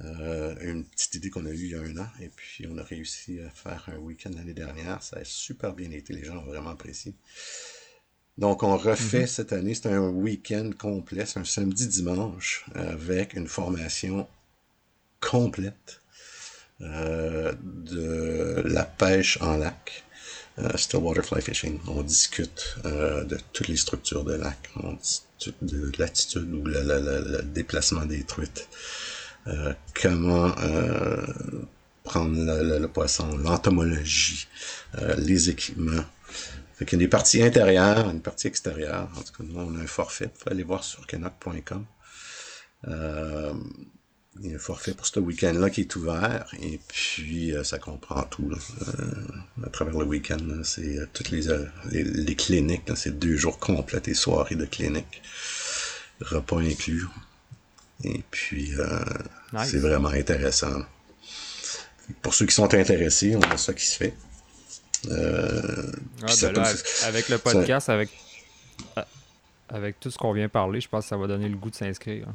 une 0.00 0.86
petite 0.86 1.16
idée 1.16 1.28
qu'on 1.28 1.44
a 1.44 1.50
eue 1.50 1.56
il 1.56 1.70
y 1.72 1.74
a 1.74 1.80
un 1.80 1.98
an, 1.98 2.08
et 2.22 2.30
puis 2.34 2.66
on 2.70 2.78
a 2.78 2.82
réussi 2.82 3.40
à 3.40 3.50
faire 3.50 3.90
un 3.94 3.98
week-end 3.98 4.30
l'année 4.34 4.54
dernière. 4.54 5.02
Ça 5.02 5.18
a 5.18 5.24
super 5.24 5.74
bien 5.74 5.90
été, 5.90 6.14
les 6.14 6.24
gens 6.24 6.38
ont 6.38 6.46
vraiment 6.46 6.70
apprécié. 6.70 7.14
Donc, 8.40 8.62
on 8.62 8.76
refait 8.76 9.20
mhm. 9.20 9.26
cette 9.26 9.52
année, 9.52 9.74
c'est 9.74 9.92
un 9.92 10.08
week-end 10.08 10.70
complet, 10.78 11.26
c'est 11.26 11.38
un 11.38 11.44
samedi-dimanche 11.44 12.64
avec 12.74 13.34
une 13.34 13.46
formation 13.46 14.26
complète 15.20 16.00
euh, 16.80 17.52
de 17.62 18.62
la 18.64 18.84
pêche 18.84 19.38
en 19.42 19.58
lac, 19.58 20.04
euh, 20.58 20.70
Stillwater 20.76 21.22
Fly 21.22 21.42
Fishing. 21.42 21.78
On 21.86 22.02
discute 22.02 22.76
euh, 22.86 23.24
de 23.24 23.38
toutes 23.52 23.68
les 23.68 23.76
structures 23.76 24.24
de 24.24 24.32
lac, 24.34 24.70
on 24.82 24.94
discute 24.94 25.62
de 25.62 25.92
l'attitude 25.98 26.50
ou 26.54 26.64
le, 26.64 27.42
déplacement 27.42 28.06
des 28.06 28.24
truites, 28.24 28.68
euh, 29.48 29.74
comment 30.00 30.54
prendre 32.04 32.34
le 32.34 32.86
poisson, 32.86 33.36
l'entomologie, 33.36 34.48
les 35.18 35.50
équipements. 35.50 36.04
Qu'il 36.86 36.92
y 36.92 37.02
a 37.02 37.04
des 37.04 37.08
parties 37.08 37.42
intérieures, 37.42 38.08
une 38.08 38.22
partie 38.22 38.46
extérieure. 38.46 39.08
En 39.14 39.20
tout 39.20 39.32
cas, 39.32 39.44
nous, 39.44 39.60
on 39.60 39.76
a 39.76 39.82
un 39.82 39.86
forfait. 39.86 40.26
Vous 40.26 40.38
pouvez 40.38 40.52
aller 40.52 40.62
voir 40.62 40.82
sur 40.82 41.06
canuck.com. 41.06 41.84
Euh, 42.88 43.52
il 44.40 44.50
y 44.50 44.52
a 44.52 44.56
un 44.56 44.58
forfait 44.58 44.94
pour 44.94 45.06
ce 45.06 45.20
week-end-là 45.20 45.68
qui 45.68 45.82
est 45.82 45.96
ouvert. 45.96 46.46
Et 46.62 46.80
puis, 46.88 47.54
euh, 47.54 47.64
ça 47.64 47.78
comprend 47.78 48.22
tout. 48.22 48.50
Euh, 48.50 49.66
à 49.66 49.68
travers 49.68 49.98
le 49.98 50.06
week-end, 50.06 50.38
c'est 50.64 50.98
toutes 51.12 51.30
les, 51.30 51.42
les, 51.90 52.34
cliniques. 52.34 52.90
C'est 52.94 53.18
deux 53.18 53.36
jours 53.36 53.58
complets 53.58 54.02
et 54.06 54.14
soirées 54.14 54.54
de 54.54 54.64
clinique. 54.64 55.22
Repas 56.22 56.60
inclus. 56.60 57.06
Et 58.04 58.22
puis, 58.30 58.72
c'est 59.64 59.80
vraiment 59.80 60.08
intéressant. 60.08 60.82
Pour 62.22 62.32
ceux 62.32 62.46
qui 62.46 62.54
sont 62.54 62.72
intéressés, 62.72 63.36
on 63.36 63.42
a 63.42 63.58
ça 63.58 63.74
qui 63.74 63.84
se 63.84 63.96
fait. 63.96 64.14
Euh, 65.08 65.92
ah, 66.22 66.26
ben 66.42 66.64
avec 67.04 67.28
le 67.28 67.38
podcast, 67.38 67.88
avec, 67.88 68.10
ah, 68.96 69.06
avec 69.68 69.98
tout 69.98 70.10
ce 70.10 70.18
qu'on 70.18 70.32
vient 70.32 70.48
parler, 70.48 70.80
je 70.80 70.88
pense 70.88 71.04
que 71.04 71.08
ça 71.08 71.16
va 71.16 71.26
donner 71.26 71.48
le 71.48 71.56
goût 71.56 71.70
de 71.70 71.74
s'inscrire. 71.74 72.26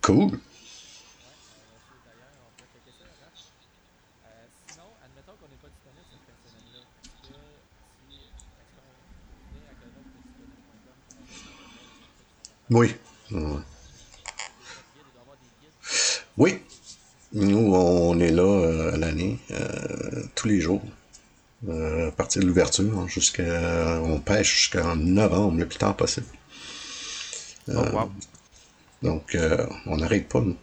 Cool. 0.00 0.38
Oui. 12.70 12.94
Oui. 16.38 16.58
Nous, 17.34 17.74
on 17.74 18.18
est 18.18 18.30
là 18.30 18.42
euh, 18.42 18.94
à 18.94 18.96
l'année, 18.96 19.38
euh, 19.50 20.22
tous 20.34 20.48
les 20.48 20.60
jours. 20.60 20.82
Euh, 21.68 22.08
à 22.08 22.12
partir 22.12 22.42
de 22.42 22.46
l'ouverture, 22.46 22.98
hein, 22.98 23.06
jusqu'à 23.06 24.00
on 24.02 24.18
pêche 24.20 24.52
jusqu'en 24.52 24.96
novembre, 24.96 25.58
le 25.58 25.68
plus 25.68 25.78
tard 25.78 25.96
possible. 25.96 26.26
oh, 27.68 27.72
wow. 27.92 28.12
Donc, 29.02 29.36
on 29.86 29.96
n'arrête 29.96 30.28
pas, 30.28 30.40
nous. 30.40 30.56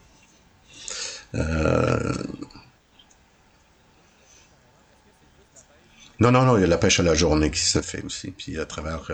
Non, 6.20 6.30
non, 6.30 6.44
non, 6.44 6.58
il 6.58 6.60
y 6.60 6.64
a 6.64 6.66
la 6.66 6.78
pêche 6.78 7.00
à 7.00 7.02
la 7.02 7.14
journée 7.14 7.50
qui 7.50 7.60
se 7.60 7.80
fait 7.80 8.02
aussi. 8.02 8.30
Puis 8.30 8.58
à 8.58 8.66
travers 8.66 9.10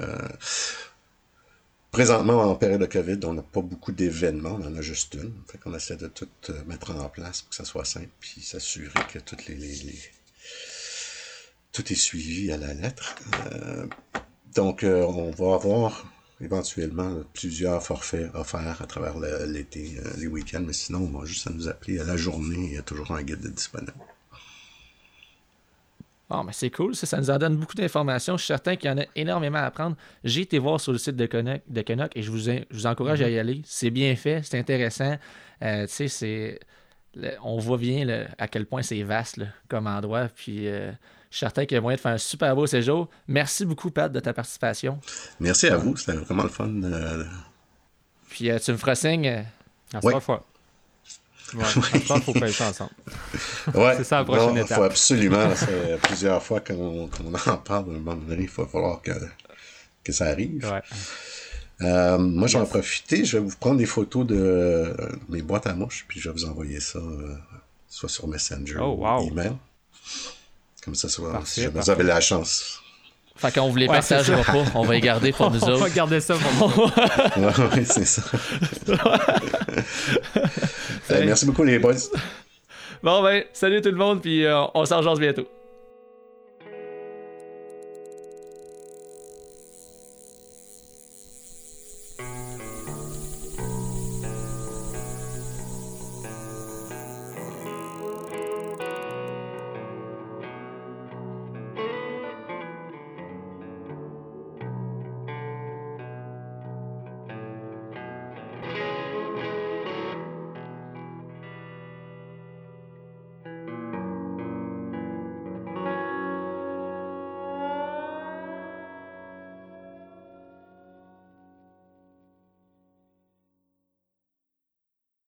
Présentement, 1.96 2.42
en 2.42 2.54
période 2.56 2.82
de 2.82 2.84
COVID, 2.84 3.20
on 3.24 3.32
n'a 3.32 3.40
pas 3.40 3.62
beaucoup 3.62 3.90
d'événements, 3.90 4.58
on 4.60 4.66
en 4.66 4.76
a 4.76 4.82
juste 4.82 5.14
une. 5.14 5.32
Fait 5.50 5.56
qu'on 5.56 5.74
essaie 5.74 5.96
de 5.96 6.08
tout 6.08 6.28
euh, 6.50 6.62
mettre 6.66 6.94
en 6.94 7.08
place 7.08 7.40
pour 7.40 7.48
que 7.48 7.56
ça 7.56 7.64
soit 7.64 7.86
simple, 7.86 8.10
puis 8.20 8.42
s'assurer 8.42 9.00
que 9.10 9.18
toutes 9.18 9.46
les, 9.46 9.56
tout 11.76 11.92
est 11.92 11.96
suivi 11.96 12.50
à 12.50 12.56
la 12.56 12.72
lettre. 12.72 13.16
Euh, 13.52 13.86
donc, 14.54 14.82
euh, 14.82 15.02
on 15.02 15.30
va 15.30 15.54
avoir 15.56 16.06
éventuellement 16.40 17.22
plusieurs 17.34 17.82
forfaits 17.82 18.30
offerts 18.34 18.80
à 18.80 18.86
travers 18.86 19.18
l'été, 19.46 19.98
les 20.16 20.26
week-ends, 20.26 20.64
mais 20.66 20.72
sinon, 20.72 21.00
on 21.00 21.18
va 21.18 21.26
juste 21.26 21.50
nous 21.50 21.68
appeler 21.68 21.98
à 22.00 22.04
la 22.04 22.16
journée, 22.16 22.56
il 22.56 22.74
y 22.74 22.78
a 22.78 22.82
toujours 22.82 23.10
un 23.10 23.22
guide 23.22 23.46
disponible. 23.46 23.92
Ah, 26.30 26.42
mais 26.44 26.52
c'est 26.52 26.70
cool, 26.70 26.96
ça, 26.96 27.06
ça 27.06 27.18
nous 27.18 27.30
en 27.30 27.38
donne 27.38 27.56
beaucoup 27.56 27.74
d'informations. 27.74 28.36
Je 28.36 28.42
suis 28.42 28.48
certain 28.48 28.76
qu'il 28.76 28.90
y 28.90 28.92
en 28.92 28.98
a 28.98 29.04
énormément 29.14 29.58
à 29.58 29.66
apprendre. 29.66 29.96
J'ai 30.24 30.40
été 30.40 30.58
voir 30.58 30.80
sur 30.80 30.92
le 30.92 30.98
site 30.98 31.14
de 31.14 31.26
Canuck, 31.26 31.60
de 31.68 31.84
et 32.14 32.22
je 32.22 32.30
vous, 32.30 32.50
vous 32.70 32.86
encourage 32.86 33.20
à 33.20 33.28
y 33.28 33.38
aller. 33.38 33.62
C'est 33.64 33.90
bien 33.90 34.16
fait, 34.16 34.42
c'est 34.42 34.58
intéressant. 34.58 35.18
Euh, 35.62 35.86
tu 35.86 35.92
sais, 35.92 36.08
c'est. 36.08 36.60
On 37.42 37.58
voit 37.58 37.78
bien 37.78 38.26
à 38.38 38.48
quel 38.48 38.66
point 38.66 38.82
c'est 38.82 39.02
vaste 39.02 39.40
comme 39.68 39.86
endroit. 39.86 40.28
Puis 40.28 40.66
euh, 40.68 40.90
je 41.36 41.40
suis 41.40 41.44
certain 41.44 41.66
qu'il 41.66 41.74
y 41.74 41.78
a 41.78 41.82
moyen 41.82 41.96
de 41.96 42.00
faire 42.00 42.12
un 42.12 42.18
super 42.18 42.56
beau 42.56 42.66
séjour. 42.66 43.10
Merci 43.28 43.66
beaucoup, 43.66 43.90
Pat, 43.90 44.10
de 44.10 44.20
ta 44.20 44.32
participation. 44.32 44.98
Merci 45.38 45.66
à 45.66 45.76
vous, 45.76 45.94
c'était 45.94 46.16
vraiment 46.16 46.44
le 46.44 46.48
fun. 46.48 46.72
Puis 48.30 48.50
euh, 48.50 48.58
tu 48.58 48.72
me 48.72 48.78
feras 48.78 48.94
signe. 48.94 49.44
À 49.92 50.02
ouais. 50.02 50.18
fois. 50.18 50.46
Ouais, 51.52 51.64
il 51.92 52.00
faut 52.00 52.32
pêcher 52.32 52.64
ensemble. 52.64 52.90
Ouais. 53.74 53.96
C'est 53.98 54.04
ça 54.04 54.20
la 54.20 54.24
prochaine 54.24 54.56
étape. 54.56 54.70
Il 54.70 54.74
faut 54.76 54.82
absolument. 54.84 55.54
C'est 55.54 55.98
plusieurs 56.04 56.42
fois 56.42 56.60
qu'on 56.60 57.04
en 57.04 57.56
parle, 57.58 57.90
à 57.90 57.96
un 57.96 57.98
moment 57.98 58.16
donné, 58.16 58.44
il 58.44 58.48
va 58.48 58.64
falloir 58.64 59.02
que, 59.02 59.12
que 60.02 60.12
ça 60.12 60.28
arrive. 60.28 60.64
Ouais. 60.64 60.82
Euh, 61.82 62.16
moi, 62.16 62.48
je 62.48 62.56
vais 62.56 62.64
en 62.64 62.66
profiter. 62.66 63.26
Je 63.26 63.36
vais 63.36 63.44
vous 63.44 63.56
prendre 63.60 63.76
des 63.76 63.84
photos 63.84 64.26
de 64.26 64.96
mes 65.28 65.42
boîtes 65.42 65.66
à 65.66 65.74
mouches, 65.74 66.06
puis 66.08 66.18
je 66.18 66.30
vais 66.30 66.32
vous 66.32 66.46
envoyer 66.46 66.80
ça 66.80 66.98
euh, 66.98 67.36
soit 67.88 68.08
sur 68.08 68.26
Messenger 68.26 68.78
oh, 68.80 68.96
wow. 69.00 69.22
ou 69.22 69.28
email. 69.28 69.52
Comme 70.86 70.94
ça, 70.94 71.08
soit, 71.08 71.42
si 71.44 71.66
vous 71.66 71.90
avez 71.90 72.04
la 72.04 72.20
chance. 72.20 72.80
Fait 73.34 73.52
qu'on 73.52 73.68
vous 73.68 73.76
les 73.76 73.88
partagera 73.88 74.42
pas, 74.44 74.64
on 74.76 74.84
va 74.84 74.94
les 74.94 75.00
garder 75.00 75.32
pour 75.32 75.50
nous 75.52 75.62
autres. 75.62 75.72
On 75.74 75.78
va 75.78 75.90
garder 75.90 76.20
ça 76.20 76.36
pour 76.36 76.68
nous. 76.68 76.84
oui, 77.76 77.84
c'est 77.84 78.04
ça. 78.04 78.22
merci 81.10 81.44
beaucoup, 81.44 81.64
les 81.64 81.80
boys. 81.80 81.96
Bon, 83.02 83.20
ben, 83.22 83.42
salut 83.52 83.82
tout 83.82 83.90
le 83.90 83.96
monde, 83.96 84.22
puis 84.22 84.46
euh, 84.46 84.62
on 84.74 84.84
s'en 84.84 85.02
bientôt. 85.16 85.48